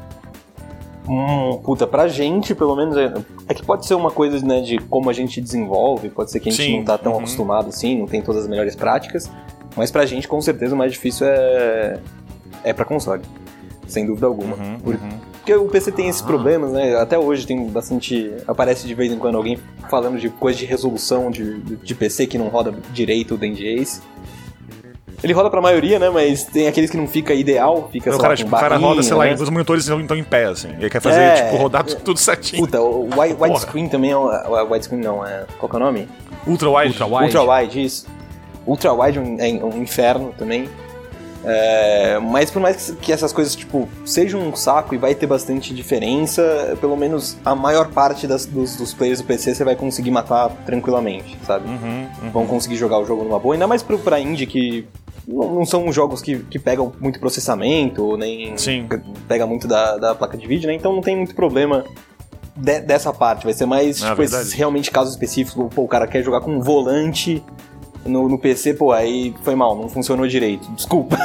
[1.08, 3.12] Hum, puta, pra gente, pelo menos, é,
[3.48, 6.50] é, que pode ser uma coisa, né, de como a gente desenvolve, pode ser que
[6.50, 6.78] a gente Sim.
[6.78, 7.18] não tá tão uhum.
[7.20, 9.30] acostumado assim, não tem todas as melhores práticas,
[9.76, 12.00] mas pra gente, com certeza, o mais difícil é,
[12.64, 13.24] é pra console,
[13.88, 14.56] sem dúvida alguma.
[14.56, 15.20] Uhum, Por, uhum.
[15.52, 16.96] Porque o PC tem esses problemas, né?
[16.96, 18.32] Até hoje tem bastante.
[18.48, 19.60] Aparece de vez em quando alguém
[19.90, 24.02] falando de coisa de resolução de, de PC que não roda direito o DNGACE.
[25.22, 26.10] Ele roda pra maioria, né?
[26.10, 29.16] Mas tem aqueles que não fica ideal, fica só cara, tipo, o cara roda, sei
[29.16, 29.34] né?
[29.34, 30.70] lá, os monitores estão em pé, assim.
[30.80, 32.64] Ele quer fazer, é, tipo, rodar é, tudo certinho.
[32.64, 33.10] Puta, o
[33.40, 34.16] widescreen também é.
[34.16, 35.46] O, widescreen não, é.
[35.60, 36.08] Qual que é o nome?
[36.48, 36.90] Ultra wide.
[36.92, 38.08] Ultra wide, Ultra wide isso.
[38.66, 40.70] Ultra wide é um inferno também.
[41.44, 45.74] É, mas por mais que essas coisas tipo sejam um saco e vai ter bastante
[45.74, 50.12] diferença, pelo menos a maior parte das, dos, dos, players do PC você vai conseguir
[50.12, 51.68] matar tranquilamente, sabe?
[51.68, 52.32] Uhum, uhum.
[52.32, 54.88] Vão conseguir jogar o jogo numa boa, ainda mais pro, pra indie que
[55.28, 58.88] não, são jogos que, que pegam muito processamento, nem Sim.
[59.28, 60.74] pega muito da, da placa de vídeo, né?
[60.74, 61.84] Então não tem muito problema
[62.56, 63.46] de, dessa parte.
[63.46, 64.22] Vai ser mais, é tipo,
[64.56, 65.74] realmente casos específicos.
[65.74, 67.44] Pô, o cara quer jogar com um volante
[68.06, 70.70] no, no PC, pô, aí foi mal, não funcionou direito.
[70.72, 71.18] Desculpa.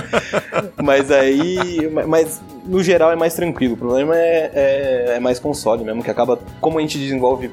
[0.82, 1.90] mas aí.
[2.06, 3.74] Mas no geral é mais tranquilo.
[3.74, 6.38] O problema é, é, é, mais console mesmo, que acaba.
[6.60, 7.50] Como a gente desenvolve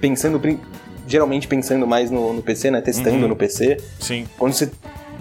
[0.00, 0.40] pensando.
[1.06, 2.80] Geralmente pensando mais no, no PC, né?
[2.80, 3.28] Testando uhum.
[3.28, 3.78] no PC.
[4.00, 4.26] Sim.
[4.38, 4.70] Quando você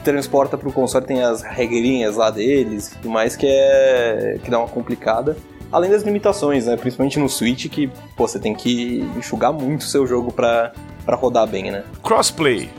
[0.03, 4.38] transporta pro console tem as regrinhas lá deles e tudo mais que é.
[4.43, 5.38] que dá uma complicada.
[5.72, 6.77] Além das limitações, né?
[6.77, 10.72] Principalmente no Switch, que pô, você tem que enxugar muito o seu jogo pra,
[11.05, 11.84] pra rodar bem, né?
[12.01, 12.69] Crossplay.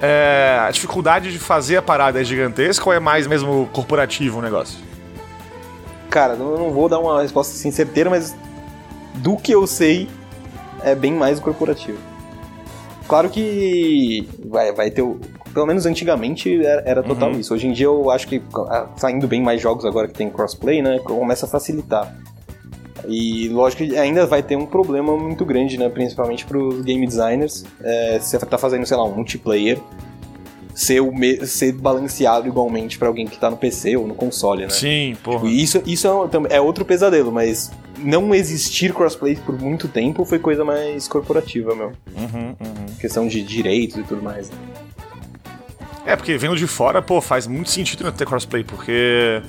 [0.00, 4.42] É, a dificuldade de fazer a parada é gigantesca ou é mais mesmo corporativo o
[4.42, 4.78] negócio?
[6.10, 8.36] Cara, eu não vou dar uma resposta assim certeira, mas
[9.14, 10.08] do que eu sei,
[10.82, 11.98] é bem mais corporativo.
[13.08, 15.18] Claro que vai, vai ter o,
[15.56, 17.40] pelo menos antigamente era, era total uhum.
[17.40, 17.54] isso.
[17.54, 18.42] Hoje em dia eu acho que
[18.96, 20.98] saindo tá bem mais jogos agora que tem crossplay, né?
[20.98, 22.14] Começa a facilitar.
[23.08, 25.88] E lógico que ainda vai ter um problema muito grande, né?
[25.88, 27.64] Principalmente para os game designers.
[27.82, 29.78] É, você tá fazendo, sei lá, um multiplayer
[30.76, 31.00] ser,
[31.46, 34.68] ser balanceado igualmente para alguém que tá no PC ou no console, né?
[34.68, 35.38] Sim, porra.
[35.38, 36.06] Tipo, isso, isso
[36.50, 41.74] é, é, outro pesadelo, mas não existir crossplay por muito tempo foi coisa mais corporativa,
[41.74, 41.92] meu.
[42.14, 42.86] Uhum, uhum.
[43.00, 44.50] Questão de direitos e tudo mais.
[44.50, 44.56] Né?
[46.04, 49.42] É, porque vendo de fora, pô, faz muito sentido não ter crossplay, porque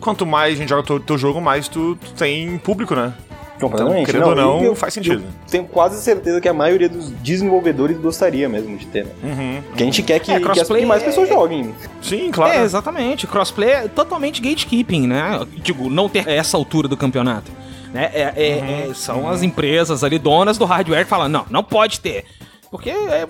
[0.00, 3.12] quanto mais a gente joga o teu, teu jogo, mais tu, tu, tem público, né?
[3.60, 4.02] Completamente.
[4.02, 5.24] Então, querendo não, ou não, eu, faz sentido.
[5.50, 9.12] tenho quase certeza que a maioria dos desenvolvedores gostaria mesmo de ter, né?
[9.22, 9.62] Uhum.
[9.68, 11.32] Porque a gente quer que, é, que, as, que mais pessoas é...
[11.32, 11.74] joguem.
[12.02, 12.52] Sim, claro.
[12.52, 13.26] É, exatamente.
[13.26, 15.40] Crossplay é totalmente gatekeeping, né?
[15.62, 17.50] Tipo, não ter essa altura do campeonato.
[17.92, 18.10] Né?
[18.12, 18.90] É, é, uhum.
[18.90, 19.28] é são uhum.
[19.30, 22.24] as empresas ali, donas do hardware, que falam, não, não pode ter.
[22.70, 23.26] Porque é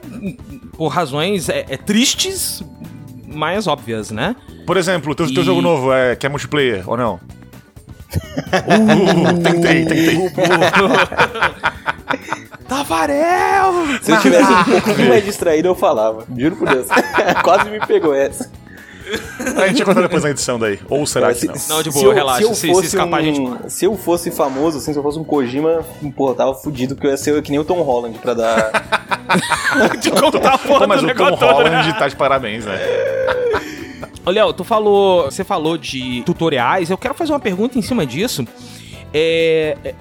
[0.76, 2.62] por razões é, é, tristes,
[3.26, 4.34] mais óbvias, né?
[4.66, 7.20] Por exemplo, o teu, teu E- jogo novo é, que é multiplayer ou não?
[8.47, 10.30] Uh, tentei, tentei.
[12.68, 13.72] Tavarel!
[14.02, 16.24] Se eu tivesse um pouquinho mais distraído, eu falava.
[16.36, 16.86] Juro por Deus.
[17.43, 18.51] Quase me pegou essa.
[19.56, 20.80] A gente vai contar depois na edição daí.
[20.88, 21.55] Ou será que não?
[21.68, 23.68] Não, de se boa, eu- relaxa, Se, eu se- se fosse escapar, a gente um,
[23.68, 25.84] se eu fosse famoso, assim, se eu fosse um Kojima,
[26.16, 28.72] pô, tava fudido, porque eu ia ser que nem o Tom Holland pra dar.
[30.01, 31.36] de contar a porra Pô, mas o Tom né?
[31.36, 32.76] Holland tá de parabéns, né?
[34.27, 35.24] Ô, Léo, tu falou.
[35.27, 36.90] Você falou de tutoriais.
[36.90, 38.44] Eu quero fazer uma pergunta em cima disso.
[39.15, 39.77] É.
[39.85, 39.94] é,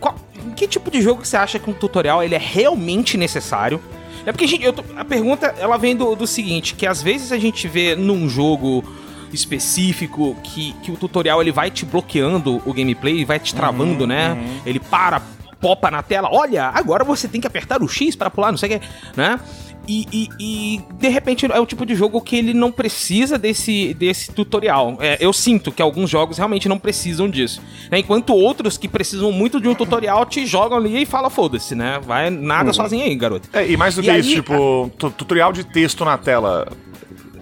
[0.00, 0.16] qual-
[0.56, 3.80] que tipo de jogo você acha que um tutorial ele é realmente necessário?
[4.26, 7.38] É porque, gente, eu a pergunta ela vem do, do seguinte: que às vezes a
[7.38, 8.84] gente vê num jogo
[9.32, 14.36] específico que, que o tutorial ele vai te bloqueando o gameplay, vai te travando, né?
[14.66, 15.22] Ele para,
[15.62, 18.76] popa na tela, olha, agora você tem que apertar o X para pular, não sei
[18.76, 18.86] o que,
[19.16, 19.40] né?
[19.88, 23.92] E, e- e, de repente é o tipo de jogo que ele não precisa desse,
[23.94, 24.96] desse tutorial.
[25.00, 27.60] É, eu sinto que alguns jogos realmente não precisam disso.
[27.90, 27.98] né?
[27.98, 31.98] Enquanto outros que precisam muito de um tutorial te jogam ali e fala foda-se, né?
[32.04, 33.48] Vai nada sozinho aí, garoto.
[33.52, 36.68] É, e mais do E que aí, isso, tipo, tu- tutorial de texto na tela.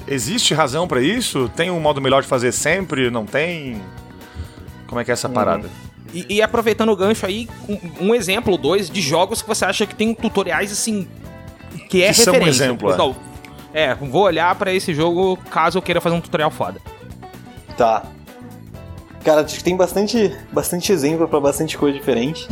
[0.09, 1.51] Existe razão pra isso?
[1.55, 3.11] Tem um modo melhor de fazer sempre?
[3.11, 3.83] Não tem?
[4.87, 5.69] Como é que é essa parada?
[6.13, 9.65] E, e aproveitando o gancho aí, um, um exemplo ou dois de jogos que você
[9.65, 11.07] acha que tem tutoriais assim.
[11.89, 12.65] Que é Que são um referência.
[12.65, 12.95] exemplo, é.
[12.95, 13.17] Então,
[13.73, 16.81] é, vou olhar pra esse jogo caso eu queira fazer um tutorial foda.
[17.77, 18.05] Tá.
[19.25, 22.49] Cara, acho que tem bastante, bastante exemplo pra bastante coisa diferente.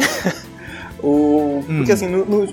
[1.03, 2.53] o, Porque assim, no- no-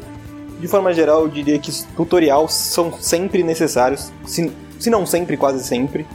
[0.60, 4.12] de forma geral, eu diria que os tutoriais são sempre necessários.
[4.26, 6.06] Se, se não sempre, quase sempre.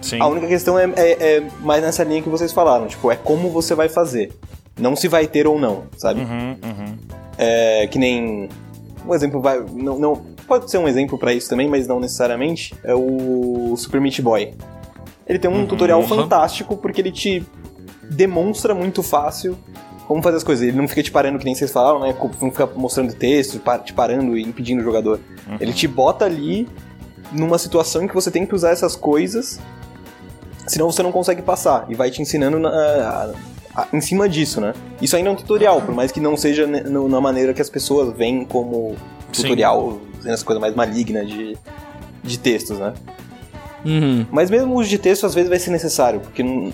[0.00, 0.20] Sim.
[0.20, 3.50] A única questão é, é- é mais nessa linha que vocês falaram, tipo, é como
[3.50, 4.32] você vai fazer.
[4.78, 6.20] Não se vai ter ou não, sabe?
[6.20, 6.96] Uhum, uhum.
[7.36, 8.48] É que nem.
[9.06, 9.60] Um exemplo vai.
[9.72, 10.16] Não, não,
[10.46, 12.74] pode ser um exemplo pra isso também, mas não necessariamente.
[12.84, 14.54] É o Super Meat Boy.
[15.26, 16.08] Ele tem um tutorial uhum.
[16.08, 17.44] fantástico porque ele te
[18.10, 19.58] demonstra muito fácil
[20.06, 20.66] como fazer as coisas.
[20.66, 22.14] Ele não fica te parando, que nem vocês falaram, né?
[22.40, 25.20] Não fica mostrando texto, te parando e impedindo o jogador.
[25.60, 26.66] Ele te bota ali
[27.30, 29.60] numa situação em que você tem que usar essas coisas,
[30.68, 31.86] senão você não consegue passar.
[31.88, 33.32] E vai te ensinando na- a-
[33.82, 34.72] a- em cima disso, né?
[35.02, 37.70] Isso ainda é um tutorial, por mais que não seja no- na maneira que as
[37.70, 38.96] pessoas veem como
[39.32, 39.42] Sim.
[39.42, 41.56] tutorial, sendo essa coisa mais maligna de,
[42.22, 42.92] de textos, né?
[43.84, 44.26] Uhum.
[44.30, 46.72] Mas mesmo o uso de texto às vezes vai ser necessário, porque não-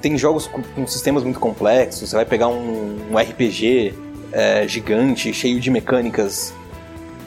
[0.00, 3.94] tem jogos com, com sistemas muito complexos, você vai pegar um, um RPG
[4.32, 6.52] é, gigante, cheio de mecânicas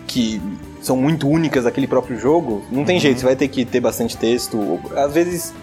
[0.06, 0.41] que
[0.81, 4.15] são muito únicas daquele próprio jogo, não tem jeito, você vai ter que ter bastante
[4.18, 4.80] texto.
[4.95, 5.53] Às vezes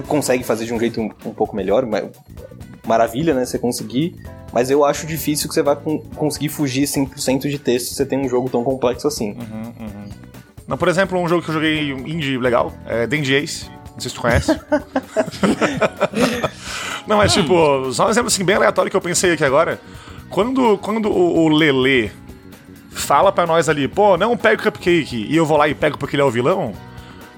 [0.00, 2.04] você consegue fazer de um jeito um, um pouco melhor, mas
[2.86, 4.14] maravilha, né, você conseguir,
[4.52, 8.06] mas eu acho difícil que você vai con- conseguir fugir 100% de texto se você
[8.06, 9.36] tem um jogo tão complexo assim.
[10.68, 13.70] Não, por exemplo, um jogo que eu joguei indie legal é Dandy Ace.
[13.94, 14.52] Não sei se tu conhece.
[17.06, 19.80] não, mas tipo, só um exemplo assim, bem aleatório que eu pensei aqui agora.
[20.28, 22.10] Quando, quando o, o Lelê
[22.90, 25.96] fala pra nós ali, pô, não pega o cupcake, e eu vou lá e pego
[25.98, 26.72] porque ele é o vilão,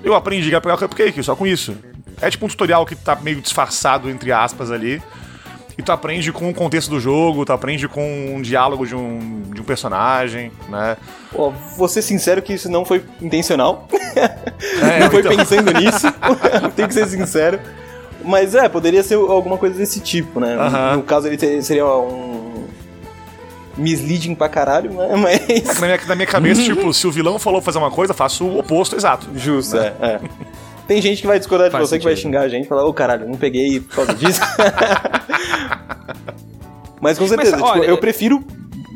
[0.03, 1.77] eu aprendi a pegar o cupcake, só com isso.
[2.21, 5.03] É tipo um tutorial que tá meio disfarçado, entre aspas, ali.
[5.79, 9.43] E tu aprende com o contexto do jogo, tu aprende com um diálogo de um,
[9.55, 10.97] de um personagem, né?
[11.33, 13.87] Ó, vou ser sincero que isso não foi intencional.
[14.17, 15.37] É, não foi então.
[15.37, 16.07] pensando nisso.
[16.75, 17.61] Tenho que ser sincero.
[18.25, 20.57] Mas é, poderia ser alguma coisa desse tipo, né?
[20.57, 20.97] Aham.
[20.97, 22.67] No caso, ele seria um.
[23.77, 25.15] misleading pra caralho, né?
[25.17, 25.79] Mas.
[25.81, 28.59] Na minha, na minha cabeça, tipo, se o vilão falou fazer uma coisa, faço o
[28.59, 29.29] oposto exato.
[29.37, 30.21] Justo, é, é.
[30.89, 32.29] Tem gente que vai discordar de Faz você, que vai sentido.
[32.29, 34.41] xingar a gente, falar, ô caralho, não peguei por causa disso.
[37.01, 38.43] Mas com certeza, Mas, tipo, olha, eu prefiro.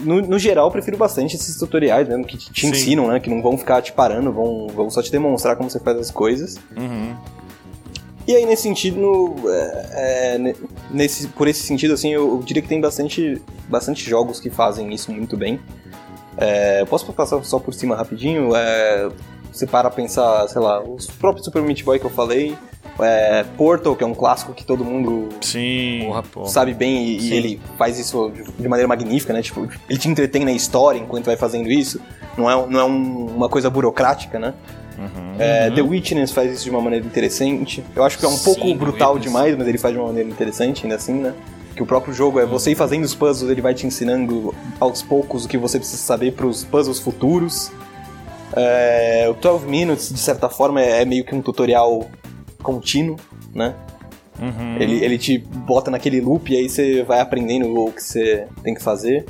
[0.02, 2.70] No, no geral, eu prefiro bastante esses tutoriais mesmo, que te Sim.
[2.70, 3.20] ensinam, né?
[3.20, 6.10] Que não vão ficar te parando, vão, vão só te demonstrar como você faz as
[6.10, 6.56] coisas.
[6.76, 7.14] Uhum.
[8.26, 9.86] E aí, nesse sentido, no- é,
[10.34, 10.56] é, ne-
[10.90, 14.92] nesse, por esse sentido, assim, eu, eu diria que tem bastante, bastante jogos que fazem
[14.92, 15.60] isso muito bem.
[16.36, 18.50] É, posso passar só por cima rapidinho?
[19.52, 22.56] Você para pensar, sei lá, os próprios Super Meat Boy que eu falei,
[22.98, 26.10] é, Portal, que é um clássico que todo mundo Sim.
[26.46, 29.42] Sabe bem e, e ele faz isso de, maneira magnífica, né?
[29.42, 32.00] Tipo, ele te entretém na história enquanto vai fazendo isso.
[32.36, 34.54] Não é, não é um- uma coisa burocrática, né?
[35.38, 37.82] É, The Witness faz isso de uma maneira interessante.
[37.94, 40.28] Eu acho que é um Sim, pouco brutal demais, mas ele faz de uma maneira
[40.28, 41.34] interessante ainda assim, né?
[41.74, 45.02] Que o próprio jogo é você ir fazendo os puzzles, ele vai te ensinando aos
[45.02, 47.72] poucos o que você precisa saber para os puzzles futuros.
[48.54, 52.10] É, o 12 Minutes, de certa forma, é, é meio que um tutorial
[52.62, 53.16] contínuo,
[53.54, 53.74] né?
[54.40, 54.76] Uhum.
[54.80, 58.74] Ele, ele te bota naquele loop e aí você vai aprendendo o que você tem
[58.74, 59.24] que fazer.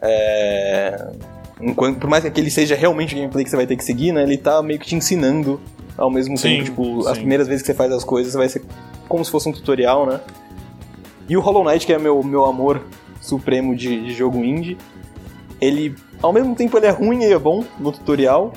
[0.00, 1.12] É,
[1.60, 4.12] enquanto, por mais que aquele seja realmente o gameplay que você vai ter que seguir,
[4.12, 4.22] né?
[4.22, 5.60] Ele tá meio que te ensinando
[5.96, 7.20] ao mesmo Sim, tempo, tipo, as sim.
[7.20, 8.62] primeiras vezes que você faz as coisas vai ser
[9.08, 10.20] como se fosse um tutorial, né?
[11.28, 12.82] E o Hollow Knight, que é meu, meu amor
[13.20, 14.78] supremo de, de jogo indie,
[15.60, 18.52] ele, ao mesmo tempo, ele é ruim e é bom no tutorial,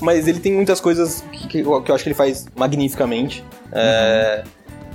[0.00, 3.44] mas ele tem muitas coisas que, que eu que eu acho que ele faz magnificamente.
[3.72, 4.42] É,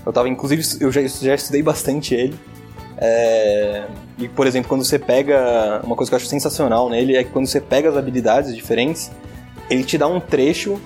[0.05, 2.35] eu tava, inclusive, eu já, já estudei bastante ele.
[2.97, 3.85] É,
[4.17, 5.81] e, por exemplo, quando você pega.
[5.83, 9.11] Uma coisa que eu acho sensacional nele é que quando você pega as habilidades diferentes,
[9.69, 10.79] ele te dá um trecho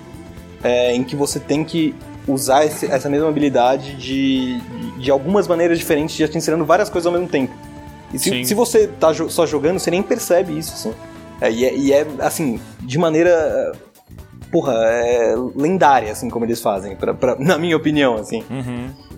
[0.62, 1.94] é, em que você tem que
[2.28, 4.58] usar esse- essa mesma habilidade de,
[4.98, 7.54] de algumas maneiras diferentes, já te ensinando várias coisas ao mesmo tempo.
[8.12, 10.94] E se, se você tá jo- só jogando, você nem percebe isso, assim.
[11.40, 13.72] É, e, é, e é, assim, de maneira.
[14.50, 18.44] Porra, é lendária, assim, como eles fazem, pra, pra- na minha opinião, assim.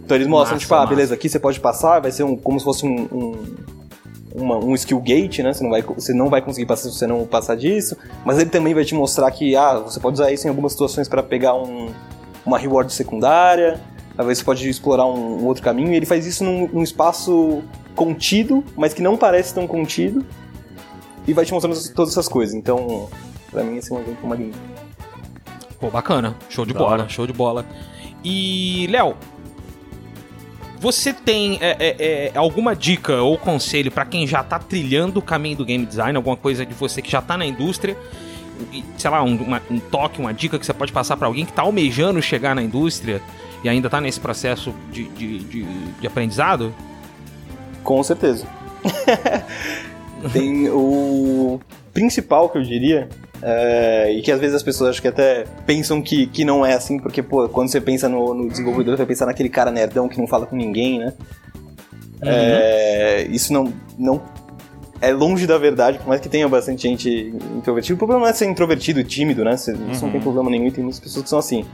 [0.05, 0.89] Então eles mostram, Massa, tipo, ah, massa.
[0.89, 3.33] beleza, aqui você pode passar, vai ser um, como se fosse um, um,
[4.35, 5.53] uma- um skill gate, né?
[5.53, 7.95] Você não, vai, você não vai conseguir passar se você não passar disso.
[8.25, 11.07] Mas ele também vai te mostrar que, ah, você pode usar isso em algumas situações
[11.09, 11.91] pra pegar um,
[12.45, 13.79] uma reward secundária.
[14.19, 15.93] Talvez você pode explorar um, um outro caminho.
[15.93, 17.63] E ele faz isso num, num espaço
[17.95, 20.27] contido, mas que não parece tão contido.
[21.25, 22.53] E vai te mostrando todas essas coisas.
[22.53, 23.09] Então,
[23.49, 24.59] pra mim, esse é um exemplo magnífico.
[25.79, 26.35] Pô, bacana.
[26.49, 27.65] Show de bola, show de bola.
[28.25, 29.15] E, Léo,
[30.81, 35.23] você tem é, é, é, alguma dica ou conselho pra quem já tá trilhando o
[35.23, 36.17] caminho do game design?
[36.17, 37.97] Alguma coisa de você que já tá na indústria?
[38.73, 41.45] E, sei lá, um, uma- um toque, uma dica que você pode passar pra alguém
[41.47, 43.23] que tá almejando chegar na indústria
[43.65, 45.65] e ainda tá nesse processo de, de, de,
[46.01, 46.75] de aprendizado?
[47.83, 48.47] Com certeza.
[50.33, 51.61] Tem o
[51.93, 53.09] principal que eu diria,
[53.43, 56.75] é, e que às vezes as pessoas acho que até pensam que, que não é
[56.75, 60.09] assim, porque, pô, quando você pensa no, no desenvolvedor, você vai pensar naquele cara nerdão
[60.09, 61.13] que não fala com ninguém, né?
[62.21, 64.21] É, isso não, não
[65.01, 67.95] é longe da verdade, por mais que tenha bastante gente introvertida.
[67.95, 69.57] O problema não é ser introvertido e tímido, né?
[69.57, 71.65] Você- Isso não tem problema nenhum, tem muitas pessoas que são assim.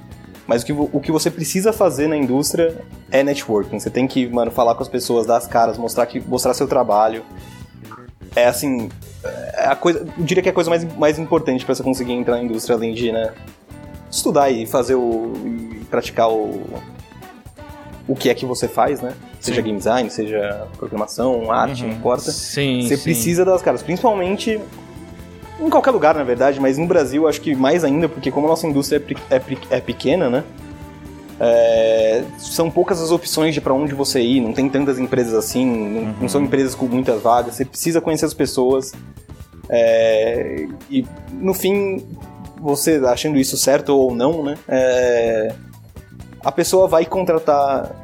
[0.46, 2.76] Mas o que, o que você precisa fazer na indústria
[3.10, 3.78] é networking.
[3.78, 6.68] Você tem que, mano, falar com as pessoas, dar as caras, mostrar, que, mostrar seu
[6.68, 7.24] trabalho.
[8.36, 8.90] É assim.
[9.54, 12.12] É a coisa, eu diria que é a coisa mais, mais importante pra você conseguir
[12.12, 13.32] entrar na indústria, além de, né?
[14.10, 15.32] Estudar e fazer o.
[15.46, 16.62] e praticar o.
[18.06, 19.14] O que é que você faz, né?
[19.40, 22.30] Seja game design, seja programação, arte, não importa.
[22.30, 23.02] Sim, Você sim.
[23.02, 24.60] precisa das caras, principalmente
[25.60, 28.50] em qualquer lugar, na verdade, mas no Brasil acho que mais ainda, porque como a
[28.50, 30.44] nossa indústria é, é é pequena, né?
[31.40, 35.66] É, são poucas as opções de pra onde você ir, não tem tantas empresas assim,
[35.66, 38.92] não, não são empresas com muitas vagas, você precisa conhecer as pessoas.
[39.68, 42.06] é, e no fim,
[42.60, 44.56] você achando isso certo ou não, né?
[44.68, 45.54] é,
[46.44, 48.03] a pessoa vai contratar.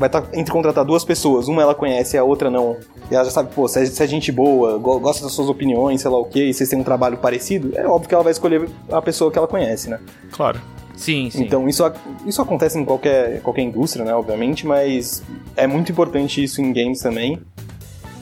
[0.00, 2.76] Vai estar entre contratar duas pessoas, uma ela conhece, a outra não.
[3.10, 5.46] E ela já sabe, pô, se é, se é gente boa, go- gosta das suas
[5.50, 8.24] opiniões, sei lá o quê, e vocês têm um trabalho parecido, é óbvio que ela
[8.24, 10.00] vai escolher a pessoa que ela conhece, né?
[10.32, 10.58] Claro.
[10.96, 11.42] Sim, sim.
[11.44, 11.84] Então isso,
[12.24, 15.22] isso acontece em qualquer, qualquer indústria, né, obviamente, mas
[15.54, 17.38] é muito importante isso em games também.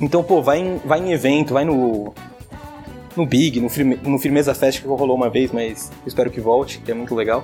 [0.00, 2.12] Então, pô, vai em, vai em evento, vai no.
[3.16, 6.78] No Big, no, Firme, no Firmeza Fest que rolou uma vez, mas espero que volte,
[6.78, 7.42] que é muito legal.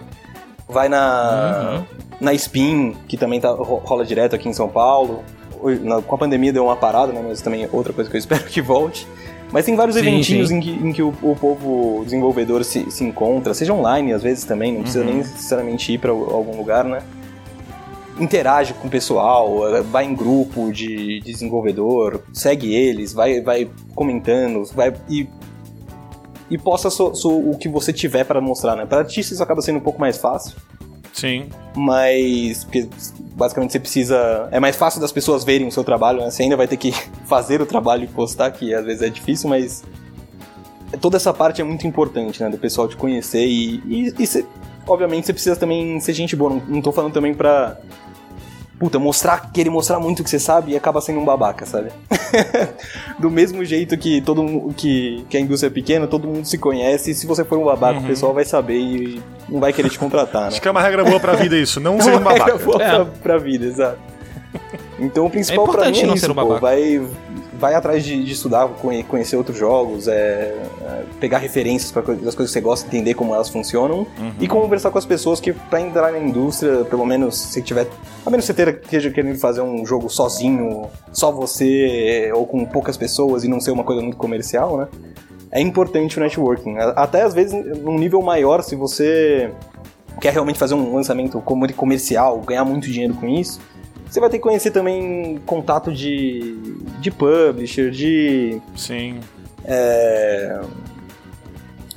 [0.69, 1.83] Vai na.
[2.21, 5.23] Na Spin, que também tá, ro- rola direto aqui em São Paulo.
[5.83, 7.23] Na- com a pandemia deu uma parada, né?
[7.27, 9.07] Mas também é outra coisa que eu espero que volte.
[9.53, 10.57] Mas tem vários Sim, eventinhos sim.
[10.57, 14.45] em que, em que o, o povo desenvolvedor se, se encontra, seja online às vezes
[14.45, 17.03] também, não precisa nem necessariamente ir para algum lugar, né?
[18.19, 24.65] Interage com o pessoal, eh, vai em grupo de desenvolvedor, segue eles, vai, vai comentando,
[24.73, 25.29] vai e,
[26.55, 28.87] e posta so- so- o que você tiver para mostrar, né?
[28.87, 30.57] Para artista isso acaba sendo um pouco mais fácil,
[31.13, 31.49] Sim.
[31.77, 32.89] mas porque
[33.35, 34.49] basicamente você precisa.
[34.51, 36.31] É mais fácil das pessoas verem o seu trabalho, né?
[36.31, 36.93] Você ainda vai ter que
[37.27, 39.83] fazer o trabalho e postar, que às vezes é difícil, mas.
[41.01, 42.49] Toda essa parte é muito importante, né?
[42.49, 43.83] Do pessoal te conhecer e.
[43.87, 44.47] E, e você-
[44.87, 46.51] obviamente você precisa também ser gente boa.
[46.51, 47.79] Não, não tô falando também pra.
[48.85, 51.89] Puta, mostrar, querer mostrar muito o que você sabe e acaba sendo um babaca, sabe?
[53.19, 56.59] Do mesmo jeito que todo mundo, que, que a indústria é pequena, todo mundo se
[56.59, 59.89] conhece, e se você for um babaca, o pessoal vai saber e não vai querer
[59.89, 60.49] te contratar, né?
[60.49, 61.81] Acho que é uma regra boa pra vida isso.
[61.81, 62.65] Não É ser um uma regra babaca.
[62.67, 62.91] boa É.
[62.91, 63.99] pra, pra vida, exato.
[64.99, 66.61] Então o principal É pra mim é não isso, ser um pô, babaca.
[66.61, 67.01] vai,
[67.59, 70.13] vai atrás de, de estudar, conhe- conhecer outros jogos, é,
[70.83, 74.07] é, pegar referências para das coisas que você gosta, entender como elas funcionam
[74.41, 77.87] e conversar com as pessoas que pra entrar na indústria, pelo menos se tiver,
[78.25, 83.45] a menos você esteja querendo fazer um jogo sozinho, só você ou com poucas pessoas
[83.45, 84.89] e não ser uma coisa muito comercial, né?
[85.51, 86.77] É importante o networking.
[86.97, 89.53] Até às vezes num nível maior, se você
[90.21, 93.61] quer realmente fazer um lançamento comer- comercial, ganhar muito dinheiro com isso,
[94.15, 96.57] você vai ter que conhecer também contato de,
[97.01, 99.19] de publisher, de Sim.
[99.65, 100.61] é,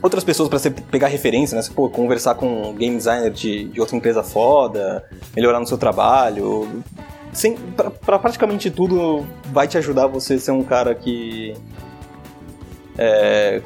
[0.01, 1.61] outras pessoas pra você pegar referência, né?
[1.61, 5.77] Você, pô, conversar com um game designer de, de outra empresa foda, melhorar no seu
[5.77, 6.83] trabalho.
[7.31, 9.23] Sem, pra, pra praticamente tudo
[9.53, 11.53] vai te ajudar você a ser um cara que.
[12.97, 13.61] É,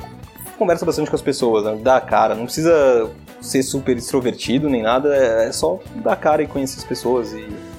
[0.58, 1.80] conversa bastante com as pessoas, né?
[1.82, 2.36] dá a cara.
[2.36, 3.10] Não precisa
[3.40, 7.32] ser super extrovertido nem nada, é, é só dar a cara e conhecer as pessoas
[7.32, 7.71] e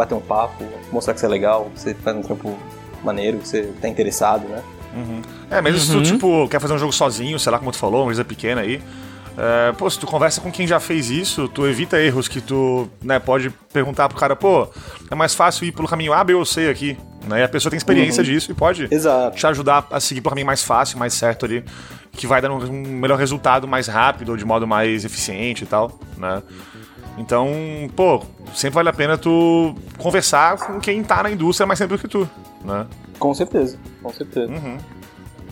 [0.00, 2.58] bater um papo, mostrar que você é legal, que você faz um trampo
[3.04, 4.62] maneiro, que você tá interessado, né?
[5.50, 8.00] É, mesmo se tu, tipo, quer fazer um jogo sozinho, sei lá como tu falou,
[8.00, 8.82] uma coisa pequena aí.
[9.38, 12.88] é, pô, se tu conversa com quem já fez isso, tu evita erros que tu,
[13.02, 14.68] né, pode perguntar pro cara, pô,
[15.10, 17.40] é mais fácil ir pelo caminho A, B ou C aqui, né?
[17.40, 19.36] E a pessoa tem experiência disso e pode Exato.
[19.36, 21.64] te ajudar a seguir pelo caminho mais fácil, mais certo ali,
[22.12, 25.98] que vai dar um, um melhor resultado mais rápido, de modo mais eficiente e tal,
[26.18, 26.42] né?
[27.20, 27.50] Então,
[27.94, 28.22] pô,
[28.54, 32.28] sempre vale a pena tu conversar com quem tá na indústria mais tempo que tu,
[32.64, 32.86] né?
[33.18, 34.50] Com certeza, com certeza.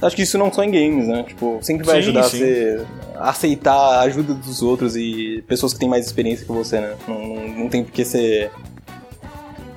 [0.00, 1.24] Acho que isso não só em games, né?
[1.24, 2.38] Tipo, sempre vai Sim, ajudar sim.
[2.38, 2.86] você
[3.16, 6.96] a aceitar a ajuda dos outros e pessoas que têm mais experiência que você, né?
[7.06, 8.50] Não, não, não tem por que você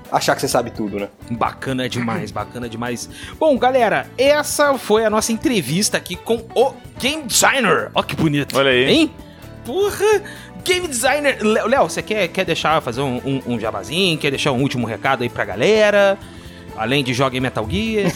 [0.10, 1.10] achar que você sabe tudo, né?
[1.32, 3.10] Bacana demais, bacana demais.
[3.38, 7.92] Bom, galera, essa foi a nossa entrevista aqui com o Game Designer.
[7.94, 8.58] Ó que bonito.
[8.58, 8.86] Olha aí.
[8.86, 9.12] Hein?
[9.66, 10.24] Porra!
[10.64, 11.38] Game Designer.
[11.42, 14.18] Léo, você quer, quer deixar, fazer um, um, um jabazinho?
[14.18, 16.18] Quer deixar um último recado aí pra galera?
[16.76, 18.12] Além de joga em Metal Gear?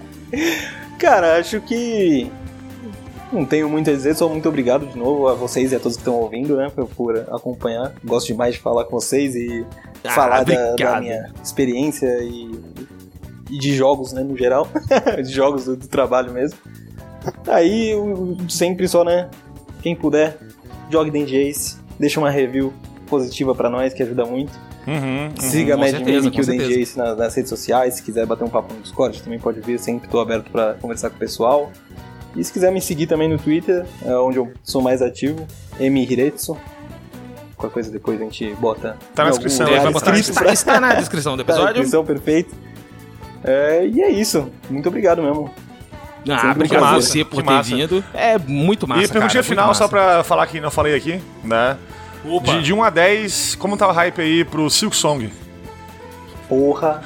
[0.98, 2.30] Cara, acho que
[3.32, 5.96] não tenho muito a dizer, só muito obrigado de novo a vocês e a todos
[5.96, 7.92] que estão ouvindo, né, por, por acompanhar.
[8.04, 9.64] Gosto demais de falar com vocês e
[10.04, 12.50] Ah, falar da, da minha experiência e,
[13.50, 14.68] e de jogos, né, no geral.
[15.24, 16.58] de jogos do, do trabalho mesmo.
[17.46, 17.92] Aí,
[18.48, 19.28] sempre só, né,
[19.82, 20.36] quem puder,
[20.90, 22.72] jogue de Ace, deixa uma review
[23.06, 24.52] positiva pra nós, que ajuda muito.
[24.86, 26.44] Uhum, Siga a Mad Meme que o.
[26.44, 27.94] DJ nas, nas redes sociais.
[27.94, 29.78] Se quiser bater um papo no Discord, também pode vir.
[29.78, 31.70] Sempre estou aberto para conversar com o pessoal.
[32.34, 35.46] E se quiser me seguir também no Twitter, é onde eu sou mais ativo,
[35.78, 36.56] M Hiretsu.
[37.56, 38.96] Qualquer coisa depois a gente bota.
[39.14, 41.82] Tá na descrição, vai botar está, está na descrição do Tá na episódio.
[41.82, 42.54] descrição, perfeito.
[43.44, 44.48] É, e é isso.
[44.70, 45.50] Muito obrigado mesmo.
[46.28, 47.02] Ah, Sempre obrigado prazer.
[47.02, 47.74] você por ter massa.
[47.76, 48.04] vindo.
[48.12, 49.04] É muito massa.
[49.04, 49.90] e perguntinha cara, final, muito só massa.
[49.96, 51.76] pra falar que não falei aqui, né?
[52.24, 52.52] Opa.
[52.52, 55.30] De, de 1 a 10, como tá o hype aí pro Silk Song?
[56.48, 57.02] Porra.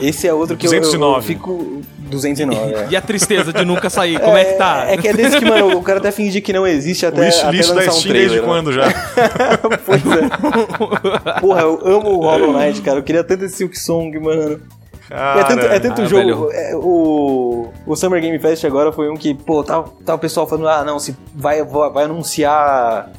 [0.00, 1.18] Esse é outro que eu- eu, 209.
[1.18, 1.82] eu fico.
[1.98, 2.86] 209, é.
[2.90, 4.84] E a tristeza de nunca sair, como é, que tá?
[4.88, 7.26] É que é desse que, mano, o cara até fingir que não existe O até,
[7.26, 8.20] wishlist até da lançar um trailer.
[8.28, 8.42] desde né?
[8.46, 8.84] quando já?
[9.84, 11.40] Pois é.
[11.40, 12.98] Porra, eu amo o Hollow Knight, cara.
[12.98, 14.60] Eu queria tanto esse Silk Song, mano.
[15.08, 16.50] Cara, é tanto, é tanto ah, jogo.
[16.52, 20.46] é, o, o Summer Game Fest agora foi um que, pô, tá, tá o pessoal
[20.46, 23.12] falando, ah, não, se vai, vai anunciar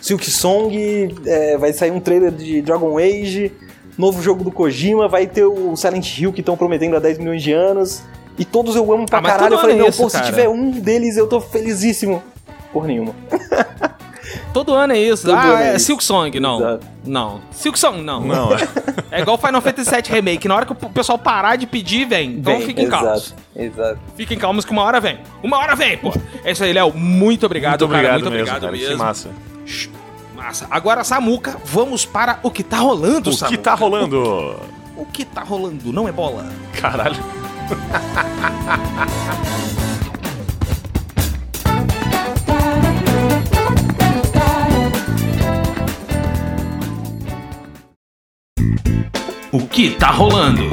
[0.00, 3.50] Silk Song, é, vai sair um trailer de Dragon Age,
[3.96, 7.42] novo jogo do Kojima, vai ter o Silent Hill que estão prometendo há 10 milhões
[7.42, 8.02] de anos.
[8.38, 9.54] E todos eu amo pra Ah, caralho.
[9.54, 10.26] Eu falei, é não, isso, pô, se cara.
[10.26, 12.22] tiver um deles eu tô felizíssimo.
[12.72, 13.14] Porra nenhuma.
[14.52, 15.26] Todo ano é isso.
[15.26, 15.78] Todo ah, é é.
[15.78, 16.58] Silk Song, não.
[16.58, 16.86] Exato.
[17.04, 17.40] Não.
[17.50, 18.20] Silk Song, não.
[18.20, 18.56] Não, é.
[19.10, 20.48] É igual Final Fantasy VII Remake.
[20.48, 22.32] Na hora que o pessoal parar de pedir, vem.
[22.32, 23.34] Então Vem, fiquem calmos.
[23.54, 23.98] Exato, exato.
[24.16, 25.20] Fiquem calmos que uma hora vem.
[25.42, 26.12] Uma hora vem, pô.
[26.44, 26.92] É isso aí, Léo.
[26.92, 28.14] Muito obrigado, Muito obrigado cara.
[28.20, 28.72] Muito mesmo, obrigado cara.
[28.72, 28.88] mesmo.
[28.88, 29.30] Que massa.
[30.34, 30.66] Massa.
[30.70, 33.58] Agora, Samuca, vamos para o que tá rolando, O que Samuca.
[33.58, 34.60] tá rolando?
[34.96, 35.92] O que tá rolando?
[35.92, 36.46] Não é bola.
[36.74, 37.16] Caralho.
[49.52, 50.64] O que tá rolando?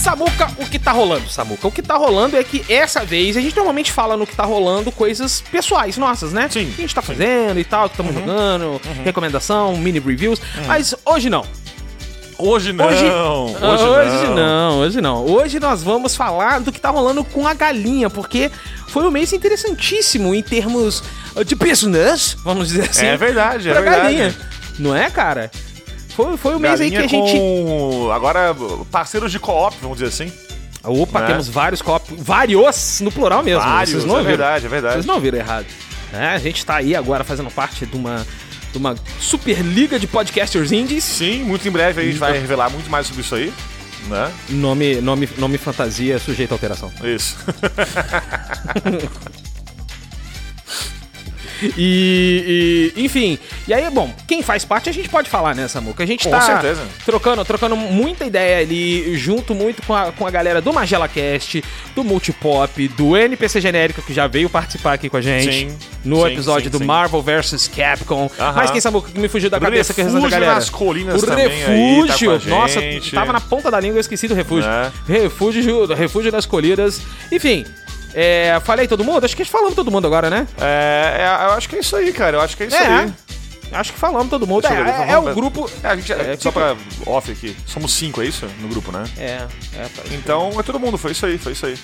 [0.00, 1.66] Samuca, o que tá rolando, Samuca?
[1.66, 4.44] O que tá rolando é que essa vez a gente normalmente fala no que tá
[4.44, 6.48] rolando coisas pessoais nossas, né?
[6.48, 6.66] Sim.
[6.66, 10.40] O que a gente tá fazendo e tal, que estamos jogando, recomendação, mini reviews.
[10.68, 11.44] Mas hoje não.
[12.38, 12.86] Hoje não.
[12.86, 14.34] Hoje, Hoje, hoje não.
[14.34, 15.24] não, hoje não.
[15.26, 18.50] Hoje nós vamos falar do que tá rolando com a galinha, porque
[18.88, 21.02] foi um mês interessantíssimo em termos
[21.34, 23.06] uh, de business, vamos dizer assim.
[23.06, 24.02] É verdade, é pra verdade.
[24.02, 24.36] galinha.
[24.78, 25.50] Não é, cara?
[26.10, 27.32] Foi, foi o mês aí que a gente.
[27.32, 28.54] com agora
[28.90, 30.32] parceiros de co-op, vamos dizer assim.
[30.84, 31.26] Opa, né?
[31.28, 32.14] temos vários copos.
[32.18, 33.60] Vários no plural mesmo.
[33.60, 34.94] Vários, vocês não é verdade, é verdade.
[34.94, 35.66] Vocês não ouviram errado.
[36.12, 38.24] É, a gente tá aí agora fazendo parte de uma,
[38.74, 41.04] de uma super liga de podcasters indies.
[41.04, 43.52] Sim, muito em breve aí a gente vai revelar muito mais sobre isso aí,
[44.08, 44.32] né?
[44.50, 46.92] Nome, nome, nome fantasia sujeito a alteração.
[47.02, 47.36] Isso.
[51.62, 53.38] E, e, enfim.
[53.66, 56.02] E aí, bom, quem faz parte a gente pode falar, né, Samuca?
[56.02, 56.82] A gente Com tá certeza.
[57.04, 61.62] trocando, trocando muita ideia ali, junto muito com a, com a galera do Magela Cast,
[61.94, 65.70] do Multipop, do NPC Genérico, que já veio participar aqui com a gente.
[65.70, 66.84] Sim, No sim, episódio sim, do.
[66.84, 68.30] Marvel vs Capcom.
[68.38, 68.52] Aham.
[68.54, 70.54] Mas quem Samuca que me fugiu da O cabeça que Refúgio galera?
[70.54, 72.40] nas Colinas o também aí, tá refúgio.
[72.40, 72.80] com a Nossa,
[73.12, 74.68] tava na ponta da língua, eu esqueci do refúgio.
[74.70, 74.90] É.
[75.06, 77.00] Refúgio, refúgio das colhidas.
[77.32, 77.64] Enfim.
[78.14, 79.24] É, falei todo mundo?
[79.24, 80.46] Acho que falamos todo mundo agora, né?
[80.60, 82.36] É, é, eu acho que é isso aí, cara.
[82.36, 82.86] Eu acho que é isso É.
[82.86, 83.12] aí.
[83.72, 84.62] Acho que falamos todo mundo.
[84.62, 85.68] Deixa É, ver, é, é o grupo.
[85.82, 87.56] É, a gente, É, só fica- pra off aqui.
[87.66, 88.46] Somos cinco, é isso?
[88.60, 89.02] No grupo, né?
[89.18, 89.46] É,
[89.76, 91.76] é, faz- Então é todo mundo, foi isso aí, foi isso aí.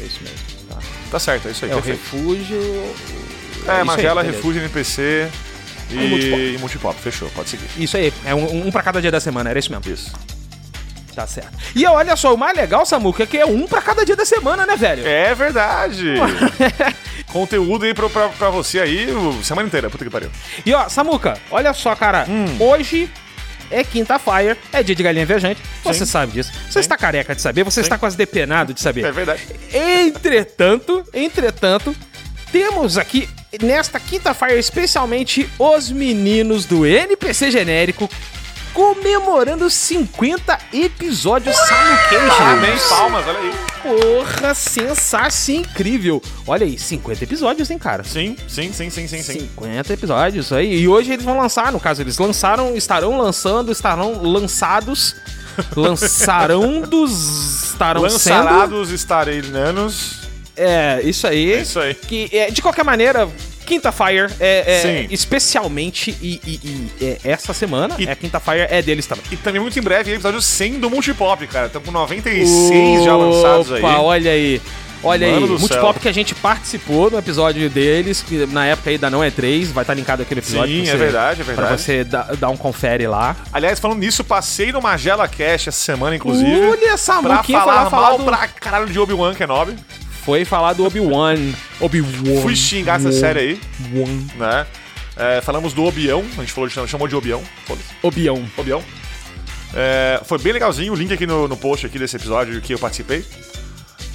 [0.00, 0.38] é isso mesmo.
[0.68, 0.76] Tá.
[1.10, 1.70] Tá certo, é isso aí.
[1.72, 2.00] É o perfeito.
[2.14, 2.94] refúgio.
[3.66, 4.36] É, aí, Magela, beleza.
[4.36, 5.28] Refúgio, NPC
[5.90, 6.40] e, Aí, Multipop.
[6.42, 7.00] e Multipop.
[7.00, 7.64] Fechou, pode seguir.
[7.78, 9.92] Isso aí, é um, um pra cada dia da semana, era isso mesmo.
[9.92, 10.12] Isso.
[11.14, 11.56] Tá certo.
[11.74, 14.24] E olha só, o mais legal, Samuca, é que é um pra cada dia da
[14.24, 15.06] semana, né, velho?
[15.06, 16.14] É verdade!
[17.32, 19.08] Conteúdo aí pra, pra, pra você aí,
[19.42, 20.30] semana inteira, puta que pariu.
[20.64, 22.26] E ó, Samuca, olha só, cara.
[22.28, 22.56] Hum.
[22.58, 23.10] Hoje
[23.70, 25.60] é quinta-feira, é dia de galinha viajante.
[25.82, 26.06] Você Sim.
[26.06, 26.52] sabe disso.
[26.68, 29.04] Você está careca de saber, você está quase depenado de saber.
[29.04, 29.42] É verdade.
[29.72, 31.94] Entretanto, entretanto,
[32.52, 33.28] temos aqui
[33.62, 38.08] nesta quinta-feira especialmente os meninos do NPC genérico
[38.74, 42.36] comemorando 50 episódios simultaneous.
[42.36, 43.52] Parabéns, palmas, olha aí.
[43.82, 46.20] Porra, sensação incrível.
[46.46, 48.02] Olha aí, 50 episódios, hein, cara?
[48.02, 49.40] Sim, sim, sim, sim, sim, sim.
[49.40, 50.80] 50 episódios aí.
[50.80, 55.14] E hoje eles vão lançar, no caso, eles lançaram, estarão lançando, estarão lançados.
[55.76, 57.70] Lançarão dos.
[57.70, 58.44] Estarão sendo.
[58.44, 60.24] Lançarados estarelanos.
[60.56, 61.52] É, isso aí.
[61.52, 61.94] É isso aí.
[61.94, 63.28] Que, é, de qualquer maneira,
[63.64, 66.60] Quinta Fire é, é especialmente e, e-
[67.00, 69.24] e, é, essa semana, E- é Quinta Fire é deles também.
[69.30, 71.66] E também muito em breve, episódio 100 do Multipop, cara.
[71.66, 73.80] Estamos com 96 já lançados aí.
[73.82, 74.60] Opa, olha aí.
[75.06, 76.00] Olha Mano aí, Multipop céu.
[76.00, 79.70] que a gente participou no episódio deles, que na época aí da Não É 3,
[79.70, 80.74] vai estar linkado aquele episódio.
[80.74, 81.82] Sim, pra é você- verdade, é Pra verdade.
[81.82, 83.36] você dar, dar um confere lá.
[83.52, 86.50] Aliás, falando nisso, passei no Magela Cash essa semana, inclusive.
[86.68, 88.24] Olha essa pra falar falar mal do...
[88.24, 89.76] pra caralho de Obi-Wan Kenobi.
[90.24, 91.36] Foi falar do Obi-Wan.
[91.80, 92.40] Obi-Wan.
[92.42, 93.60] Fui xingar essa série aí,
[93.94, 94.26] Wan.
[94.36, 94.66] né?
[95.16, 97.42] É, falamos do Obião, a gente falou, de- chamou de Obião.
[97.66, 97.88] Foda-se.
[98.02, 98.44] Obião.
[98.56, 98.82] Obião.
[99.74, 102.78] É, foi bem legalzinho, o link aqui no, no post aqui desse episódio que eu
[102.78, 103.24] participei.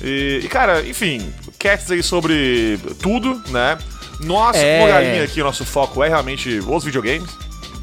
[0.02, 3.78] E, e, cara, enfim, cats aí sobre tudo, né?
[4.22, 4.88] Nossa, É.
[4.88, 7.30] galinha aqui, o nosso foco é realmente os videogames.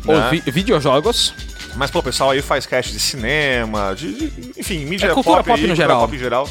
[0.01, 0.29] Os né?
[0.31, 1.33] vi- videojogos.
[1.77, 5.37] Mas, pô, o pessoal aí faz cast de cinema, de, de- enfim, mídia É cultura
[5.39, 6.01] pop, pop aí, no geral.
[6.01, 6.49] pop em geral.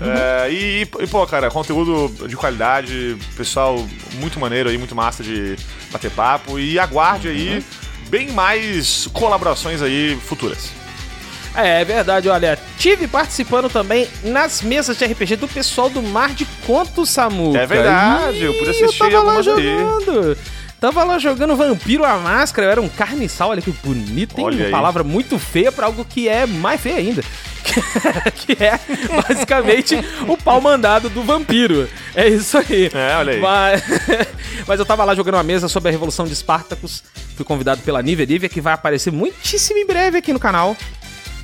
[0.00, 5.56] É, e, e, pô, cara, conteúdo de qualidade, pessoal muito maneiro aí, muito massa de
[5.90, 6.58] bater papo.
[6.58, 7.64] E aguarde aí
[8.08, 10.70] bem mais colaborações aí futuras.
[11.54, 12.58] É, é verdade, olha.
[12.78, 17.56] Tive participando também nas mesas de RPG do pessoal do Mar de Contos, Samu.
[17.56, 19.78] É verdade, eu pude assistir eu tava lá algumas aí.
[19.78, 20.38] jogando.
[20.78, 24.44] Tava lá jogando Vampiro à Máscara, eu era um carniçal, olha que bonito, hein?
[24.44, 24.70] Olha Uma aí.
[24.70, 27.24] palavra muito feia pra algo que é mais feio ainda.
[28.34, 28.78] que é
[29.22, 29.96] basicamente
[30.28, 31.88] o pau mandado do vampiro.
[32.14, 32.90] É isso aí.
[32.92, 33.40] É, olha aí.
[33.40, 33.82] Mas,
[34.66, 37.02] mas eu tava lá jogando uma mesa sobre a Revolução de Espartacus.
[37.36, 40.76] Fui convidado pela Nívia Nívia, que vai aparecer muitíssimo em breve aqui no canal.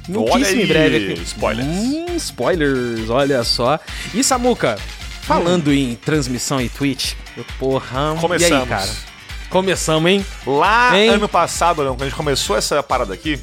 [0.09, 1.23] Muitíssimo em breve aqui.
[1.23, 1.67] spoilers.
[1.69, 3.79] Hum, spoilers, olha só.
[4.15, 4.79] E Samuca,
[5.23, 8.15] falando em transmissão e Twitch, eu- porra.
[8.17, 8.63] E Começamos.
[8.63, 8.91] aí, cara?
[9.51, 10.25] Começamos, hein?
[10.47, 11.11] Lá Hein?
[11.11, 13.39] ano passado, Leão, quando a gente começou essa parada aqui,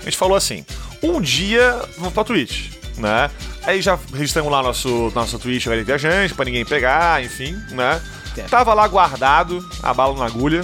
[0.00, 0.64] a gente falou assim:
[1.02, 3.30] um dia vamos pra Twitch, né?
[3.62, 8.00] Aí já registramos lá nosso, nosso Twitch Galinha Viajante, pra ninguém pegar, enfim, né?
[8.36, 8.42] É.
[8.42, 10.62] Tava lá guardado, a bala na agulha,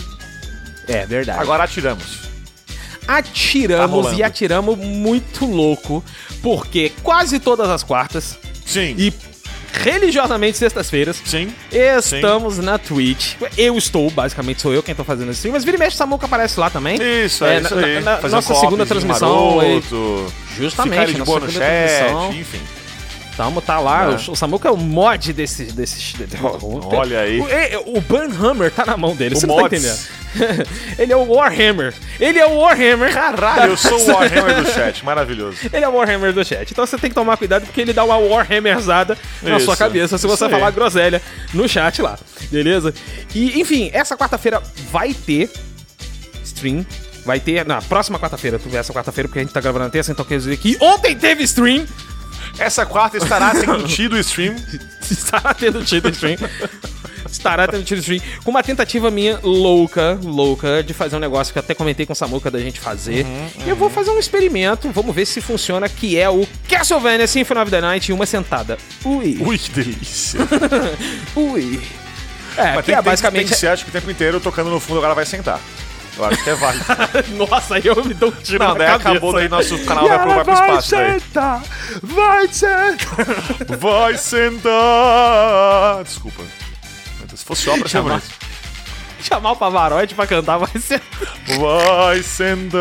[0.89, 1.39] É verdade.
[1.39, 2.27] agora atiramos.
[3.07, 4.19] Tá atiramos rolando.
[4.19, 6.03] e atiramos muito louco,
[6.43, 9.13] porque quase todas as quartas Sim, e
[9.91, 11.21] religiosamente sextas-feiras
[12.01, 12.17] sim.
[12.17, 13.35] Estamos na Twitch.
[13.57, 16.27] Eu estou, basicamente sou eu quem tô fazendo esse stream, mas vira e mexe Samuca
[16.27, 16.97] aparece lá também.
[17.25, 18.01] Isso, é, É, isso na- aí.
[18.01, 22.33] na- um nossa segunda transmissão, maroto, Justamente, ficar de boa no chat, transmissão.
[22.33, 22.61] enfim.
[23.37, 24.05] Tamo, tá lá.
[24.05, 24.09] É.
[24.09, 25.65] O, o Samuca é o mod desse.
[25.65, 26.15] desse,
[26.85, 27.41] Olha aí.
[27.85, 29.79] O, o Burnhammer tá na mão dele, O você não tá mods.
[29.85, 30.27] entendendo.
[30.99, 31.95] Ele é o Warhammer.
[32.21, 33.13] Ele é o Warhammer.
[33.13, 35.59] Caralho, eu sou o Warhammer do chat, maravilhoso.
[35.73, 36.71] Ele é o Warhammer do chat.
[36.71, 40.19] Então você tem que tomar cuidado porque ele dá uma Warhammerzada na Isso, sua cabeça
[40.19, 41.21] se você falar groselha
[41.55, 42.19] no chat lá.
[42.51, 42.93] Beleza?
[43.35, 45.51] E, enfim, essa quarta-feira vai ter
[46.45, 46.85] stream.
[47.25, 47.65] Vai ter.
[47.67, 50.25] Na próxima quarta-feira, tu vê essa quarta-feira, porque a gente tá gravando na terça, então
[50.25, 51.87] quer dizer que ontem teve stream.
[52.59, 54.57] Essa quarta estará tendo tido o stream.
[55.11, 56.37] Estará tendo tido stream.
[57.31, 58.20] Estará tendo tido stream.
[58.45, 62.12] Com uma tentativa minha louca, louca, de fazer um negócio que eu até comentei com
[62.12, 63.27] o Samuca da gente fazer.
[63.65, 67.61] E eu vou fazer um experimento, vamos ver se funciona, que é o Castlevania Symphony
[67.61, 68.78] of the Night em uma sentada.
[69.05, 70.41] Ui, Ui, que delícia.
[71.37, 71.81] ui.
[72.57, 73.41] É, Mas que é tem, basicamente.
[73.41, 75.61] tem que ser, acho que o tempo inteiro tocando no fundo, agora vai sentar.
[76.17, 76.85] Eu acho que é válido.
[77.37, 79.09] Nossa, aí eu me dou um tiro Não, na daí cabeça.
[79.11, 80.91] acabou, daí nosso canal vai pro, vai pro espaço.
[80.93, 81.21] Daí.
[81.21, 81.63] sentar,
[82.03, 82.97] vai sentar.
[83.79, 86.05] Vai sentar.
[86.05, 86.43] Desculpa.
[87.35, 88.23] Se fosse seria Chamar-.
[89.21, 91.03] Chamar o Pavarotti pra cantar vai ser.
[91.61, 92.81] Vai sentar.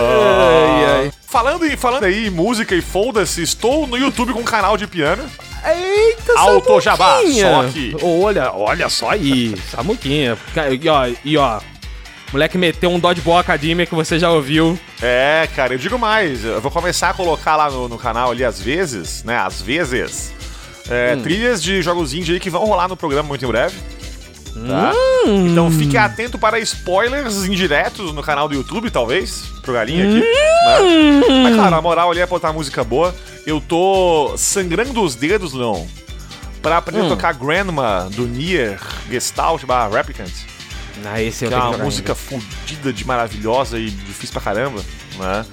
[0.00, 1.12] Ai, ai.
[1.26, 4.86] Falando, em, falando aí em música e foda-se, estou no YouTube com um canal de
[4.86, 5.28] piano.
[5.64, 7.96] Eita, Auto Jabá, só aqui.
[8.02, 9.54] Olha, olha só aí.
[9.70, 10.36] Samuquinha.
[10.80, 11.60] E ó, e ó.
[12.32, 14.78] Moleque meteu um Dodgeball Academia que você já ouviu.
[15.00, 18.44] É, cara, eu digo mais, eu vou começar a colocar lá no, no canal ali
[18.44, 19.36] às vezes, né?
[19.38, 20.32] Às vezes.
[20.90, 23.76] é, Trilhas de jogos indie aí que vão rolar no programa muito em breve.
[24.66, 24.92] Tá?
[25.26, 30.20] Então fique atento para spoilers indiretos no canal do YouTube, talvez, pro galinha aqui.
[30.20, 31.42] Né?
[31.44, 33.14] Mas claro, a moral ali é botar música boa.
[33.46, 35.84] Eu tô sangrando os dedos, Leon,
[36.62, 38.80] pra aprender a tocar Grandma do Nier
[39.10, 40.32] Gestalt barra Replicant.
[41.04, 44.82] Ah, esse eu Que é uma música fodida de maravilhosa e difícil pra caramba,
[45.18, 45.44] né?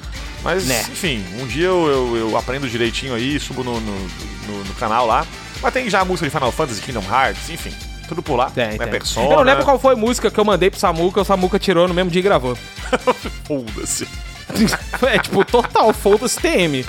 [0.41, 0.81] Mas, Né.
[0.91, 3.99] enfim, um dia eu, eu, eu aprendo direitinho aí, subo no, no,
[4.47, 5.25] no- no canal lá.
[5.61, 7.71] Mas tem já a música de Final Fantasy, Kingdom Hearts, enfim,
[8.07, 8.49] tudo por lá.
[8.49, 8.77] Tem, né?
[8.77, 8.87] tem.
[8.87, 9.27] Persona.
[9.27, 11.87] Eu não lembro qual foi a música que eu mandei pro Samuca, o Samuca tirou
[11.87, 12.55] no mesmo dia e gravou.
[13.45, 14.07] Foda-se.
[15.07, 16.85] é tipo, total, foda-se TM.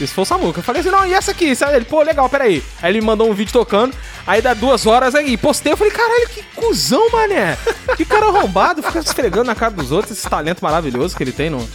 [0.00, 0.60] Isso foi o Samuca.
[0.60, 1.52] Eu falei assim, não, e essa aqui?
[1.72, 2.62] Ele, pô, legal, peraí.
[2.80, 3.94] Aí ele mandou um vídeo tocando,
[4.26, 7.58] aí dá duas horas aí, postei, eu falei, caralho, que cuzão, mané.
[7.96, 11.50] Que cara arrombado, fica esfregando na cara dos outros, esse talento maravilhoso que ele tem
[11.50, 11.68] no,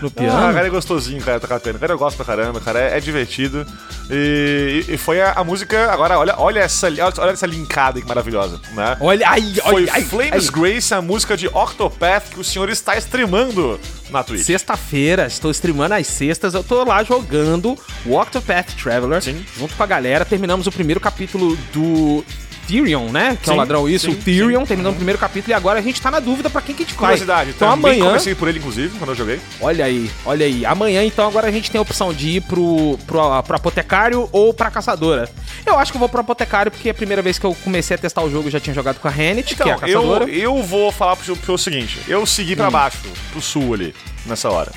[0.00, 0.36] no piano.
[0.36, 1.78] Ah, cara, é gostosinho, cara, tocar piano.
[1.78, 3.66] Cara, eu gosto pra caramba, cara, é, é divertido.
[4.10, 5.90] E, e- e foi a, a música.
[5.92, 8.96] Agora, olha, olha, essa, olha, essa linkada aí que maravilhosa, né?
[9.00, 10.50] Olha, aí, Foi olha, Flames aí.
[10.60, 13.78] Grace, a música de Octopath que o senhor está streamando
[14.10, 14.44] na Twitch.
[14.44, 19.44] Sexta-feira, estou streamando às sextas, eu tô lá jogando o Octopath Traveler, Sim.
[19.56, 20.24] junto com a galera.
[20.24, 22.24] Terminamos o primeiro capítulo do
[22.70, 23.36] Tyrion, né?
[23.42, 24.66] Que é o Sim, ladrão isso, sim, o Tyrion, sim.
[24.66, 26.86] terminamos o primeiro capítulo e agora a gente tá na dúvida pra quem que a
[26.86, 27.10] gente vai.
[27.10, 29.40] Curiosidade, Então também amanhã, comecei por ele, inclusive, quando eu joguei.
[29.60, 30.64] olha aí, olha aí.
[30.64, 34.54] Amanhã, então, agora a gente tem a opção de ir pro, pro, pro apotecário ou
[34.54, 35.28] pra caçadora.
[35.66, 37.98] Eu acho que eu vou pro apotecário porque a primeira vez que eu comecei a
[37.98, 40.00] testar o jogo eu já tinha jogado com a Rennet, que é a Então, eu,
[40.02, 40.24] caçadora.
[40.30, 42.56] eu vou falar pro, pro seguinte: eu segui Hum.
[42.56, 42.98] pra baixo,
[43.32, 43.94] pro sul ali,
[44.26, 44.70] nessa hora.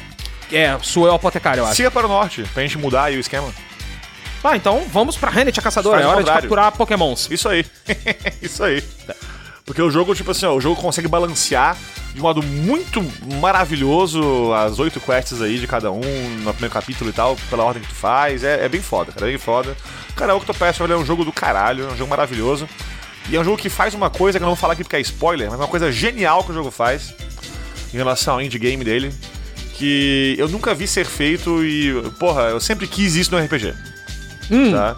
[0.52, 1.76] É, sua é o apotecário, eu acho.
[1.76, 3.48] Siga para o norte, pra gente mudar aí o esquema.
[4.44, 5.98] Ah, então vamos pra Rennet, a caçadora.
[5.98, 6.50] Faz É o hora de contrário.
[6.50, 7.30] capturar pokémons.
[7.32, 7.66] Isso aí.
[8.42, 8.84] Isso aí.
[9.66, 11.78] Porque o jogo, tipo assim, ó, o jogo consegue balancear
[12.14, 13.02] de um modo muito
[13.40, 16.02] maravilhoso as oito quests aí de cada um
[16.44, 18.44] no primeiro capítulo e tal, pela ordem que tu faz.
[18.44, 19.76] É, é bem foda, cara, é bem foda.
[20.16, 22.68] Cara, Octopath Traveler é um jogo do caralho, é um jogo maravilhoso.
[23.30, 24.98] E é um jogo que faz uma coisa que eu não vou falar aqui porque
[24.98, 27.14] é spoiler, mas é uma coisa genial que o jogo faz
[27.94, 29.14] em relação ao indie game dele.
[29.76, 33.74] Que eu nunca vi ser feito e, porra, eu sempre quis isso no RPG.
[34.72, 34.96] Tá?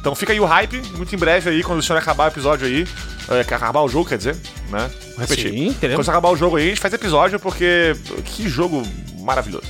[0.00, 2.66] Então fica aí o hype, muito em breve aí, quando o senhor acabar o episódio
[2.66, 2.86] aí.
[3.30, 4.36] É, acabar o jogo, quer dizer,
[4.68, 4.90] né?
[5.10, 5.50] Vou repetir.
[5.52, 6.04] Sim, teremos.
[6.04, 7.94] Quando acabar o jogo aí, a gente faz episódio, porque
[8.24, 8.82] que jogo
[9.20, 9.64] maravilhoso.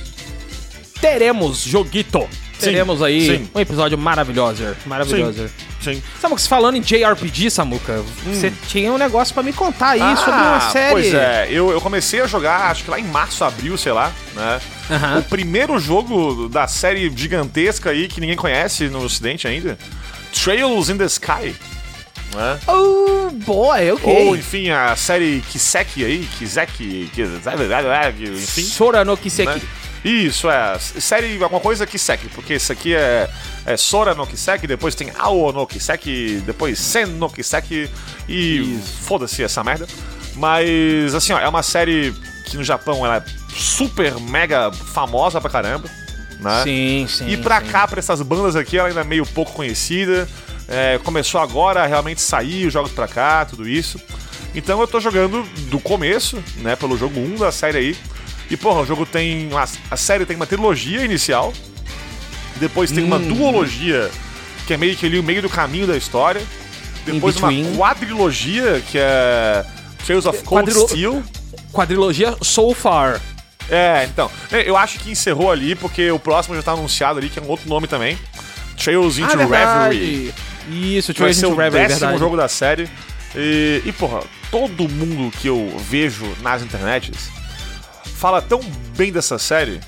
[0.99, 2.27] teremos joguito.
[2.59, 3.49] Teremos aí sim.
[3.53, 4.75] um episódio maravilhoso.
[4.85, 5.49] Maravilhoso.
[5.81, 6.01] Sim.
[6.19, 10.31] Samuca, você falando em JRPG, Samuca, você tinha um negócio pra me contar aí sobre
[10.31, 10.85] uma série.
[10.85, 10.87] Hum.
[10.87, 13.91] Ah, Pois é, eu, eu comecei a jogar, acho que lá em março, abril, sei
[13.91, 14.61] lá, né?
[14.89, 15.19] Aham.
[15.19, 19.77] O primeiro jogo da série gigantesca aí, que ninguém conhece no ocidente ainda,
[20.33, 21.55] Trails in the Sky.
[22.33, 22.59] Né?
[22.67, 24.27] Oh, boy, ok.
[24.27, 28.63] Ou, enfim, a série Kiseki aí, Kiseki, Kiseki, enfim.
[28.63, 29.53] Sora no Kiseki.
[29.53, 29.61] né?
[30.03, 30.77] Isso, é.
[30.79, 33.29] Série, alguma coisa Kiseki, porque isso aqui é,
[33.65, 37.89] é Sora no Kiseki, depois tem Ao no Kiseki, depois Sen no Kiseki
[38.27, 39.87] e foda-se essa merda.
[40.35, 42.13] Mas, assim, ó, é uma série
[42.45, 43.23] que no Japão ela é
[43.55, 45.89] super mega famosa pra caramba,
[46.39, 46.63] né?
[46.63, 47.29] Sim, sim.
[47.29, 47.67] E pra sim.
[47.67, 50.27] cá, pra essas bandas aqui, ela ainda é meio pouco conhecida.
[50.67, 53.99] É, começou agora a realmente sair os jogos pra cá, tudo isso.
[54.55, 57.97] Então eu tô jogando do começo, né, pelo jogo 1 da série aí.
[58.49, 59.47] E, porra, o jogo tem.
[59.51, 61.51] Uma, a série tem uma trilogia inicial.
[62.57, 63.07] Depois tem Hum.
[63.07, 64.11] uma duologia,
[64.67, 66.41] que é meio que ali o meio do caminho da história.
[67.05, 69.65] Depois uma quadrilogia, que é.
[70.05, 71.23] Trails of Cold Quadrilo- Steel.
[71.73, 73.19] Quadrilogia So Far.
[73.69, 74.29] É, então.
[74.51, 77.47] Eu acho que encerrou ali, porque o próximo já tá anunciado ali, que é um
[77.47, 78.17] outro nome também.
[78.77, 79.37] Trails into ah.
[79.37, 80.33] Reverie.
[80.69, 82.89] Isso, Que vai Trails ser into o Reverie, décimo jogo da série.
[83.35, 84.21] E, e, porra,
[84.51, 87.29] todo mundo que eu vejo nas internets
[88.17, 88.61] fala tão
[88.95, 89.79] bem dessa série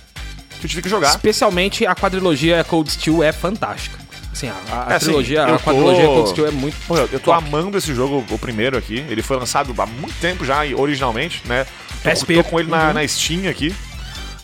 [0.59, 1.09] que eu tive que jogar.
[1.11, 4.04] Especialmente a quadrilogia Cold Steel é fantástica.
[4.35, 6.75] Assim, a, a É, assim, trilogia, eu a quadrilogia tô- Steel é muito.
[6.85, 7.37] Porra, eu tô top.
[7.47, 9.05] amando esse jogo, o primeiro aqui.
[9.09, 11.65] Ele foi lançado há muito tempo já, originalmente, né?
[12.03, 12.35] Tô, PSP.
[12.35, 12.93] tô com ele na, Uhum.
[12.95, 13.73] na Steam aqui.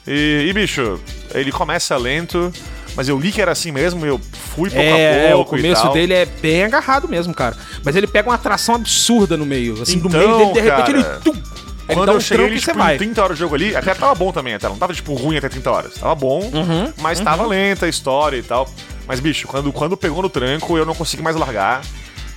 [0.08, 1.00] E, e, bicho,
[1.34, 2.52] ele começa lento,
[2.96, 4.20] mas eu li que era assim mesmo, eu
[4.56, 5.52] fui pouco É, a é, o pouco.
[5.58, 7.56] começo dele é bem agarrado mesmo, cara.
[7.84, 9.82] Mas ele pega uma atração absurda no meio.
[9.82, 11.04] Assim, do Então, meio dele, de repente, cara, ele.
[11.24, 11.44] Tum, ele
[11.96, 12.98] Quando dá eu um cheguei e você tipo, vai.
[12.98, 14.68] 30 horas de jogo ali, até tava bom também até.
[14.70, 15.94] Não tava, tipo, ruim até 30 horas.
[15.96, 18.68] Tava bom, Uhum, mas tava lenta a história e tal.
[19.12, 21.82] Mas, bicho, quando, quando pegou no tranco, eu não consegui mais largar.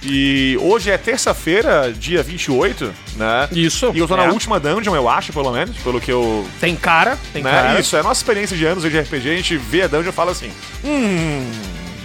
[0.02, 3.48] E hoje é terça-feira, dia 28, né?
[3.52, 4.26] Isso, E eu tô é.
[4.26, 6.44] na última dungeon, eu acho, pelo menos, pelo que eu.
[6.58, 7.50] Tem cara, tem né?
[7.52, 7.78] cara.
[7.78, 10.12] Isso, é a nossa experiência de anos de RPG, a gente vê a dungeon e
[10.12, 10.50] fala assim.
[10.84, 11.48] Hum.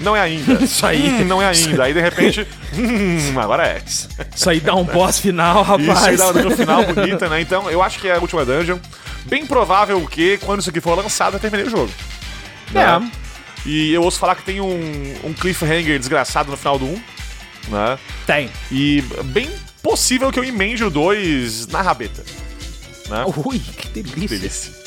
[0.02, 0.54] Não é ainda.
[0.64, 1.10] Isso aí.
[1.10, 1.84] Hum, não é ainda.
[1.86, 2.48] Aí de repente.
[2.78, 3.82] Hum, agora é.
[3.84, 6.18] Isso aí dá um boss final, Isso aí rapaz.
[6.20, 7.42] dá uma dungeon final bonita, né?
[7.42, 8.78] Então, eu acho que é a última dungeon.
[9.26, 11.90] Bem provável que, quando isso aqui for lançado, eu terminei o jogo.
[12.72, 13.10] né?
[13.66, 17.02] E eu ouço falar que tem um, um cliffhanger desgraçado no final do 1,
[17.70, 18.00] né?
[18.26, 18.50] Tem.
[18.72, 19.50] E bem
[19.82, 22.24] possível que eu emende o 2 na rabeta.
[23.10, 23.26] Né?
[23.46, 24.38] Ui, que delícia.
[24.38, 24.80] Delícia.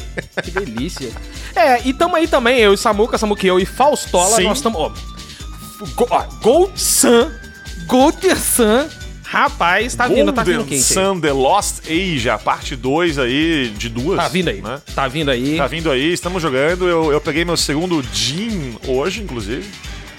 [0.43, 1.11] Que delícia.
[1.55, 4.45] É, e tamo aí também, eu e Samuca, Samuca e eu e Faustola, Sim.
[4.45, 4.93] nós estamos.
[6.41, 7.31] Gold Sun,
[7.87, 8.89] Gold Sun,
[9.33, 10.93] rapaz, tá vindo, tá vindo Golden quente.
[10.93, 14.19] Sun The Lost Age, a parte 2 aí, de duas.
[14.19, 14.81] Tá vindo aí, Né?
[14.95, 15.57] tá vindo aí.
[15.57, 16.87] Tá vindo aí, estamos jogando.
[16.87, 19.65] Eu, eu peguei meu segundo Jean hoje, inclusive.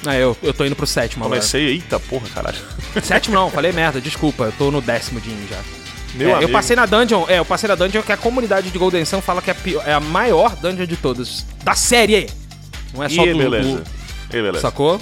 [0.05, 1.39] Ah, eu, eu tô indo pro sétimo agora.
[1.39, 2.57] Comecei, eita porra, caralho.
[3.03, 5.59] Sétimo não, falei merda, desculpa, eu tô no décimo Jin já.
[6.15, 6.51] Meu É, eu amigo.
[6.51, 9.41] passei na dungeon, é, eu passei na dungeon que a comunidade de Golden Sun fala
[9.41, 11.45] que é a, pior- é a maior dungeon de todas.
[11.63, 12.27] Da série!
[12.93, 13.69] Não é só E do, beleza.
[13.77, 13.83] do-
[14.29, 14.59] E beleza.
[14.59, 14.99] Sacou?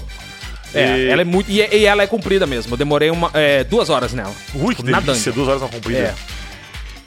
[0.74, 1.50] É, E- ela é muito.
[1.52, 2.74] E, e ela é comprida mesmo.
[2.74, 4.34] Eu demorei uma, é, duas horas nela.
[4.54, 6.16] Ui, que Na delícia, duas horas na comprida.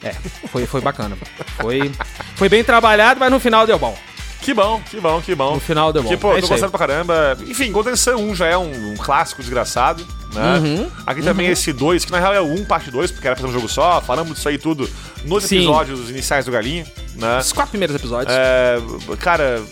[0.03, 0.09] É.
[0.09, 0.15] É,
[0.49, 1.17] foi, foi bacana.
[1.59, 1.91] Foi,
[2.37, 3.97] foi bem trabalhado, mas no final deu bom.
[4.43, 5.55] Que bom, que bom, que bom.
[5.55, 6.09] No final deu bom.
[6.11, 7.35] Que, pô, É tô gostando pra caramba.
[7.47, 10.59] Enfim, Golden Sun 1 já é um, um clássico desgraçado, né?
[10.59, 13.35] Uhum, Aqui também esse 2, que na real é o 1 parte 2, porque era
[13.35, 14.03] pra ser um jogo só.
[14.03, 14.87] Falamos disso aí tudo
[15.25, 15.57] nos Sim.
[15.57, 16.85] episódios iniciais do Galinha,
[17.15, 17.39] né?
[17.39, 18.37] Os quatro primeiros episódios.
[18.37, 18.77] É,
[19.19, 19.63] cara,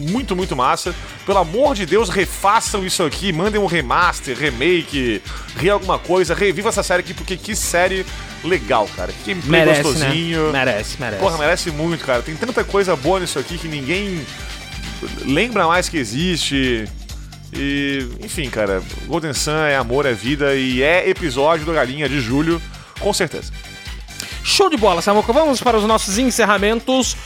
[0.00, 0.94] muito, muito massa.
[1.26, 5.22] Pelo amor de Deus, refaçam isso aqui, mandem um remaster, remake,
[5.56, 8.04] re alguma coisa, reviva essa série aqui, porque que série
[8.42, 9.12] legal, cara.
[9.24, 10.52] Que gameplay merece, gostosinho.
[10.52, 10.64] né?
[10.64, 11.22] Merece, merece.
[11.22, 12.22] Porra, merece muito, cara.
[12.22, 14.24] Tem tanta coisa boa nisso aqui que ninguém
[15.24, 16.88] lembra mais que existe.
[17.52, 22.20] E, enfim, cara, Golden Sun é amor, é vida e é episódio do Galinha de
[22.20, 22.62] julho,
[23.00, 23.52] com certeza.
[24.42, 25.32] Show de bola, Samuca.
[25.32, 27.16] Vamos para os nossos encerramentos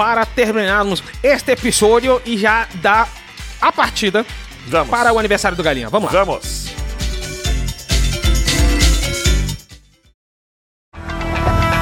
[0.00, 3.06] para terminarmos este episódio e já dar
[3.60, 4.24] a partida
[4.66, 4.88] Vamos.
[4.88, 5.90] para o aniversário do Galinha.
[5.90, 6.24] Vamos lá.
[6.24, 6.70] Vamos.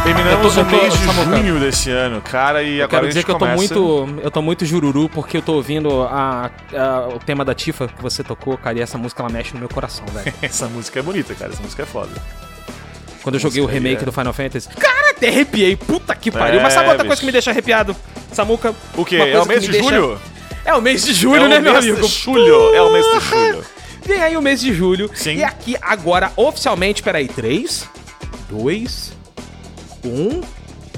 [0.04, 1.36] Terminamos tô- o mês de Samuca.
[1.36, 4.20] junho desse ano, cara, e Eu agora quero dizer que eu tô começa- muito.
[4.22, 8.00] Eu tô muito jururu porque eu tô ouvindo a, a- o tema da Tifa que
[8.00, 10.32] você tocou, cara, e essa música ela mexe no meu coração, velho.
[10.40, 12.10] Essa música é bonita, cara, essa música é foda.
[13.22, 14.04] Quando eu joguei o remake é.
[14.06, 14.68] do Final Fantasy.
[14.70, 15.76] Cara, até arrepiei.
[15.76, 16.60] Puta que pariu.
[16.60, 17.08] É, Mas sabe outra bicho.
[17.08, 17.94] coisa que me deixa arrepiado?
[18.32, 18.74] Samuca.
[18.96, 19.16] O quê?
[19.16, 20.20] É coisa o mês de deixa- julho?
[20.64, 22.06] É o mês de julho, é né, o meu mês amigo?
[22.06, 23.64] de julho, é o mês de julho.
[24.04, 25.10] Vem aí o mês de julho.
[25.14, 25.36] Sim.
[25.36, 27.88] E aqui agora, oficialmente, peraí, 3,
[28.50, 29.12] 2,
[30.04, 30.40] 1,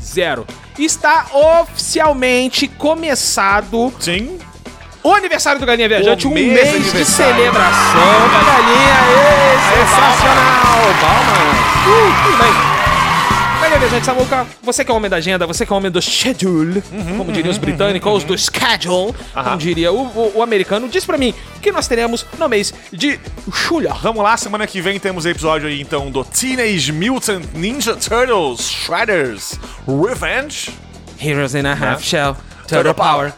[0.01, 0.47] 0.
[0.79, 4.39] Está oficialmente começado Sim.
[5.05, 9.01] o aniversário do Galinha Viajante, O um mês mês, de celebração da Galinha.
[9.13, 10.81] Ê, sensacional!
[11.01, 11.59] Palmas!
[11.87, 12.80] Uh, tudo bem.
[13.71, 15.91] Galinha Viajante, Samuca, você que é o homem da agenda, você que é o homem
[15.93, 16.83] do schedule,
[17.17, 21.33] como diriam os britânicos, do schedule, como diria o, o- o americano, diz pra mim
[21.57, 23.19] o que nós teremos no mês de
[23.53, 23.95] julho.
[24.03, 29.59] Vamos lá, semana que vem temos episódio aí então do Teenage Mutant Ninja Turtles Shredders
[29.87, 30.71] Revenge.
[31.23, 32.35] Heroes in a Half Shell,
[32.67, 33.33] Turtle Turtle Power.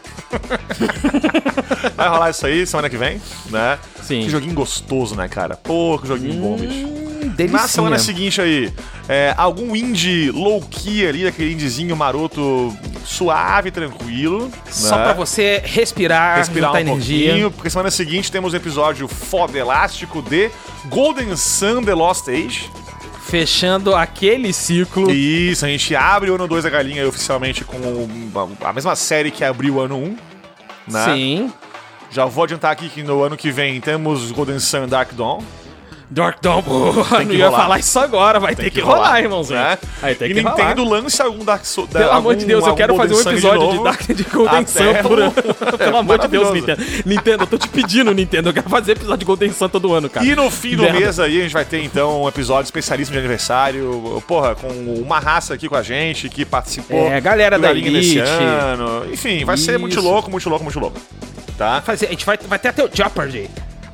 [1.95, 3.77] Vai rolar isso aí semana que vem, né?
[4.01, 4.21] Sim.
[4.23, 5.55] Que joguinho gostoso, né, cara?
[5.55, 7.03] Pô, que joguinho bom, bicho.
[7.33, 7.61] Delicinha.
[7.61, 8.71] Na semana seguinte aí,
[9.09, 14.51] é, algum indie low-key ali, aquele indiezinho maroto, suave, tranquilo.
[14.69, 15.03] Só né?
[15.03, 17.27] pra você respirar, respirar um energia.
[17.27, 20.49] pouquinho, porque semana seguinte temos o episódio foda elástico de
[20.85, 22.69] Golden Sun The Lost Age.
[23.25, 25.09] Fechando aquele ciclo.
[25.09, 27.77] Isso, a gente abre o ano 2 da galinha oficialmente com
[28.61, 30.03] a mesma série que abriu o ano 1.
[30.03, 30.17] Um,
[30.87, 31.05] né?
[31.05, 31.53] Sim.
[32.11, 35.41] Já vou adiantar aqui que no ano que vem temos Golden Sun Dark Dawn.
[36.13, 37.61] Dark Dawn, porra, Tem que não ia rolar.
[37.63, 39.59] falar isso agora, vai ter que, rolar, irmãozinho.
[39.59, 39.77] né?
[40.01, 41.01] Aí tem e que Nintendo rolar.
[41.01, 41.89] lance algum Dark Souls.
[41.91, 45.19] Pelo amor de Deus, eu quero fazer um episódio de, Dark de Golden Sun por
[45.19, 45.33] ano.
[45.77, 46.51] Pelo amor de Deus.
[46.53, 46.83] Nintendo.
[47.05, 48.49] Nintendo, eu tô te pedindo, Nintendo.
[48.49, 50.25] Eu quero fazer episódio de Golden Sun todo ano, cara.
[50.25, 50.99] E no fim do Merda.
[50.99, 55.19] mês aí a gente vai ter então um episódio especialíssimo de aniversário, porra, com uma
[55.19, 57.07] raça aqui com a gente que participou.
[57.07, 58.19] É, galera da Elite.
[58.19, 59.05] ano.
[59.11, 60.07] Enfim, vai ser muito Isso.
[60.07, 60.99] louco, muito louco, muito louco.
[61.57, 61.83] Tá?
[61.87, 63.49] A gente vai, vai ter até o Jeopardy.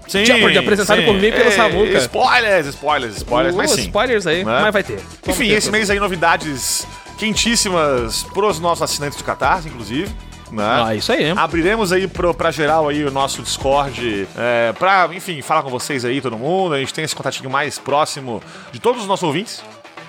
[0.09, 1.97] Sim, Jeopardy, apresentado por mim e pelo É, Samuca.
[1.99, 3.81] Spoilers, spoilers, spoilers, mas Uh, sim.
[3.81, 4.61] Spoilers aí, Né?
[4.61, 4.97] mas vai ter.
[4.97, 6.85] Vamos Enfim, ter, esse mês aí novidades
[7.17, 10.09] quentíssimas pros nossos assinantes do Catarse, inclusive.
[10.51, 10.63] né?
[10.83, 11.29] Ah, isso aí.
[11.29, 16.03] Abriremos aí pro, pra geral aí o nosso Discord é, pra, enfim, falar com vocês
[16.03, 16.73] aí, todo mundo.
[16.73, 18.41] A gente tem esse contatinho mais próximo
[18.71, 19.61] de todos os nossos ouvintes.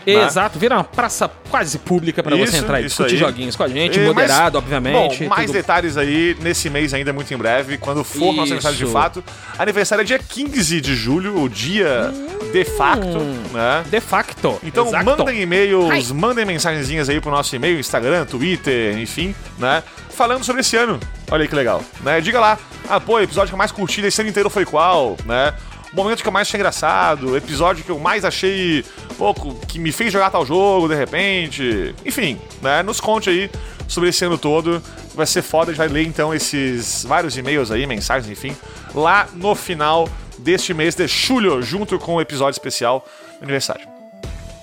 [0.06, 0.24] Né?
[0.26, 3.18] Exato, vira uma praça quase pública pra você entrar e discutir aí.
[3.18, 5.22] joguinhos com a gente, É, moderado, mas, obviamente.
[5.24, 8.42] Bom, mais tudo- detalhes aí nesse mês ainda, muito em breve, quando for nosso Isso.
[8.54, 9.24] aniversário de fato.
[9.58, 12.12] Aniversário é dia 15 de julho, o dia
[12.52, 13.18] de facto,
[13.52, 13.84] né?
[13.90, 14.58] De facto.
[14.64, 16.02] Então mandem e-mails, Ai.
[16.14, 19.82] mandem mensagenzinhas aí pro nosso e-mail, Instagram, Twitter, enfim, né?
[20.10, 20.98] Falando sobre esse ano.
[21.30, 22.20] Olha aí que legal, né?
[22.20, 22.58] Diga lá,
[22.88, 25.54] ah, pô, o episódio que mais curti esse ano inteiro foi qual, né?
[25.92, 28.84] Momento que eu mais achei engraçado, episódio que eu mais achei,
[29.18, 31.94] pô, que me fez jogar tal jogo, de repente.
[32.06, 32.82] Enfim, né?
[32.82, 33.50] Nos conte aí
[33.88, 34.80] sobre esse ano todo.
[35.14, 38.56] Vai ser foda, a gente vai ler então esses vários e-mails aí, mensagens, enfim,
[38.94, 40.08] lá no final
[40.38, 43.04] deste mês de julho, junto com o episódio especial
[43.42, 43.86] aniversário.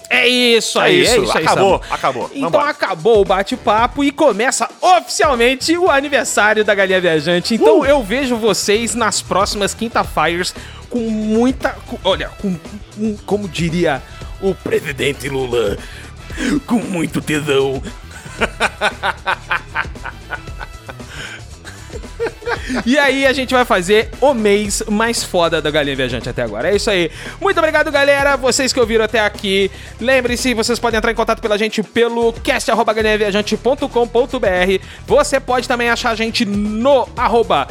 [0.10, 1.44] É isso É aí, isso, é isso aí.
[1.44, 2.30] acabou, acabou.
[2.34, 2.70] Então Vambora.
[2.70, 7.56] acabou o bate-papo e começa oficialmente o aniversário da Galinha Viajante.
[7.56, 7.86] Então Uh!
[7.86, 10.56] eu vejo vocês nas próximas quinta-feiras
[10.90, 11.70] com muita.
[11.88, 12.56] com- olha, com,
[12.96, 14.02] com- Como diria
[14.42, 15.78] o presidente Lula,
[16.66, 17.82] com muito tesão.
[22.86, 26.70] E aí a gente vai fazer o mês mais foda da Galinha Viajante até agora.
[26.72, 27.10] É isso aí.
[27.40, 28.36] Muito obrigado, galera.
[28.36, 29.70] Vocês que ouviram até aqui.
[30.00, 34.84] Lembre-se, vocês podem entrar em contato pela gente pelo cast.galinhaviajante.com.br.
[35.06, 37.68] Você pode também achar a gente no arroba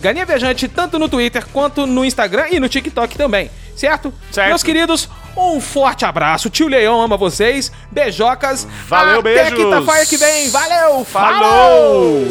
[0.00, 3.50] Galinha Viajante, tanto no Twitter quanto no Instagram e no TikTok também.
[3.74, 4.12] Certo?
[4.30, 4.48] Certo.
[4.48, 6.50] Meus queridos, um forte abraço.
[6.50, 7.70] Tio Leão ama vocês.
[7.90, 8.66] Beijocas.
[8.88, 9.58] Valeu, Até beijos.
[9.58, 10.50] quinta-feira que vem.
[10.50, 11.04] Valeu.
[11.04, 12.26] Falou!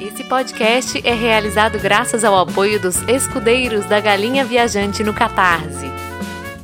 [0.00, 5.86] Esse podcast é realizado graças ao apoio dos escudeiros da Galinha Viajante no Catarse.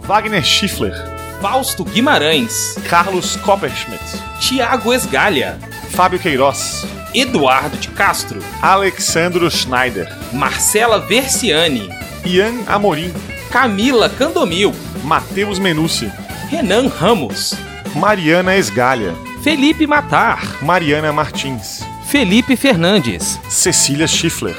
[0.01, 0.95] Wagner Schiffler,
[1.41, 2.77] Fausto Guimarães.
[2.89, 4.03] Carlos Copperschmidt,
[4.41, 5.59] Tiago Esgalha.
[5.91, 11.89] Fábio Queiroz, Eduardo de Castro, Alexandro Schneider, Marcela Versiani,
[12.25, 13.13] Ian Amorim,
[13.51, 16.09] Camila Candomil, Matheus Menucci,
[16.51, 17.55] Renan Ramos,
[17.97, 24.57] Mariana Esgalha, Felipe Matar, Mariana Martins, Felipe Fernandes, Cecília Schiffler.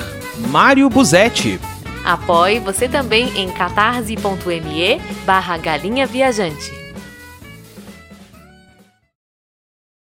[0.47, 1.59] Mário Buzetti.
[2.03, 6.78] Apoie você também em catarse.me barra Galinha Viajante.